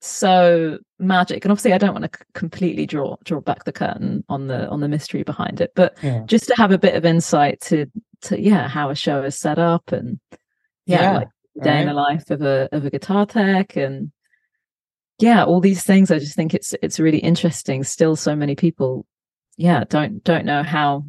so 0.00 0.78
magic 0.98 1.44
and 1.44 1.52
obviously 1.52 1.74
i 1.74 1.78
don't 1.78 1.92
want 1.92 2.10
to 2.10 2.18
completely 2.32 2.86
draw 2.86 3.16
draw 3.24 3.40
back 3.40 3.64
the 3.64 3.72
curtain 3.72 4.24
on 4.28 4.46
the 4.46 4.66
on 4.68 4.80
the 4.80 4.88
mystery 4.88 5.22
behind 5.22 5.60
it 5.60 5.72
but 5.74 5.96
yeah. 6.02 6.22
just 6.24 6.46
to 6.46 6.54
have 6.56 6.72
a 6.72 6.78
bit 6.78 6.94
of 6.94 7.04
insight 7.04 7.60
to 7.60 7.86
to 8.22 8.40
yeah 8.40 8.66
how 8.66 8.88
a 8.88 8.94
show 8.94 9.22
is 9.22 9.36
set 9.36 9.58
up 9.58 9.92
and 9.92 10.18
yeah, 10.86 11.02
yeah 11.02 11.16
like 11.18 11.28
day 11.62 11.70
right. 11.70 11.80
in 11.80 11.86
the 11.86 11.94
life 11.94 12.30
of 12.30 12.40
a 12.40 12.68
of 12.72 12.86
a 12.86 12.90
guitar 12.90 13.26
tech 13.26 13.76
and 13.76 14.10
yeah 15.18 15.44
all 15.44 15.60
these 15.60 15.84
things 15.84 16.10
i 16.10 16.18
just 16.18 16.34
think 16.34 16.54
it's 16.54 16.74
it's 16.82 16.98
really 16.98 17.18
interesting 17.18 17.84
still 17.84 18.16
so 18.16 18.34
many 18.34 18.54
people 18.54 19.06
yeah 19.58 19.84
don't 19.88 20.24
don't 20.24 20.46
know 20.46 20.62
how 20.62 21.04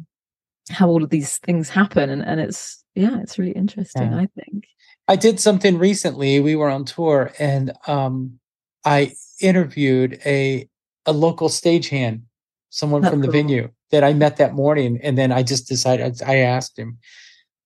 how 0.70 0.88
all 0.88 1.02
of 1.02 1.10
these 1.10 1.38
things 1.38 1.70
happen 1.70 2.10
and 2.10 2.22
and 2.22 2.40
it's 2.40 2.84
yeah 2.94 3.20
it's 3.20 3.38
really 3.38 3.52
interesting 3.52 4.12
yeah. 4.12 4.18
i 4.18 4.28
think 4.38 4.66
i 5.08 5.16
did 5.16 5.40
something 5.40 5.78
recently 5.78 6.40
we 6.40 6.54
were 6.54 6.68
on 6.68 6.84
tour 6.84 7.32
and 7.38 7.72
um 7.86 8.38
I 8.84 9.14
interviewed 9.40 10.20
a 10.24 10.68
a 11.06 11.12
local 11.12 11.48
stagehand, 11.48 12.22
someone 12.70 13.02
That's 13.02 13.12
from 13.12 13.20
the 13.20 13.26
cool. 13.26 13.32
venue 13.32 13.68
that 13.90 14.04
I 14.04 14.12
met 14.12 14.36
that 14.36 14.54
morning, 14.54 14.98
and 15.02 15.18
then 15.18 15.32
I 15.32 15.42
just 15.42 15.68
decided 15.68 16.22
I 16.22 16.36
asked 16.36 16.78
him. 16.78 16.98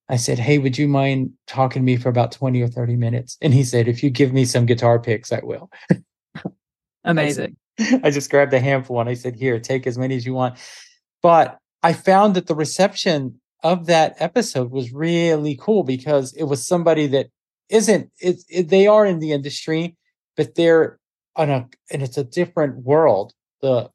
I 0.09 0.17
said, 0.17 0.39
"Hey, 0.39 0.59
would 0.59 0.79
you 0.79 0.89
mind 0.89 1.31
talking 1.47 1.83
to 1.83 1.85
me 1.85 1.97
for 1.97 2.09
about 2.09 2.33
twenty 2.33 2.62
or 2.62 2.69
thirty 2.69 2.97
minutes?" 2.97 3.37
And 3.41 3.53
he 3.53 3.64
said, 3.64 3.89
"If 3.89 4.03
you 4.03 4.11
give 4.11 4.33
me 4.33 4.45
some 4.45 4.67
guitar 4.67 4.99
picks, 4.99 5.33
I 5.33 5.41
will." 5.43 5.71
Amazing. 7.05 7.57
I 8.03 8.11
just 8.11 8.31
grabbed 8.31 8.55
a 8.55 8.61
handful 8.61 9.01
and 9.01 9.09
I 9.09 9.14
said, 9.14 9.37
"Here, 9.37 9.59
take 9.59 9.87
as 9.87 9.99
many 9.99 10.17
as 10.17 10.27
you 10.27 10.35
want." 10.35 10.59
But 11.23 11.59
I 11.83 11.93
found 11.93 12.35
that 12.35 12.47
the 12.47 12.55
reception 12.55 13.41
of 13.62 13.87
that 13.87 14.17
episode 14.19 14.71
was 14.71 14.93
really 14.93 15.57
cool 15.57 15.83
because 15.83 16.33
it 16.35 16.45
was 16.45 16.67
somebody 16.67 17.07
that 17.09 17.29
isn't 17.69 18.11
it, 18.21 18.43
it, 18.49 18.69
they 18.69 18.87
are 18.87 19.05
in 19.05 19.19
the 19.19 19.33
industry 19.33 19.97
but 20.37 20.55
they're 20.55 20.99
on 21.37 21.51
a 21.51 21.68
and 21.91 22.03
it's 22.03 22.18
a 22.18 22.24
different 22.24 22.84
world. 22.84 23.32
The 23.62 23.91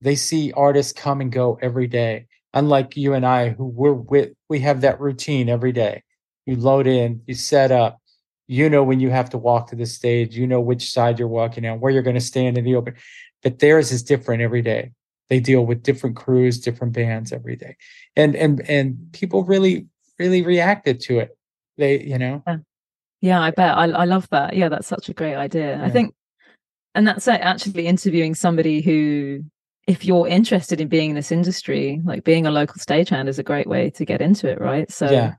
they 0.00 0.16
see 0.16 0.52
artists 0.52 0.92
come 0.92 1.20
and 1.20 1.32
go 1.32 1.58
every 1.60 1.86
day. 1.86 2.26
Unlike 2.54 2.96
you 2.96 3.14
and 3.14 3.26
I, 3.26 3.50
who 3.50 3.66
we're 3.66 3.92
with, 3.92 4.32
we 4.48 4.60
have 4.60 4.80
that 4.82 5.00
routine 5.00 5.48
every 5.48 5.72
day. 5.72 6.02
You 6.46 6.56
load 6.56 6.86
in, 6.86 7.22
you 7.26 7.34
set 7.34 7.70
up, 7.70 8.00
you 8.46 8.70
know 8.70 8.84
when 8.84 9.00
you 9.00 9.10
have 9.10 9.30
to 9.30 9.38
walk 9.38 9.68
to 9.70 9.76
the 9.76 9.86
stage, 9.86 10.36
you 10.36 10.46
know 10.46 10.60
which 10.60 10.90
side 10.90 11.18
you're 11.18 11.28
walking 11.28 11.66
on, 11.66 11.80
where 11.80 11.92
you're 11.92 12.02
going 12.02 12.14
to 12.14 12.20
stand 12.20 12.56
in 12.56 12.64
the 12.64 12.76
open. 12.76 12.94
But 13.42 13.58
theirs 13.58 13.92
is 13.92 14.02
different 14.02 14.42
every 14.42 14.62
day. 14.62 14.92
they 15.28 15.40
deal 15.40 15.64
with 15.66 15.82
different 15.82 16.16
crews 16.16 16.58
different 16.58 16.92
bands 16.92 17.32
every 17.32 17.56
day 17.56 17.76
and 18.14 18.34
and 18.36 18.60
and 18.68 19.12
people 19.12 19.44
really 19.44 19.86
really 20.18 20.42
reacted 20.42 21.00
to 21.00 21.18
it 21.18 21.36
they 21.76 22.00
you 22.02 22.18
know 22.18 22.42
yeah, 22.46 22.56
yeah 23.20 23.40
i 23.40 23.50
bet 23.50 23.76
I, 23.76 23.84
I 23.84 24.04
love 24.04 24.28
that 24.30 24.56
yeah 24.56 24.68
that's 24.68 24.86
such 24.86 25.08
a 25.08 25.14
great 25.14 25.34
idea 25.36 25.76
yeah. 25.76 25.84
i 25.84 25.90
think 25.90 26.14
and 26.96 27.06
that's 27.06 27.28
actually 27.28 27.86
interviewing 27.86 28.34
somebody 28.34 28.80
who 28.80 29.44
if 29.86 30.04
you're 30.04 30.26
interested 30.26 30.80
in 30.80 30.88
being 30.88 31.10
in 31.10 31.16
this 31.16 31.30
industry 31.30 32.00
like 32.04 32.24
being 32.24 32.46
a 32.46 32.50
local 32.50 32.80
stagehand 32.80 33.28
is 33.28 33.38
a 33.38 33.44
great 33.44 33.68
way 33.68 33.90
to 33.90 34.04
get 34.04 34.20
into 34.20 34.48
it 34.48 34.60
right 34.60 34.90
so 34.90 35.10
yeah 35.10 35.34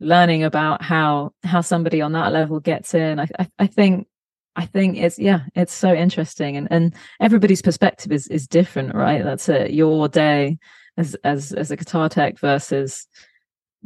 learning 0.00 0.42
about 0.42 0.82
how 0.82 1.32
how 1.44 1.60
somebody 1.60 2.02
on 2.02 2.12
that 2.12 2.32
level 2.32 2.60
gets 2.60 2.94
in 2.94 3.20
I, 3.20 3.28
I, 3.38 3.48
I 3.60 3.66
think 3.66 4.08
I 4.56 4.64
think 4.64 4.96
it's 4.96 5.18
yeah, 5.18 5.40
it's 5.54 5.74
so 5.74 5.92
interesting, 5.92 6.56
and 6.56 6.66
and 6.70 6.94
everybody's 7.20 7.60
perspective 7.60 8.10
is 8.10 8.26
is 8.28 8.48
different, 8.48 8.94
right? 8.94 9.22
That's 9.22 9.50
it. 9.50 9.72
Your 9.72 10.08
day 10.08 10.56
as 10.96 11.14
as 11.24 11.52
as 11.52 11.70
a 11.70 11.76
guitar 11.76 12.08
tech 12.08 12.38
versus 12.38 13.06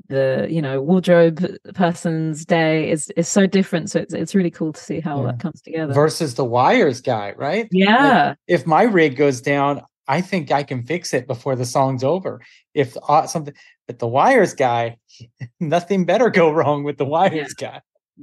the 0.08 0.46
you 0.50 0.62
know 0.62 0.80
wardrobe 0.80 1.44
person's 1.74 2.44
day 2.44 2.90
is 2.90 3.10
is 3.16 3.28
so 3.28 3.46
different. 3.46 3.90
So 3.90 4.00
it's 4.00 4.14
it's 4.14 4.34
really 4.34 4.50
cool 4.50 4.72
to 4.72 4.80
see 4.80 5.00
how 5.00 5.20
yeah. 5.20 5.32
that 5.32 5.40
comes 5.40 5.60
together. 5.62 5.92
Versus 5.92 6.34
the 6.34 6.44
wires 6.44 7.00
guy, 7.00 7.34
right? 7.36 7.68
Yeah. 7.70 8.28
Like 8.28 8.38
if 8.46 8.66
my 8.66 8.82
rig 8.82 9.16
goes 9.16 9.40
down, 9.40 9.82
I 10.08 10.20
think 10.20 10.50
I 10.50 10.64
can 10.64 10.82
fix 10.82 11.14
it 11.14 11.26
before 11.28 11.54
the 11.54 11.64
song's 11.64 12.02
over. 12.02 12.40
If 12.74 12.96
uh, 13.08 13.26
something, 13.26 13.54
but 13.86 14.00
the 14.00 14.08
wires 14.08 14.54
guy, 14.54 14.98
nothing 15.60 16.04
better 16.04 16.30
go 16.30 16.50
wrong 16.50 16.82
with 16.82 16.98
the 16.98 17.04
wires 17.04 17.54
yeah. 17.60 17.78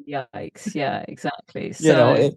guy. 0.06 0.28
Yikes! 0.36 0.76
Yeah, 0.76 1.06
exactly. 1.08 1.74
So, 1.74 1.84
you 1.88 1.94
know, 1.94 2.14
it, 2.14 2.34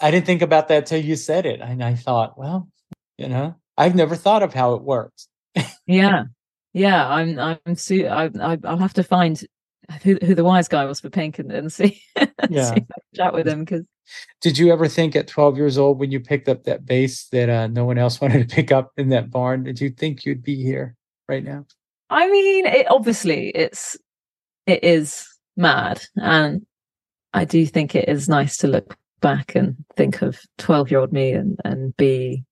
I 0.00 0.10
didn't 0.10 0.26
think 0.26 0.42
about 0.42 0.68
that 0.68 0.86
till 0.86 1.00
you 1.00 1.16
said 1.16 1.46
it, 1.46 1.60
and 1.60 1.84
I 1.84 1.94
thought, 1.94 2.38
well, 2.38 2.68
you 3.18 3.28
know, 3.28 3.54
I've 3.76 3.94
never 3.94 4.16
thought 4.16 4.42
of 4.42 4.54
how 4.54 4.74
it 4.74 4.82
works. 4.82 5.28
yeah, 5.86 6.24
yeah. 6.72 7.08
I'm, 7.08 7.38
I'm, 7.38 7.76
su- 7.76 8.06
I, 8.06 8.30
I, 8.40 8.56
will 8.56 8.78
have 8.78 8.94
to 8.94 9.02
find 9.02 9.42
who, 10.02 10.18
who 10.22 10.34
the 10.34 10.44
wise 10.44 10.68
guy 10.68 10.84
was 10.84 11.00
for 11.00 11.10
Pink 11.10 11.38
and, 11.38 11.50
and 11.50 11.72
see, 11.72 12.02
yeah, 12.48 12.74
see 12.74 12.86
chat 13.14 13.34
with 13.34 13.46
him 13.46 13.64
because. 13.64 13.86
Did 14.40 14.58
you 14.58 14.72
ever 14.72 14.88
think 14.88 15.14
at 15.14 15.28
12 15.28 15.56
years 15.56 15.78
old 15.78 16.00
when 16.00 16.10
you 16.10 16.18
picked 16.18 16.48
up 16.48 16.64
that 16.64 16.84
bass 16.84 17.28
that 17.28 17.48
uh, 17.48 17.68
no 17.68 17.84
one 17.84 17.98
else 17.98 18.20
wanted 18.20 18.48
to 18.48 18.54
pick 18.54 18.72
up 18.72 18.92
in 18.96 19.10
that 19.10 19.30
barn? 19.30 19.64
Did 19.64 19.80
you 19.80 19.90
think 19.90 20.24
you'd 20.24 20.42
be 20.42 20.56
here 20.56 20.96
right 21.28 21.44
now? 21.44 21.66
I 22.08 22.28
mean, 22.28 22.66
it, 22.66 22.90
obviously, 22.90 23.50
it's 23.50 23.96
it 24.66 24.82
is 24.82 25.28
mad, 25.56 26.02
and 26.16 26.66
I 27.32 27.44
do 27.44 27.64
think 27.66 27.94
it 27.94 28.08
is 28.08 28.28
nice 28.28 28.56
to 28.58 28.68
look 28.68 28.96
back 29.20 29.54
and 29.54 29.76
think 29.96 30.22
of 30.22 30.40
12 30.58 30.90
year 30.90 31.00
old 31.00 31.12
me 31.12 31.32
and, 31.32 31.58
and 31.64 31.96
be 31.96 32.44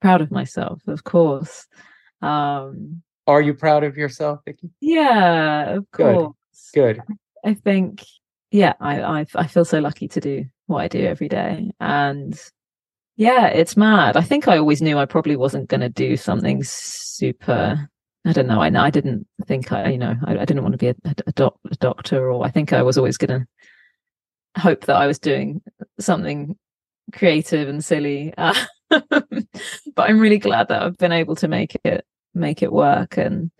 proud 0.00 0.20
of 0.20 0.30
myself, 0.30 0.82
of 0.86 1.04
course. 1.04 1.66
Um, 2.20 3.02
Are 3.30 3.40
you 3.40 3.54
proud 3.54 3.84
of 3.84 3.96
yourself, 3.96 4.40
Vicky? 4.44 4.70
Yeah, 4.80 5.76
of 5.76 5.90
course. 5.90 6.34
Good. 6.74 6.96
Good. 6.96 7.16
I 7.44 7.54
think, 7.54 8.04
yeah, 8.50 8.74
I, 8.80 9.00
I, 9.00 9.26
I 9.34 9.46
feel 9.46 9.64
so 9.64 9.78
lucky 9.78 10.08
to 10.08 10.20
do 10.20 10.44
what 10.66 10.82
I 10.82 10.88
do 10.88 11.04
every 11.04 11.28
day. 11.28 11.70
And 11.80 12.38
yeah, 13.16 13.46
it's 13.46 13.76
mad. 13.76 14.16
I 14.16 14.22
think 14.22 14.48
I 14.48 14.58
always 14.58 14.82
knew 14.82 14.98
I 14.98 15.06
probably 15.06 15.36
wasn't 15.36 15.68
going 15.68 15.80
to 15.80 15.88
do 15.88 16.16
something 16.16 16.62
super 16.64 17.88
I 18.26 18.32
don't 18.32 18.46
know. 18.46 18.60
I 18.60 18.68
I 18.68 18.90
didn't 18.90 19.26
think 19.46 19.72
I, 19.72 19.90
you 19.90 19.98
know, 19.98 20.14
I, 20.24 20.38
I 20.38 20.44
didn't 20.44 20.62
want 20.62 20.72
to 20.72 20.78
be 20.78 20.88
a, 20.88 20.94
a, 21.26 21.32
doc, 21.32 21.58
a, 21.70 21.76
doctor, 21.76 22.30
or 22.30 22.44
I 22.44 22.50
think 22.50 22.72
I 22.72 22.82
was 22.82 22.98
always 22.98 23.16
going 23.16 23.40
to 23.40 24.60
hope 24.60 24.84
that 24.86 24.96
I 24.96 25.06
was 25.06 25.18
doing 25.18 25.62
something 25.98 26.56
creative 27.12 27.68
and 27.68 27.82
silly. 27.82 28.34
Uh, 28.36 28.54
but 28.90 29.46
I'm 29.96 30.20
really 30.20 30.38
glad 30.38 30.68
that 30.68 30.82
I've 30.82 30.98
been 30.98 31.12
able 31.12 31.34
to 31.36 31.48
make 31.48 31.76
it 31.82 32.04
make 32.34 32.62
it 32.62 32.72
work, 32.72 33.16
and 33.16 33.50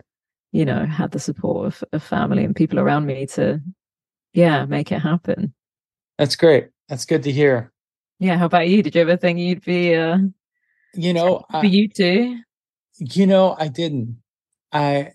you 0.53 0.65
know, 0.65 0.85
had 0.85 1.13
the 1.13 1.21
support 1.21 1.67
of, 1.67 1.85
of 1.93 2.03
family 2.03 2.45
and 2.45 2.57
people 2.57 2.79
around 2.79 3.07
me 3.07 3.27
to, 3.27 3.61
yeah, 4.33 4.65
make 4.65 4.91
it 4.91 4.99
happen. 4.99 5.55
That's 6.19 6.37
great. 6.37 6.69
That's 6.89 7.05
good 7.05 7.23
to 7.23 7.33
hear. 7.33 7.73
Yeah. 8.19 8.37
How 8.37 8.47
about 8.47 8.69
you? 8.69 8.83
Did 8.83 8.95
you 8.95 9.01
ever 9.01 9.17
think 9.17 9.39
you'd 9.39 9.65
be, 9.65 9.95
uh, 9.95 10.19
you 10.93 11.15
know, 11.15 11.45
for 11.51 11.59
I, 11.59 11.63
you 11.63 11.89
too? 11.89 12.39
You 12.99 13.27
know, 13.27 13.57
I 13.59 13.69
didn't. 13.69 14.21
I 14.73 15.13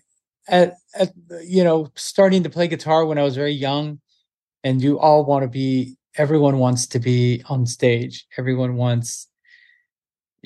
at, 0.48 0.76
at 0.94 1.12
you 1.42 1.64
know 1.64 1.90
starting 1.94 2.42
to 2.42 2.50
play 2.50 2.68
guitar 2.68 3.04
when 3.04 3.18
I 3.18 3.22
was 3.22 3.36
very 3.36 3.52
young, 3.52 4.00
and 4.64 4.82
you 4.82 4.98
all 4.98 5.24
want 5.24 5.42
to 5.42 5.48
be. 5.48 5.96
Everyone 6.16 6.58
wants 6.58 6.86
to 6.88 6.98
be 6.98 7.42
on 7.48 7.66
stage. 7.66 8.26
Everyone 8.38 8.76
wants. 8.76 9.28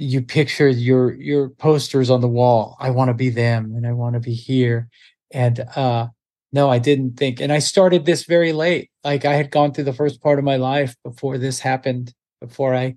You 0.01 0.23
picture 0.23 0.69
your 0.69 1.15
your 1.15 1.51
posters 1.51 2.11
on 2.11 2.21
the 2.21 2.29
wall. 2.29 2.77
I 2.81 2.91
want 2.91 3.09
to 3.09 3.15
be 3.15 3.31
them, 3.31 3.75
and 3.77 3.87
I 3.87 3.93
want 3.93 4.15
to 4.15 4.21
be 4.21 4.35
here. 4.35 4.89
And 5.31 5.61
uh, 5.77 6.09
no, 6.53 6.71
I 6.71 6.79
didn't 6.79 7.17
think. 7.17 7.41
And 7.41 7.53
I 7.53 7.59
started 7.59 8.07
this 8.07 8.25
very 8.25 8.53
late. 8.53 8.91
Like 9.05 9.25
I 9.25 9.35
had 9.35 9.51
gone 9.51 9.73
through 9.73 9.85
the 9.85 9.93
first 9.93 10.23
part 10.23 10.39
of 10.39 10.45
my 10.45 10.57
life 10.57 10.97
before 11.05 11.39
this 11.39 11.61
happened. 11.61 12.15
Before 12.41 12.75
I 12.75 12.97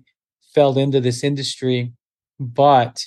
fell 0.54 0.78
into 0.78 1.00
this 1.00 1.22
industry, 1.22 1.92
but 2.40 3.04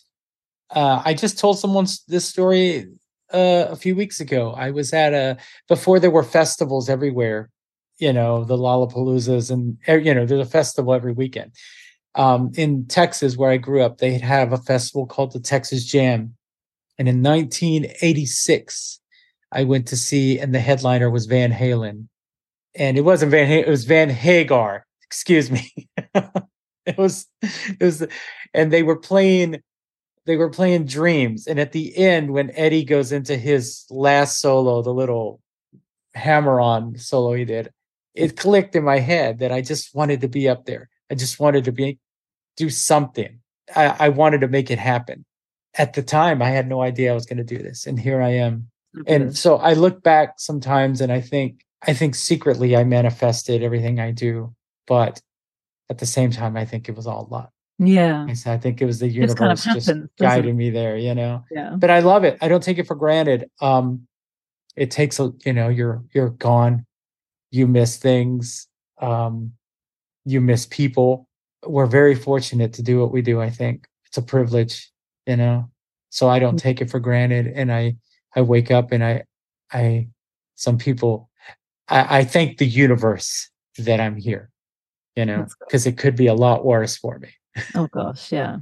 uh, 0.69 1.01
I 1.03 1.13
just 1.13 1.39
told 1.39 1.57
someone 1.59 1.87
this 2.07 2.25
story 2.25 2.87
uh, 3.33 3.67
a 3.69 3.75
few 3.75 3.95
weeks 3.95 4.19
ago. 4.19 4.51
I 4.51 4.71
was 4.71 4.93
at 4.93 5.13
a 5.13 5.37
before 5.67 5.99
there 5.99 6.11
were 6.11 6.23
festivals 6.23 6.89
everywhere, 6.89 7.49
you 7.97 8.13
know, 8.13 8.43
the 8.43 8.57
Lollapaloozas 8.57 9.51
and 9.51 9.77
you 9.87 10.13
know, 10.13 10.25
there's 10.25 10.47
a 10.47 10.49
festival 10.49 10.93
every 10.93 11.13
weekend. 11.13 11.51
Um, 12.17 12.51
in 12.55 12.87
Texas, 12.87 13.37
where 13.37 13.51
I 13.51 13.57
grew 13.57 13.81
up, 13.81 13.99
they 13.99 14.17
have 14.17 14.51
a 14.51 14.57
festival 14.57 15.05
called 15.05 15.33
the 15.33 15.39
Texas 15.39 15.85
Jam, 15.85 16.35
and 16.97 17.07
in 17.07 17.21
1986, 17.21 18.99
I 19.51 19.63
went 19.63 19.87
to 19.87 19.95
see, 19.95 20.39
and 20.39 20.53
the 20.53 20.59
headliner 20.59 21.09
was 21.09 21.27
Van 21.27 21.51
Halen, 21.51 22.07
and 22.75 22.97
it 22.97 23.01
wasn't 23.01 23.31
Van, 23.31 23.47
Halen, 23.47 23.67
it 23.67 23.69
was 23.69 23.85
Van 23.85 24.09
Hagar. 24.09 24.85
Excuse 25.03 25.51
me. 25.51 25.71
it 26.85 26.97
was, 26.97 27.27
it 27.41 27.83
was, 27.83 28.05
and 28.53 28.73
they 28.73 28.83
were 28.83 28.97
playing 28.97 29.61
they 30.25 30.35
were 30.35 30.49
playing 30.49 30.85
Dreams, 30.85 31.47
and 31.47 31.57
at 31.57 31.71
the 31.71 31.97
end, 31.97 32.31
when 32.31 32.51
Eddie 32.51 32.83
goes 32.83 33.13
into 33.13 33.37
his 33.37 33.85
last 33.89 34.41
solo, 34.41 34.81
the 34.81 34.93
little 34.93 35.39
hammer 36.13 36.59
on 36.59 36.97
solo 36.97 37.33
he 37.33 37.45
did, 37.45 37.71
it 38.13 38.35
clicked 38.35 38.75
in 38.75 38.83
my 38.83 38.99
head 38.99 39.39
that 39.39 39.53
I 39.53 39.61
just 39.61 39.95
wanted 39.95 40.19
to 40.21 40.27
be 40.27 40.49
up 40.49 40.65
there. 40.65 40.89
I 41.09 41.15
just 41.15 41.39
wanted 41.39 41.63
to 41.63 41.71
be 41.71 41.97
do 42.57 42.69
something. 42.69 43.39
I, 43.75 43.95
I 43.99 44.09
wanted 44.09 44.41
to 44.41 44.47
make 44.47 44.69
it 44.69 44.79
happen. 44.79 45.25
At 45.75 45.93
the 45.93 46.03
time, 46.03 46.41
I 46.41 46.49
had 46.49 46.67
no 46.67 46.81
idea 46.81 47.11
I 47.11 47.15
was 47.15 47.25
going 47.25 47.37
to 47.37 47.43
do 47.43 47.57
this, 47.57 47.85
and 47.85 47.99
here 47.99 48.21
I 48.21 48.29
am. 48.29 48.67
Mm-hmm. 48.95 49.03
And 49.07 49.37
so 49.37 49.57
I 49.57 49.73
look 49.73 50.03
back 50.03 50.39
sometimes, 50.39 51.01
and 51.01 51.11
I 51.11 51.21
think 51.21 51.63
I 51.87 51.93
think 51.93 52.15
secretly 52.15 52.75
I 52.75 52.83
manifested 52.83 53.63
everything 53.63 53.99
I 53.99 54.11
do, 54.11 54.53
but 54.87 55.21
at 55.89 55.99
the 55.99 56.05
same 56.05 56.31
time, 56.31 56.57
I 56.57 56.65
think 56.65 56.89
it 56.89 56.95
was 56.95 57.07
all 57.07 57.27
luck. 57.29 57.51
Yeah. 57.79 58.33
So 58.33 58.51
I 58.51 58.57
think 58.57 58.81
it 58.81 58.85
was 58.85 58.99
the 58.99 59.07
universe 59.07 59.35
kind 59.35 59.51
of 59.51 59.63
happens, 59.63 59.85
just 59.85 59.99
guiding 60.19 60.57
me 60.57 60.71
there, 60.71 60.97
you 60.97 61.13
know. 61.13 61.43
Yeah. 61.51 61.75
But 61.77 61.91
I 61.91 61.99
love 61.99 62.23
it. 62.23 62.37
I 62.41 62.47
don't 62.47 62.63
take 62.63 62.79
it 62.79 62.87
for 62.87 62.95
granted. 62.95 63.49
Um 63.61 64.07
it 64.75 64.89
takes 64.89 65.19
a 65.19 65.31
you 65.45 65.53
know, 65.53 65.69
you're 65.69 66.03
you're 66.13 66.31
gone. 66.31 66.85
You 67.51 67.67
miss 67.67 67.97
things. 67.97 68.67
Um 68.99 69.53
you 70.25 70.41
miss 70.41 70.65
people. 70.65 71.26
We're 71.69 71.87
very 71.87 72.15
fortunate 72.15 72.73
to 72.73 72.83
do 72.83 72.99
what 72.99 73.11
we 73.11 73.21
do, 73.21 73.41
I 73.41 73.49
think. 73.49 73.87
It's 74.05 74.17
a 74.17 74.21
privilege, 74.21 74.89
you 75.25 75.35
know. 75.35 75.69
So 76.09 76.29
I 76.29 76.39
don't 76.39 76.55
mm. 76.55 76.61
take 76.61 76.81
it 76.81 76.89
for 76.89 76.99
granted 76.99 77.47
and 77.47 77.71
I 77.71 77.97
I 78.35 78.41
wake 78.41 78.71
up 78.71 78.91
and 78.91 79.03
I 79.03 79.23
I 79.71 80.07
some 80.55 80.77
people 80.77 81.29
I, 81.89 82.19
I 82.19 82.23
thank 82.23 82.57
the 82.57 82.65
universe 82.65 83.49
that 83.77 83.99
I'm 83.99 84.15
here, 84.15 84.49
you 85.15 85.25
know, 85.25 85.45
because 85.59 85.85
it 85.85 85.97
could 85.97 86.15
be 86.15 86.27
a 86.27 86.33
lot 86.33 86.65
worse 86.65 86.97
for 86.97 87.19
me 87.19 87.29
oh 87.75 87.87
gosh, 87.87 88.31
yeah, 88.31 88.57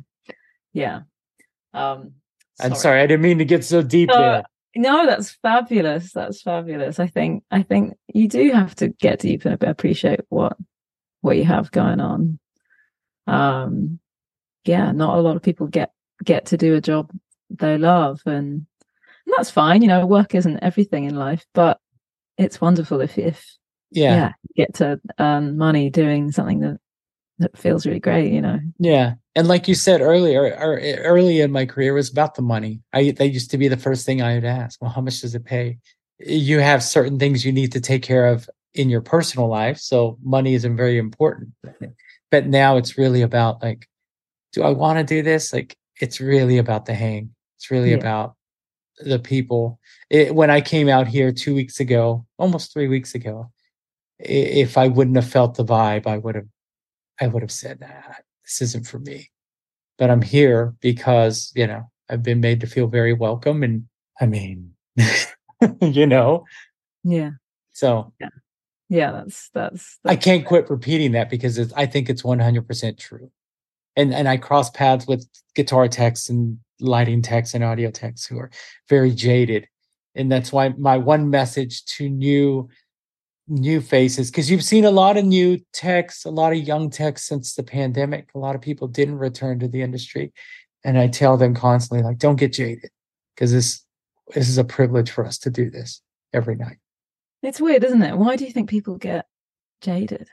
yeah. 0.74 1.01
Um, 1.74 2.14
sorry. 2.58 2.72
I'm 2.72 2.76
sorry, 2.76 3.01
I 3.01 3.08
didn't 3.08 3.24
mean 3.24 3.38
to 3.39 3.45
get 3.45 3.64
so 3.64 3.82
deep 3.82 4.10
uh, 4.12 4.20
there. 4.20 4.43
No, 4.76 5.06
that's 5.06 5.32
fabulous. 5.41 6.12
That's 6.14 6.41
fabulous. 6.41 6.99
I 6.99 7.08
think 7.08 7.43
I 7.51 7.64
think 7.64 7.95
you 8.14 8.28
do 8.28 8.51
have 8.51 8.76
to 8.76 8.89
get 8.89 9.20
deep 9.20 9.45
and 9.45 9.62
appreciate 9.64 10.22
what 10.30 10.58
what 11.22 11.38
you 11.38 11.45
have 11.45 11.72
going 11.72 11.99
on. 11.99 12.39
Um, 13.28 14.00
yeah, 14.66 14.92
not 14.92 15.18
a 15.18 15.22
lot 15.22 15.36
of 15.36 15.44
people 15.44 15.68
get 15.68 15.92
get 16.24 16.48
to 16.48 16.58
do 16.58 16.76
a 16.76 16.82
job 16.82 17.12
they 17.50 17.78
love, 17.78 18.22
and, 18.26 18.36
and 18.36 19.34
that's 19.36 19.52
fine. 19.52 19.82
You 19.82 19.88
know, 19.88 20.06
work 20.06 20.36
isn't 20.36 20.64
everything 20.64 21.06
in 21.06 21.16
life, 21.16 21.46
but 21.54 21.80
it's 22.38 22.62
wonderful 22.62 23.02
if 23.02 23.18
if 23.18 23.46
yeah, 23.92 24.16
yeah 24.16 24.32
get 24.56 24.74
to 24.76 25.00
earn 25.20 25.58
money 25.58 25.90
doing 25.90 26.32
something 26.32 26.60
that 26.60 26.80
that 27.40 27.58
feels 27.58 27.86
really 27.86 28.00
great, 28.00 28.32
you 28.32 28.42
know. 28.42 28.60
Yeah. 28.80 29.16
And 29.36 29.48
like 29.48 29.68
you 29.68 29.76
said 29.76 30.02
earlier, 30.02 30.44
or 30.44 30.80
early 30.80 31.42
in 31.42 31.52
my 31.52 31.66
career 31.66 31.94
was 31.94 32.10
about 32.10 32.36
the 32.36 32.42
money. 32.42 32.82
I 32.94 33.12
that 33.12 33.28
used 33.30 33.52
to 33.52 33.58
be 33.58 33.68
the 33.68 33.78
first 33.78 34.06
thing 34.06 34.22
I 34.22 34.36
would 34.36 34.46
ask. 34.46 34.82
Well, 34.82 34.92
how 34.92 35.02
much 35.02 35.22
does 35.22 35.36
it 35.36 35.44
pay? 35.44 35.80
You 36.20 36.60
have 36.60 36.82
certain 36.82 37.20
things 37.20 37.46
you 37.46 37.52
need 37.52 37.74
to 37.74 37.82
take 37.82 38.04
care 38.04 38.28
of 38.28 38.50
in 38.74 38.90
your 38.90 39.02
personal 39.02 39.48
life. 39.48 39.78
So 39.78 40.18
money 40.24 40.54
isn't 40.54 40.78
very 40.78 40.98
important. 40.98 41.52
But 42.32 42.48
now 42.48 42.78
it's 42.78 42.98
really 42.98 43.22
about 43.22 43.62
like, 43.62 43.88
do 44.54 44.64
I 44.64 44.70
want 44.70 44.98
to 45.00 45.04
do 45.04 45.22
this? 45.22 45.54
Like, 45.54 45.76
it's 46.02 46.20
really 46.20 46.58
about 46.58 46.86
the 46.86 46.94
hang. 46.94 47.34
It's 47.58 47.72
really 47.72 47.92
Yeah. 47.92 47.98
about 47.98 48.36
the 49.00 49.20
people. 49.20 49.80
It, 50.10 50.34
when 50.34 50.50
I 50.50 50.62
came 50.62 50.90
out 50.90 51.08
here 51.08 51.32
two 51.32 51.54
weeks 51.56 51.80
ago, 51.80 52.26
almost 52.38 52.74
three 52.74 52.88
weeks 52.88 53.16
ago, 53.16 53.52
if 54.20 54.78
I 54.78 54.88
wouldn't 54.88 55.18
have 55.18 55.30
felt 55.30 55.56
the 55.56 55.66
vibe, 55.66 56.08
I 56.08 56.18
would 56.18 56.36
have, 56.36 56.48
I 57.20 57.28
would 57.28 57.42
have 57.44 57.52
said, 57.52 57.82
nah, 57.82 57.88
this 58.44 58.62
isn't 58.62 58.88
for 58.88 59.00
me. 59.00 59.30
But 59.98 60.10
I'm 60.10 60.22
here 60.22 60.74
because 60.82 61.52
you 61.56 61.68
know 61.68 61.90
I've 62.10 62.24
been 62.24 62.42
made 62.42 62.60
to 62.62 62.68
feel 62.68 62.88
very 62.88 63.14
welcome, 63.14 63.64
and 63.64 63.86
I 64.20 64.26
mean, 64.26 64.74
you 65.82 66.06
know, 66.06 66.46
Yeah. 67.04 67.32
so 67.72 68.14
Yeah. 68.20 68.30
Yeah, 68.90 69.12
that's 69.12 69.50
that's. 69.54 70.00
I 70.06 70.16
can't 70.16 70.46
quit 70.46 70.70
repeating 70.70 71.14
that 71.14 71.30
because 71.30 71.58
it's, 71.58 71.74
I 71.74 71.86
think 71.86 72.10
it's 72.10 72.22
100% 72.22 72.98
true. 72.98 73.32
And 73.96 74.14
and 74.14 74.28
I 74.28 74.38
cross 74.38 74.70
paths 74.70 75.08
with 75.08 75.28
guitar 75.56 75.88
techs 75.88 76.30
and 76.30 76.60
lighting 76.80 77.22
techs 77.22 77.54
and 77.54 77.64
audio 77.64 77.90
techs 77.90 78.26
who 78.26 78.38
are 78.38 78.52
very 78.90 79.12
jaded. 79.12 79.68
And 80.14 80.32
that's 80.32 80.52
why 80.52 80.70
my 80.78 80.98
one 80.98 81.30
message 81.30 81.86
to 81.86 82.10
new 82.10 82.70
new 83.48 83.80
faces 83.80 84.32
because 84.32 84.50
you've 84.50 84.64
seen 84.64 84.86
a 84.86 84.92
lot 84.92 85.18
of 85.18 85.26
new 85.26 85.60
techs, 85.72 86.26
a 86.26 86.32
lot 86.32 86.52
of 86.52 86.60
young 86.60 86.90
techs 86.90 87.24
since 87.24 87.54
the 87.54 87.64
pandemic. 87.64 88.30
A 88.34 88.40
lot 88.40 88.56
of 88.56 88.62
people 88.62 88.88
didn't 88.88 89.20
return 89.20 89.60
to 89.60 89.68
the 89.68 89.82
industry. 89.82 90.34
And 90.84 90.98
I 90.98 91.08
tell 91.08 91.38
them 91.38 91.56
constantly 91.56 92.04
like 92.04 92.18
don't 92.18 92.36
get 92.38 92.54
jaded 92.54 92.92
because 93.36 93.52
this 93.52 93.84
this 94.34 94.50
is 94.50 94.58
a 94.58 94.64
privilege 94.64 95.12
for 95.12 95.26
us 95.26 95.38
to 95.40 95.50
do 95.50 95.70
this 95.70 96.02
every 96.34 96.56
night. 96.56 96.78
It's 97.44 97.62
weird, 97.62 97.84
isn't 97.84 98.02
it? 98.02 98.18
Why 98.18 98.36
do 98.36 98.46
you 98.46 98.52
think 98.52 98.70
people 98.70 98.98
get 98.98 99.26
jaded? 99.82 100.28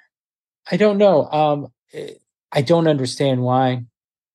I 0.71 0.77
don't 0.77 0.99
know. 0.99 1.27
Um, 1.31 1.69
eh, 1.93 2.15
I 2.53 2.63
don't 2.63 2.87
understand 2.87 3.43
why. 3.43 3.85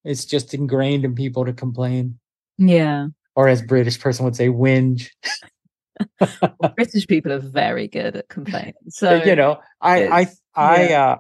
It's 0.04 0.26
just 0.26 0.54
ingrained 0.54 1.06
in 1.06 1.16
people 1.16 1.46
to 1.46 1.54
complain, 1.54 2.20
Yeah. 2.58 3.08
or 3.36 3.48
as 3.48 3.62
British 3.62 4.00
person 4.00 4.26
would 4.26 4.36
say, 4.36 4.48
whinge. 4.48 5.10
British 6.76 7.08
people 7.08 7.32
are 7.34 7.40
very 7.40 7.88
good 7.88 8.16
at 8.16 8.30
complaining. 8.30 8.74
So 8.90 9.22
you 9.24 9.36
know, 9.36 9.60
I, 9.82 10.08
I, 10.08 10.28
I, 10.56 10.88
yeah. 10.90 11.08
uh, 11.12 11.18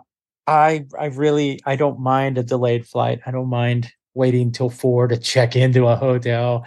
I, 0.47 0.85
I 0.97 1.05
really, 1.07 1.59
I 1.65 1.75
don't 1.75 1.99
mind 1.99 2.37
a 2.37 2.43
delayed 2.43 2.87
flight. 2.87 3.19
I 3.25 3.31
don't 3.31 3.49
mind 3.49 3.91
waiting 4.13 4.51
till 4.51 4.69
four 4.69 5.07
to 5.07 5.17
check 5.17 5.55
into 5.55 5.87
a 5.87 5.95
hotel. 5.95 6.65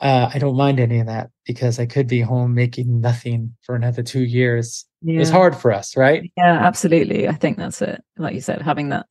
Uh, 0.00 0.30
I 0.32 0.38
don't 0.38 0.56
mind 0.56 0.80
any 0.80 0.98
of 0.98 1.06
that 1.06 1.30
because 1.46 1.78
I 1.78 1.86
could 1.86 2.08
be 2.08 2.20
home 2.20 2.54
making 2.54 3.00
nothing 3.00 3.54
for 3.62 3.74
another 3.74 4.02
two 4.02 4.24
years. 4.24 4.84
yeah. 5.02 5.20
It's 5.20 5.30
hard 5.30 5.56
for 5.56 5.72
us, 5.72 5.96
right? 5.96 6.30
Yeah, 6.36 6.58
absolutely. 6.58 7.28
I 7.28 7.32
think 7.32 7.58
that's 7.58 7.80
it. 7.80 8.02
Like 8.16 8.34
you 8.34 8.40
said, 8.40 8.62
having 8.62 8.88
that 8.88 9.06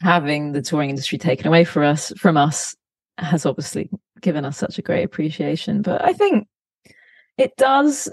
having 0.00 0.52
the 0.52 0.60
touring 0.60 0.90
industry 0.90 1.16
taken 1.16 1.46
away 1.46 1.64
for 1.64 1.82
us 1.82 2.12
from 2.18 2.36
us 2.36 2.74
has 3.16 3.46
obviously 3.46 3.88
given 4.20 4.44
us 4.44 4.58
such 4.58 4.78
a 4.78 4.82
great 4.82 5.04
appreciation. 5.04 5.80
But 5.80 6.04
I 6.04 6.12
think 6.12 6.46
it 7.38 7.56
does 7.56 8.10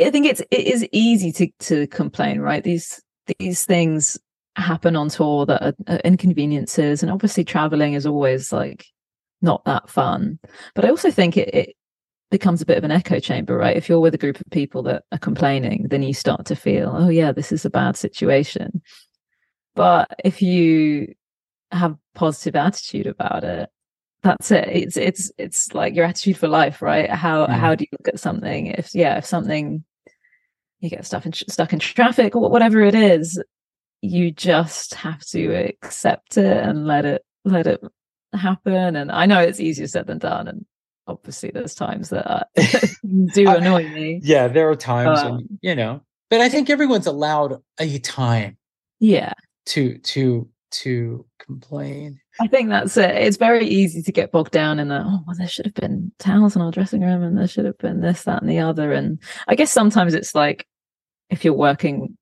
I 0.00 0.10
think 0.10 0.26
it's 0.26 0.40
it 0.50 0.66
is 0.66 0.86
easy 0.92 1.32
to 1.32 1.48
to 1.66 1.86
complain, 1.88 2.40
right? 2.40 2.62
These 2.62 3.02
these 3.38 3.64
things 3.64 4.18
happen 4.56 4.96
on 4.96 5.08
tour 5.08 5.46
that 5.46 5.62
are, 5.62 5.74
are 5.88 6.00
inconveniences 6.04 7.02
and 7.02 7.10
obviously 7.10 7.44
traveling 7.44 7.94
is 7.94 8.04
always 8.06 8.52
like 8.52 8.84
not 9.42 9.64
that 9.64 9.88
fun. 9.88 10.38
But 10.74 10.84
I 10.84 10.88
also 10.90 11.10
think 11.10 11.36
it, 11.36 11.54
it 11.54 11.76
becomes 12.30 12.62
a 12.62 12.66
bit 12.66 12.78
of 12.78 12.84
an 12.84 12.90
echo 12.90 13.18
chamber, 13.18 13.56
right? 13.56 13.76
If 13.76 13.88
you're 13.88 14.00
with 14.00 14.14
a 14.14 14.18
group 14.18 14.40
of 14.40 14.50
people 14.50 14.82
that 14.84 15.04
are 15.12 15.18
complaining, 15.18 15.86
then 15.90 16.02
you 16.02 16.14
start 16.14 16.46
to 16.46 16.56
feel, 16.56 16.92
oh 16.94 17.08
yeah, 17.08 17.32
this 17.32 17.52
is 17.52 17.64
a 17.64 17.70
bad 17.70 17.96
situation. 17.96 18.82
But 19.74 20.08
if 20.24 20.42
you 20.42 21.14
have 21.72 21.96
positive 22.14 22.56
attitude 22.56 23.06
about 23.06 23.44
it, 23.44 23.68
that's 24.22 24.50
it. 24.50 24.68
It's 24.68 24.96
it's 24.98 25.32
it's 25.38 25.72
like 25.72 25.94
your 25.94 26.04
attitude 26.04 26.36
for 26.36 26.48
life, 26.48 26.82
right? 26.82 27.08
How 27.08 27.46
Yeah. 27.46 27.56
how 27.56 27.74
do 27.74 27.84
you 27.84 27.98
look 27.98 28.08
at 28.08 28.20
something? 28.20 28.66
If 28.66 28.94
yeah, 28.94 29.16
if 29.18 29.24
something 29.24 29.82
you 30.80 30.90
get 30.90 31.06
stuff 31.06 31.26
in, 31.26 31.32
stuck 31.32 31.72
in 31.72 31.78
traffic 31.78 32.36
or 32.36 32.50
whatever 32.50 32.80
it 32.80 32.94
is, 32.94 33.42
you 34.02 34.30
just 34.30 34.94
have 34.94 35.24
to 35.26 35.52
accept 35.54 36.36
it 36.36 36.56
and 36.56 36.86
let 36.86 37.04
it 37.04 37.22
let 37.44 37.66
it 37.66 37.82
happen. 38.32 38.96
And 38.96 39.10
I 39.10 39.26
know 39.26 39.40
it's 39.40 39.60
easier 39.60 39.86
said 39.86 40.06
than 40.06 40.18
done, 40.18 40.48
and 40.48 40.64
obviously 41.06 41.50
there's 41.50 41.74
times 41.74 42.10
that 42.10 42.30
uh, 42.30 42.44
do 43.34 43.48
annoy 43.48 43.88
me. 43.88 44.20
Yeah, 44.22 44.48
there 44.48 44.70
are 44.70 44.76
times, 44.76 45.20
Um, 45.20 45.46
you 45.62 45.74
know, 45.74 46.02
but 46.28 46.40
I 46.40 46.48
think 46.48 46.70
everyone's 46.70 47.06
allowed 47.06 47.60
a 47.78 47.98
time 48.00 48.56
Yeah, 48.98 49.32
to 49.66 49.98
to 49.98 50.48
to 50.72 51.26
complain. 51.44 52.20
I 52.40 52.46
think 52.46 52.68
that's 52.68 52.96
it. 52.96 53.10
It's 53.10 53.36
very 53.36 53.66
easy 53.66 54.02
to 54.02 54.12
get 54.12 54.30
bogged 54.30 54.52
down 54.52 54.78
in 54.78 54.88
the 54.88 55.00
oh 55.04 55.20
well, 55.26 55.36
there 55.36 55.48
should 55.48 55.66
have 55.66 55.74
been 55.74 56.12
towels 56.18 56.54
in 56.54 56.62
our 56.62 56.70
dressing 56.70 57.02
room 57.02 57.22
and 57.22 57.36
there 57.36 57.48
should 57.48 57.64
have 57.64 57.78
been 57.78 58.00
this, 58.00 58.22
that, 58.22 58.40
and 58.40 58.50
the 58.50 58.60
other. 58.60 58.92
And 58.92 59.18
I 59.48 59.56
guess 59.56 59.72
sometimes 59.72 60.14
it's 60.14 60.34
like 60.34 60.66
if 61.28 61.44
you're 61.44 61.54
working 61.54 62.16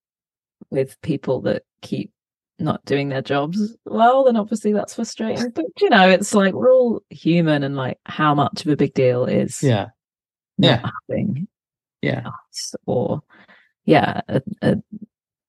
with 0.71 1.01
people 1.03 1.41
that 1.43 1.63
keep 1.83 2.11
not 2.59 2.85
doing 2.85 3.09
their 3.09 3.23
jobs 3.23 3.77
well, 3.85 4.25
then 4.25 4.37
obviously 4.37 4.73
that's 4.73 4.95
frustrating. 4.95 5.51
But 5.51 5.67
you 5.81 5.91
know, 5.91 6.09
it's 6.09 6.35
like 6.35 6.55
we're 6.55 6.73
all 6.73 7.03
human 7.11 7.63
and 7.63 7.77
like 7.77 7.99
how 8.05 8.35
much 8.35 8.65
of 8.65 8.73
a 8.73 8.77
big 8.77 8.95
deal 8.95 9.25
is 9.25 9.63
Yeah, 9.63 9.89
yeah. 10.57 10.91
having 11.09 11.49
yeah, 12.03 12.29
us 12.51 12.75
or 12.87 13.23
yeah, 13.85 14.21
a, 14.29 14.43
a, 14.63 14.77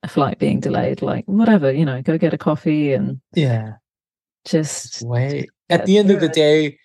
a 0.03 0.07
flight 0.07 0.39
being 0.39 0.59
delayed, 0.59 1.01
like 1.01 1.25
whatever, 1.25 1.71
you 1.71 1.85
know, 1.85 2.01
go 2.01 2.17
get 2.17 2.33
a 2.33 2.37
coffee 2.37 2.93
and 2.93 3.19
yeah. 3.33 3.73
just 4.45 5.01
Wait. 5.03 5.49
At 5.69 5.85
the 5.85 5.97
end 5.97 6.09
of 6.09 6.19
the 6.19 6.27
it. 6.27 6.33
day, 6.33 6.79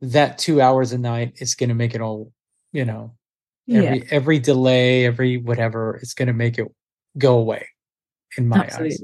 that 0.00 0.38
two 0.38 0.60
hours 0.60 0.92
a 0.92 0.98
night 0.98 1.34
is 1.36 1.54
going 1.54 1.68
to 1.68 1.74
make 1.74 1.94
it 1.94 2.00
all. 2.00 2.32
You 2.72 2.86
know, 2.86 3.14
every 3.68 3.98
yeah. 3.98 4.04
every 4.10 4.38
delay, 4.38 5.04
every 5.04 5.36
whatever, 5.36 5.96
it's 5.96 6.14
going 6.14 6.28
to 6.28 6.32
make 6.32 6.58
it 6.58 6.66
go 7.18 7.38
away. 7.38 7.68
In 8.38 8.48
my 8.48 8.70
eyes, 8.78 9.02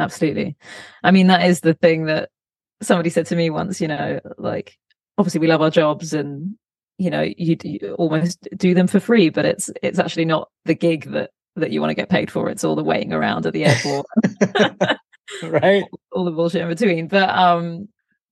absolutely 0.00 0.56
i 1.02 1.10
mean 1.10 1.28
that 1.28 1.46
is 1.46 1.60
the 1.60 1.74
thing 1.74 2.06
that 2.06 2.30
somebody 2.82 3.10
said 3.10 3.26
to 3.26 3.36
me 3.36 3.50
once 3.50 3.80
you 3.80 3.88
know 3.88 4.20
like 4.38 4.76
obviously 5.18 5.40
we 5.40 5.46
love 5.46 5.62
our 5.62 5.70
jobs 5.70 6.12
and 6.12 6.56
you 6.98 7.10
know 7.10 7.22
you, 7.36 7.56
you 7.62 7.94
almost 7.98 8.46
do 8.56 8.74
them 8.74 8.86
for 8.86 9.00
free 9.00 9.28
but 9.28 9.44
it's 9.44 9.70
it's 9.82 9.98
actually 9.98 10.24
not 10.24 10.48
the 10.64 10.74
gig 10.74 11.10
that 11.10 11.30
that 11.56 11.70
you 11.70 11.80
want 11.80 11.90
to 11.90 11.94
get 11.94 12.08
paid 12.08 12.30
for 12.30 12.48
it's 12.48 12.64
all 12.64 12.76
the 12.76 12.84
waiting 12.84 13.12
around 13.12 13.46
at 13.46 13.52
the 13.52 13.64
airport 13.64 14.06
right? 15.42 15.84
all 16.12 16.24
the 16.24 16.30
bullshit 16.30 16.62
in 16.62 16.68
between 16.68 17.08
but 17.08 17.28
um 17.28 17.88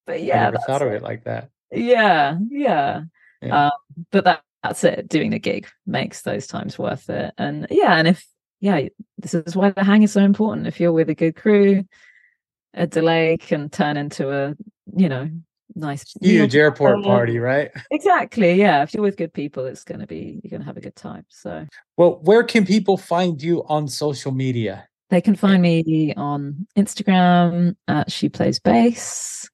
but 0.06 0.16
I 0.16 0.18
yeah 0.18 0.44
never 0.44 0.58
thought 0.66 0.82
of 0.82 0.88
it. 0.88 0.96
it 0.96 1.02
like 1.02 1.24
that. 1.24 1.50
yeah 1.72 2.36
yeah, 2.50 3.02
Yeah. 3.42 3.66
Um, 3.66 3.72
but 4.10 4.24
that 4.24 4.42
that's 4.62 4.84
it 4.84 5.08
doing 5.08 5.30
the 5.30 5.38
gig 5.38 5.66
makes 5.86 6.22
those 6.22 6.46
times 6.46 6.78
worth 6.78 7.08
it 7.10 7.32
and 7.38 7.66
yeah 7.70 7.94
and 7.96 8.08
if 8.08 8.26
yeah 8.60 8.80
this 9.18 9.34
is 9.34 9.56
why 9.56 9.70
the 9.70 9.84
hang 9.84 10.02
is 10.02 10.12
so 10.12 10.22
important 10.22 10.66
if 10.66 10.80
you're 10.80 10.92
with 10.92 11.08
a 11.10 11.14
good 11.14 11.36
crew 11.36 11.84
a 12.74 12.86
delay 12.86 13.36
can 13.38 13.68
turn 13.68 13.96
into 13.96 14.30
a 14.30 14.54
you 14.96 15.08
know 15.08 15.28
nice 15.74 16.14
Huge 16.20 16.54
meal 16.54 16.62
airport 16.62 16.96
together. 16.96 17.14
party, 17.14 17.38
right? 17.38 17.70
exactly 17.90 18.54
yeah 18.54 18.82
if 18.82 18.94
you're 18.94 19.02
with 19.02 19.16
good 19.16 19.32
people 19.32 19.64
it's 19.66 19.84
going 19.84 20.00
to 20.00 20.06
be 20.06 20.40
you're 20.42 20.50
going 20.50 20.60
to 20.60 20.66
have 20.66 20.76
a 20.76 20.80
good 20.80 20.96
time 20.96 21.24
so 21.28 21.66
Well, 21.96 22.18
where 22.22 22.42
can 22.42 22.64
people 22.66 22.96
find 22.96 23.40
you 23.42 23.64
on 23.68 23.86
social 23.88 24.32
media? 24.32 24.86
they 25.10 25.20
can 25.20 25.34
find 25.36 25.62
me 25.62 26.12
on 26.16 26.66
instagram 26.76 27.76
at 27.86 28.10
she 28.10 28.28
plays 28.28 28.58
bass 28.58 29.48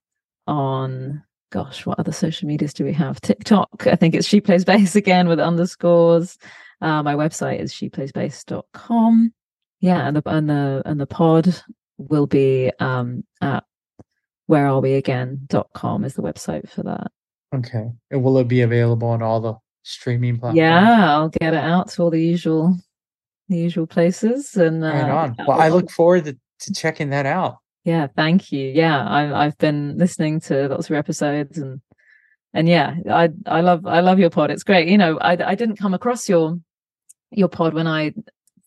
on 0.46 1.22
gosh 1.52 1.86
what 1.86 1.98
other 2.00 2.10
social 2.12 2.48
medias 2.48 2.74
do 2.74 2.84
we 2.84 2.92
have 2.92 3.20
tiktok 3.20 3.86
i 3.86 3.94
think 3.94 4.14
it's 4.14 4.26
she 4.26 4.40
plays 4.40 4.64
bass 4.64 4.96
again 5.02 5.28
with 5.28 5.38
underscores 5.38 6.38
uh, 6.84 7.02
my 7.02 7.14
website 7.14 7.58
is 7.60 7.72
sheplaysbass.com 7.72 9.32
yeah 9.80 10.06
and 10.06 10.16
the 10.16 10.22
and 10.26 10.48
the 10.48 10.82
and 10.84 11.00
the 11.00 11.06
pod 11.06 11.62
will 11.98 12.26
be 12.26 12.70
um 12.80 13.24
at 13.40 13.64
where 14.46 14.66
are 14.66 14.80
we 14.80 14.94
again.com 14.94 16.04
is 16.04 16.14
the 16.14 16.22
website 16.22 16.68
for 16.68 16.82
that 16.82 17.10
Okay. 17.54 17.92
And 18.10 18.24
will 18.24 18.38
it 18.38 18.48
be 18.48 18.62
available 18.62 19.08
on 19.08 19.22
all 19.22 19.40
the 19.40 19.54
streaming 19.82 20.38
platforms? 20.38 20.58
yeah 20.58 21.16
i'll 21.16 21.28
get 21.28 21.54
it 21.54 21.64
out 21.64 21.88
to 21.90 22.02
all 22.02 22.10
the 22.10 22.20
usual 22.22 22.76
the 23.48 23.56
usual 23.58 23.86
places 23.86 24.56
and 24.56 24.82
uh, 24.84 24.88
Right 24.88 25.10
on. 25.10 25.36
Well, 25.46 25.60
I 25.60 25.68
look 25.68 25.90
forward 25.90 26.24
to, 26.24 26.36
to 26.60 26.72
checking 26.72 27.10
that 27.10 27.26
out. 27.26 27.58
Yeah, 27.84 28.06
thank 28.06 28.50
you. 28.50 28.72
Yeah, 28.74 29.04
I, 29.06 29.44
I've 29.44 29.58
been 29.58 29.98
listening 29.98 30.40
to 30.40 30.68
lots 30.68 30.88
of 30.88 30.96
episodes, 30.96 31.58
and 31.58 31.82
and 32.54 32.66
yeah, 32.66 32.94
I 33.10 33.28
I 33.44 33.60
love 33.60 33.84
I 33.86 34.00
love 34.00 34.18
your 34.18 34.30
pod. 34.30 34.50
It's 34.50 34.62
great. 34.62 34.88
You 34.88 34.96
know, 34.96 35.18
I 35.18 35.32
I 35.32 35.54
didn't 35.54 35.76
come 35.76 35.92
across 35.92 36.26
your 36.28 36.58
your 37.36 37.48
pod 37.48 37.74
when 37.74 37.86
I 37.86 38.12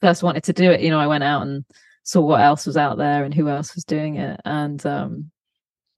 first 0.01 0.24
wanted 0.24 0.43
to 0.45 0.53
do 0.53 0.72
it. 0.72 0.82
You 0.82 0.89
know, 0.89 0.99
I 0.99 1.07
went 1.07 1.24
out 1.24 1.41
and 1.43 1.65
saw 2.03 2.22
what 2.22 2.41
else 2.41 2.65
was 2.65 2.78
out 2.78 2.97
there 2.97 3.24
and 3.24 3.34
who 3.34 3.49
else 3.49 3.76
was 3.76 3.84
doing 3.84 4.15
it, 4.15 4.39
and 4.45 4.86
um, 4.86 5.32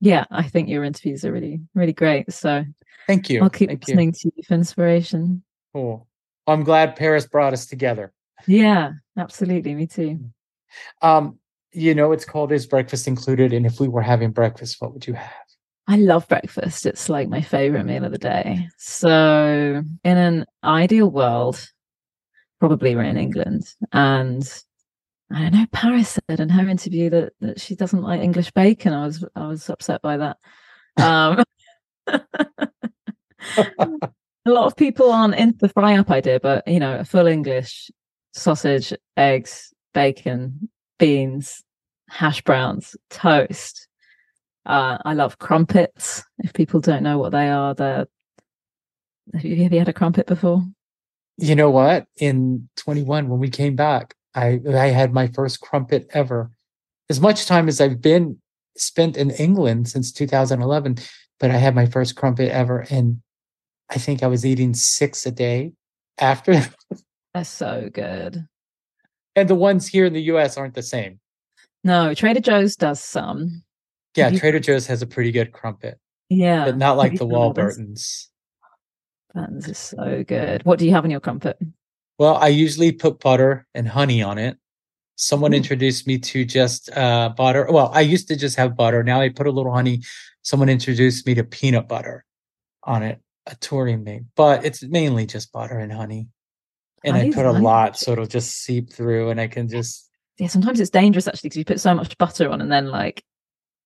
yeah, 0.01 0.25
I 0.31 0.43
think 0.43 0.69
your 0.69 0.83
interviews 0.83 1.25
are 1.25 1.31
really 1.31 1.61
really 1.75 1.93
great. 1.93 2.31
So 2.33 2.65
Thank 3.09 3.27
you. 3.27 3.41
I'll 3.41 3.49
keep 3.49 3.69
Thank 3.69 3.87
you. 3.87 3.93
listening 3.93 4.11
to 4.11 4.31
you 4.35 4.43
for 4.43 4.53
inspiration. 4.53 5.41
Cool. 5.73 6.07
I'm 6.45 6.63
glad 6.63 6.95
Paris 6.95 7.25
brought 7.25 7.53
us 7.53 7.65
together. 7.65 8.13
Yeah, 8.45 8.91
absolutely. 9.17 9.73
Me 9.73 9.87
too. 9.87 10.19
Um, 11.01 11.39
you 11.71 11.95
know, 11.95 12.11
it's 12.11 12.23
called 12.23 12.51
Is 12.51 12.67
Breakfast 12.67 13.07
Included? 13.07 13.51
And 13.51 13.65
if 13.65 13.79
we 13.79 13.87
were 13.87 14.03
having 14.03 14.29
breakfast, 14.29 14.77
what 14.79 14.93
would 14.93 15.07
you 15.07 15.15
have? 15.15 15.31
I 15.87 15.95
love 15.95 16.27
breakfast. 16.27 16.85
It's 16.85 17.09
like 17.09 17.29
my 17.29 17.41
favorite 17.41 17.85
meal 17.85 18.05
of 18.05 18.11
the 18.11 18.19
day. 18.19 18.67
So, 18.77 19.83
in 20.03 20.17
an 20.17 20.45
ideal 20.63 21.09
world, 21.09 21.67
probably 22.59 22.95
we're 22.95 23.03
in 23.03 23.17
England. 23.17 23.73
And 23.91 24.47
I 25.31 25.41
don't 25.41 25.53
know, 25.53 25.65
Paris 25.71 26.17
said 26.27 26.39
in 26.39 26.49
her 26.49 26.67
interview 26.67 27.09
that, 27.11 27.33
that 27.41 27.59
she 27.59 27.75
doesn't 27.75 28.01
like 28.01 28.21
English 28.21 28.51
bacon. 28.51 28.93
I 28.93 29.05
was 29.05 29.23
I 29.35 29.47
was 29.47 29.69
upset 29.69 30.01
by 30.01 30.17
that. 30.17 30.37
Um, 30.97 31.43
a 32.07 32.19
lot 34.45 34.65
of 34.65 34.75
people 34.75 35.11
aren't 35.11 35.35
into 35.35 35.57
the 35.59 35.69
fry 35.69 35.97
up 35.97 36.09
idea, 36.09 36.39
but 36.39 36.67
you 36.67 36.79
know, 36.79 36.97
a 36.99 37.05
full 37.05 37.27
English 37.27 37.91
sausage, 38.33 38.93
eggs, 39.17 39.73
bacon, 39.93 40.69
beans, 40.97 41.63
hash 42.09 42.41
browns, 42.41 42.95
toast. 43.09 43.87
Uh, 44.65 44.97
I 45.05 45.13
love 45.13 45.39
crumpets. 45.39 46.23
If 46.39 46.53
people 46.53 46.79
don't 46.79 47.03
know 47.03 47.17
what 47.17 47.31
they 47.31 47.49
are, 47.49 47.73
they're 47.73 48.07
have 49.33 49.45
you, 49.45 49.63
have 49.63 49.73
you 49.73 49.79
had 49.79 49.89
a 49.89 49.93
crumpet 49.93 50.25
before? 50.25 50.63
You 51.41 51.55
know 51.55 51.69
what? 51.69 52.05
In 52.17 52.69
21, 52.77 53.29
when 53.29 53.39
we 53.39 53.49
came 53.49 53.75
back, 53.75 54.15
I 54.35 54.59
I 54.67 54.87
had 54.87 55.13
my 55.13 55.27
first 55.27 55.61
crumpet 55.61 56.07
ever. 56.11 56.51
As 57.09 57.19
much 57.19 57.45
time 57.45 57.67
as 57.67 57.81
I've 57.81 58.01
been 58.01 58.39
spent 58.77 59.17
in 59.17 59.31
England 59.31 59.89
since 59.89 60.11
2011, 60.11 60.97
but 61.39 61.51
I 61.51 61.57
had 61.57 61.75
my 61.75 61.85
first 61.85 62.15
crumpet 62.15 62.51
ever, 62.51 62.85
and 62.89 63.21
I 63.89 63.97
think 63.97 64.21
I 64.21 64.27
was 64.27 64.45
eating 64.45 64.73
six 64.73 65.25
a 65.25 65.31
day 65.31 65.73
after. 66.19 66.53
That's 67.33 67.49
so 67.49 67.89
good. 67.91 68.45
And 69.35 69.49
the 69.49 69.55
ones 69.55 69.87
here 69.87 70.05
in 70.05 70.13
the 70.13 70.23
US 70.23 70.57
aren't 70.57 70.73
the 70.73 70.83
same. 70.83 71.19
No, 71.83 72.13
Trader 72.13 72.41
Joe's 72.41 72.75
does 72.75 73.01
some. 73.01 73.63
Yeah, 74.15 74.31
Trader 74.31 74.59
Joe's 74.59 74.87
has 74.87 75.01
a 75.01 75.07
pretty 75.07 75.31
good 75.31 75.53
crumpet. 75.53 75.99
Yeah. 76.29 76.65
But 76.65 76.77
not 76.77 76.97
like 76.97 77.17
the 77.17 77.25
Warburtons. 77.25 78.29
Is 79.35 79.77
so 79.77 80.23
good. 80.27 80.63
What 80.65 80.79
do 80.79 80.85
you 80.85 80.91
have 80.91 81.05
in 81.05 81.11
your 81.11 81.19
crumpet? 81.19 81.57
Well, 82.17 82.35
I 82.35 82.47
usually 82.47 82.91
put 82.91 83.19
butter 83.19 83.67
and 83.73 83.87
honey 83.87 84.21
on 84.21 84.37
it. 84.37 84.57
Someone 85.15 85.53
Ooh. 85.53 85.57
introduced 85.57 86.07
me 86.07 86.17
to 86.17 86.45
just 86.45 86.89
uh, 86.95 87.29
butter. 87.35 87.67
Well, 87.69 87.91
I 87.93 88.01
used 88.01 88.27
to 88.29 88.35
just 88.35 88.57
have 88.57 88.75
butter. 88.75 89.03
Now 89.03 89.21
I 89.21 89.29
put 89.29 89.47
a 89.47 89.51
little 89.51 89.71
honey. 89.71 90.01
Someone 90.41 90.69
introduced 90.69 91.27
me 91.27 91.35
to 91.35 91.43
peanut 91.43 91.87
butter 91.87 92.25
on 92.83 93.03
it, 93.03 93.21
a 93.45 93.55
touring 93.55 94.03
made, 94.03 94.25
but 94.35 94.65
it's 94.65 94.83
mainly 94.83 95.25
just 95.25 95.51
butter 95.51 95.77
and 95.77 95.91
honey. 95.91 96.27
And 97.03 97.15
I, 97.15 97.27
I 97.27 97.31
put 97.31 97.45
a 97.45 97.51
lot 97.51 97.97
so 97.97 98.11
it'll 98.11 98.25
just 98.25 98.63
seep 98.63 98.91
through 98.91 99.29
and 99.29 99.39
I 99.39 99.47
can 99.47 99.69
just. 99.69 100.09
Yeah, 100.37 100.47
sometimes 100.47 100.79
it's 100.79 100.89
dangerous 100.89 101.27
actually 101.27 101.49
because 101.49 101.57
you 101.57 101.65
put 101.65 101.79
so 101.79 101.93
much 101.93 102.17
butter 102.17 102.49
on 102.49 102.61
and 102.61 102.71
then 102.71 102.87
like 102.87 103.23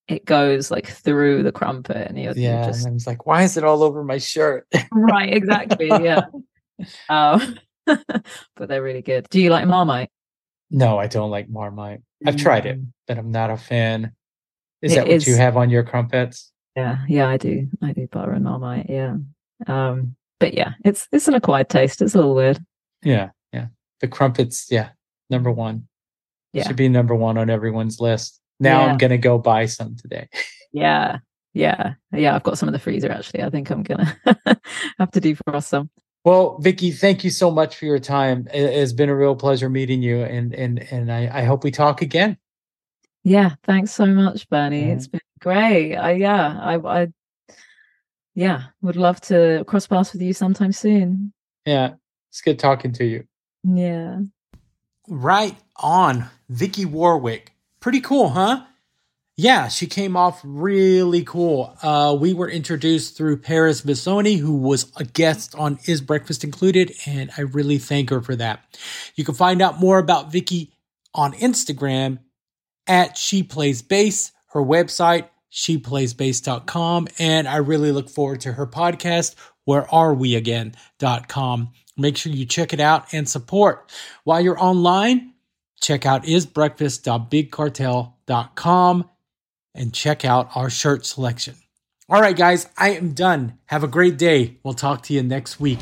it 0.07 0.25
goes 0.25 0.69
like 0.69 0.87
through 0.87 1.43
the 1.43 1.51
crumpet 1.51 2.07
and 2.07 2.19
you're, 2.19 2.33
yeah, 2.33 2.65
just 2.65 2.85
and 2.85 2.95
it's 2.95 3.07
like, 3.07 3.25
why 3.25 3.43
is 3.43 3.57
it 3.57 3.63
all 3.63 3.83
over 3.83 4.03
my 4.03 4.17
shirt? 4.17 4.67
right, 4.91 5.33
exactly. 5.33 5.87
Yeah. 5.87 6.23
um, 7.09 7.57
but 7.85 8.67
they're 8.67 8.83
really 8.83 9.01
good. 9.01 9.27
Do 9.29 9.41
you 9.41 9.49
like 9.49 9.67
Marmite? 9.67 10.09
No, 10.69 10.97
I 10.97 11.07
don't 11.07 11.29
like 11.29 11.49
Marmite. 11.49 12.01
I've 12.25 12.37
tried 12.37 12.65
it, 12.65 12.79
mm. 12.79 12.87
but 13.07 13.17
I'm 13.17 13.31
not 13.31 13.49
a 13.49 13.57
fan. 13.57 14.13
Is 14.81 14.93
it 14.93 14.95
that 14.95 15.07
what 15.07 15.11
is, 15.11 15.27
you 15.27 15.35
have 15.35 15.55
on 15.55 15.69
your 15.69 15.83
crumpets? 15.83 16.51
Yeah, 16.75 16.99
yeah, 17.07 17.27
I 17.27 17.37
do. 17.37 17.67
I 17.81 17.93
do 17.93 18.07
butter 18.07 18.31
and 18.31 18.43
Marmite. 18.43 18.87
Yeah. 18.89 19.17
Um, 19.67 20.15
but 20.39 20.53
yeah, 20.53 20.73
it's 20.83 21.07
it's 21.11 21.27
an 21.27 21.35
acquired 21.35 21.69
taste. 21.69 22.01
It's 22.01 22.15
a 22.15 22.17
little 22.17 22.35
weird. 22.35 22.59
Yeah, 23.03 23.29
yeah. 23.53 23.67
The 24.01 24.07
crumpets, 24.07 24.67
yeah, 24.71 24.89
number 25.29 25.51
one. 25.51 25.87
Yeah. 26.53 26.67
Should 26.67 26.75
be 26.75 26.89
number 26.89 27.15
one 27.15 27.37
on 27.37 27.49
everyone's 27.49 27.99
list. 27.99 28.39
Now 28.63 28.85
yeah. 28.85 28.91
I'm 28.91 28.97
gonna 28.97 29.17
go 29.17 29.37
buy 29.37 29.65
some 29.65 29.95
today. 29.95 30.29
yeah, 30.71 31.19
yeah, 31.53 31.93
yeah. 32.11 32.35
I've 32.35 32.43
got 32.43 32.57
some 32.57 32.69
in 32.69 32.73
the 32.73 32.79
freezer 32.79 33.11
actually. 33.11 33.43
I 33.43 33.49
think 33.49 33.69
I'm 33.69 33.83
gonna 33.83 34.17
have 34.99 35.11
to 35.11 35.21
defrost 35.21 35.65
some. 35.65 35.89
Well, 36.25 36.57
Vicky, 36.59 36.91
thank 36.91 37.25
you 37.25 37.29
so 37.29 37.51
much 37.51 37.75
for 37.75 37.85
your 37.85 37.99
time. 37.99 38.47
It 38.53 38.73
has 38.73 38.93
been 38.93 39.09
a 39.09 39.15
real 39.15 39.35
pleasure 39.35 39.69
meeting 39.69 40.01
you, 40.01 40.23
and 40.23 40.53
and 40.53 40.79
and 40.79 41.11
I, 41.11 41.29
I 41.39 41.43
hope 41.43 41.63
we 41.63 41.71
talk 41.71 42.01
again. 42.01 42.37
Yeah, 43.23 43.55
thanks 43.63 43.91
so 43.91 44.05
much, 44.05 44.49
Bernie. 44.49 44.87
Yeah. 44.87 44.93
It's 44.93 45.07
been 45.07 45.21
great. 45.39 45.95
I 45.95 46.11
yeah, 46.13 46.59
I 46.59 46.75
I 46.77 47.07
yeah, 48.35 48.63
would 48.81 48.95
love 48.95 49.21
to 49.21 49.63
cross 49.67 49.87
paths 49.87 50.13
with 50.13 50.21
you 50.21 50.33
sometime 50.33 50.71
soon. 50.71 51.33
Yeah, 51.65 51.95
it's 52.29 52.41
good 52.41 52.59
talking 52.59 52.93
to 52.93 53.05
you. 53.05 53.25
Yeah. 53.63 54.19
Right 55.07 55.55
on, 55.77 56.29
Vicky 56.49 56.85
Warwick. 56.85 57.52
Pretty 57.83 57.99
cool, 57.99 58.29
huh? 58.29 58.63
Yeah, 59.35 59.67
she 59.67 59.87
came 59.87 60.15
off 60.15 60.39
really 60.41 61.21
cool. 61.25 61.77
Uh, 61.81 62.15
we 62.17 62.33
were 62.33 62.49
introduced 62.49 63.17
through 63.17 63.41
Paris 63.41 63.81
Bissoni, 63.81 64.39
who 64.39 64.55
was 64.55 64.89
a 64.95 65.03
guest 65.03 65.53
on 65.55 65.77
Is 65.85 65.99
Breakfast 65.99 66.45
Included, 66.45 66.93
and 67.05 67.29
I 67.37 67.41
really 67.41 67.79
thank 67.79 68.09
her 68.09 68.21
for 68.21 68.37
that. 68.37 68.63
You 69.15 69.25
can 69.25 69.35
find 69.35 69.61
out 69.61 69.81
more 69.81 69.97
about 69.97 70.31
Vicky 70.31 70.71
on 71.13 71.33
Instagram 71.33 72.19
at 72.87 73.17
She 73.17 73.43
Plays 73.43 73.81
Bass, 73.81 74.31
her 74.53 74.61
website, 74.61 75.27
sheplaysbass.com, 75.51 77.09
and 77.19 77.49
I 77.49 77.57
really 77.57 77.91
look 77.91 78.09
forward 78.09 78.39
to 78.41 78.53
her 78.53 78.65
podcast, 78.65 79.35
Where 79.65 79.93
Are 79.93 80.13
We 80.13 80.35
Again.com. 80.35 81.73
Make 81.97 82.15
sure 82.15 82.31
you 82.31 82.45
check 82.45 82.71
it 82.71 82.79
out 82.79 83.13
and 83.13 83.27
support. 83.27 83.91
While 84.23 84.39
you're 84.39 84.63
online, 84.63 85.32
check 85.83 86.05
out 86.05 86.23
isbreakfast.bigcartel.com 86.23 89.09
and 89.75 89.93
check 89.93 90.25
out 90.25 90.49
our 90.55 90.69
shirt 90.69 91.05
selection. 91.05 91.55
All 92.09 92.21
right, 92.21 92.35
guys, 92.35 92.67
I 92.77 92.89
am 92.91 93.13
done. 93.13 93.57
Have 93.65 93.83
a 93.83 93.87
great 93.87 94.17
day. 94.17 94.57
We'll 94.63 94.73
talk 94.73 95.03
to 95.03 95.13
you 95.13 95.23
next 95.23 95.57
week. 95.59 95.79